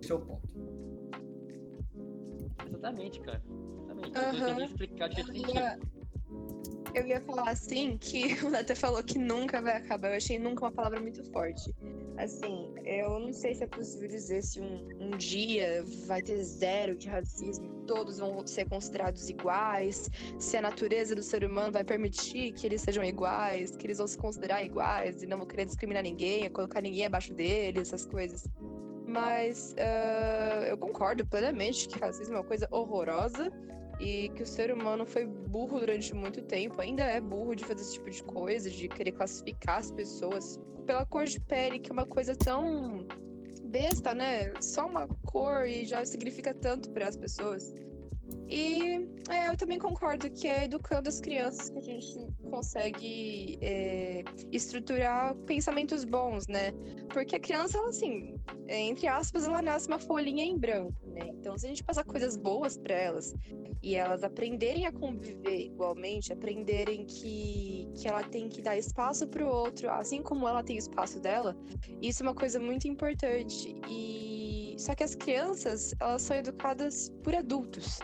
[0.00, 0.48] Esse é o ponto.
[2.68, 3.42] Exatamente, cara.
[4.06, 4.44] Exatamente.
[4.44, 5.97] Tentei explicar de jeito científico.
[6.94, 10.08] Eu ia falar assim que o até falou que nunca vai acabar.
[10.10, 11.74] Eu achei nunca uma palavra muito forte.
[12.16, 16.96] Assim, eu não sei se é possível dizer se um, um dia vai ter zero
[16.96, 22.52] de racismo, todos vão ser considerados iguais, se a natureza do ser humano vai permitir
[22.52, 26.02] que eles sejam iguais, que eles vão se considerar iguais e não vão querer discriminar
[26.02, 28.48] ninguém, colocar ninguém abaixo deles, essas coisas.
[29.06, 33.50] Mas uh, eu concordo plenamente que racismo é uma coisa horrorosa
[34.00, 37.82] e que o ser humano foi burro durante muito tempo, ainda é burro de fazer
[37.82, 41.92] esse tipo de coisa, de querer classificar as pessoas pela cor de pele, que é
[41.92, 43.06] uma coisa tão
[43.64, 44.52] besta, né?
[44.60, 47.74] Só uma cor e já significa tanto para as pessoas.
[48.48, 54.24] E é, eu também concordo que é educando as crianças que a gente consegue é,
[54.50, 56.72] estruturar pensamentos bons, né?
[57.12, 58.34] Porque a criança, ela, assim,
[58.66, 61.28] entre aspas, ela nasce uma folhinha em branco, né?
[61.28, 63.34] Então, se a gente passar coisas boas para elas
[63.82, 69.44] e elas aprenderem a conviver igualmente, aprenderem que, que ela tem que dar espaço para
[69.44, 71.54] o outro, assim como ela tem espaço dela,
[72.00, 73.76] isso é uma coisa muito importante.
[73.88, 77.98] E só que as crianças, elas são educadas por adultos.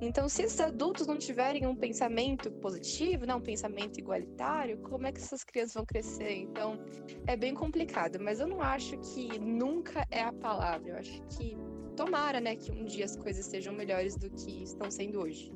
[0.00, 5.12] Então, se esses adultos não tiverem um pensamento positivo, né, um pensamento igualitário, como é
[5.12, 6.32] que essas crianças vão crescer?
[6.32, 6.78] Então,
[7.26, 10.90] é bem complicado, mas eu não acho que nunca é a palavra.
[10.90, 11.56] Eu acho que
[11.96, 15.50] tomara, né, que um dia as coisas sejam melhores do que estão sendo hoje.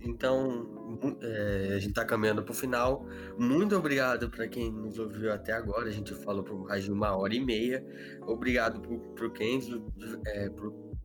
[0.00, 3.06] Então, é, a gente está caminhando para o final.
[3.38, 5.88] Muito obrigado para quem nos ouviu até agora.
[5.88, 7.84] A gente falou por mais de uma hora e meia.
[8.26, 9.92] Obrigado para o Kenzo,
[10.26, 10.50] é,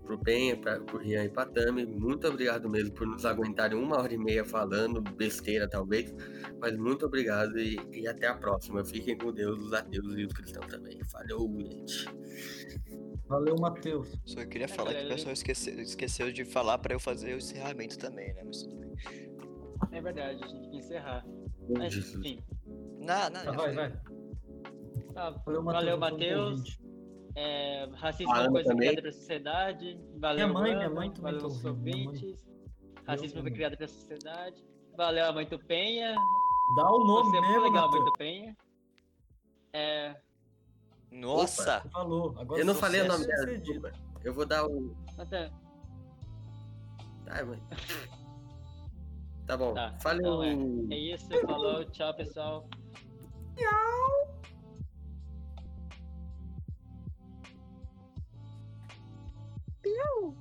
[0.04, 1.86] pro Penha, pra, pro Rian e pra Tami.
[1.86, 6.14] Muito obrigado mesmo por nos aguentarem uma hora e meia falando, besteira talvez.
[6.60, 8.84] Mas muito obrigado e, e até a próxima.
[8.84, 11.00] Fiquem com Deus, os ateus e os cristãos também.
[11.12, 12.06] Valeu, gente.
[13.28, 14.20] Valeu, Matheus.
[14.26, 17.98] Só queria falar que o pessoal esqueceu, esqueceu de falar pra eu fazer o encerramento
[17.98, 18.44] também, né?
[18.46, 18.94] Mas tudo bem.
[19.92, 21.26] É verdade, a gente tem que encerrar.
[21.70, 22.44] Mas, enfim.
[23.00, 23.92] Não, não, Tá, vai, vai.
[25.14, 26.83] Tá, Valeu, valeu, Matheus.
[27.36, 28.90] É, racismo é Ana uma coisa também.
[28.90, 30.00] criada pela sociedade.
[30.20, 32.36] Valeu, Minha mãe, Ana, minha mãe também valeu tá os ouvintes.
[33.08, 34.64] Racismo foi criado pela sociedade.
[34.96, 36.16] Valeu, a mãe do Penha.
[36.78, 38.58] Dá o nome Você é mesmo, legal, mãe Penha.
[39.74, 40.16] É,
[41.12, 41.82] Nossa!
[41.92, 42.36] Falou.
[42.38, 43.64] Agora Eu não falei o nome dela, sucedido.
[43.82, 43.92] desculpa.
[44.24, 44.96] Eu vou dar o.
[45.18, 45.52] até,
[47.28, 47.60] Ai, mãe.
[49.48, 49.74] Tá bom.
[49.74, 50.44] Tá, Valeu.
[50.44, 52.68] então é isso, falou, tchau, pessoal.
[59.84, 60.36] pew.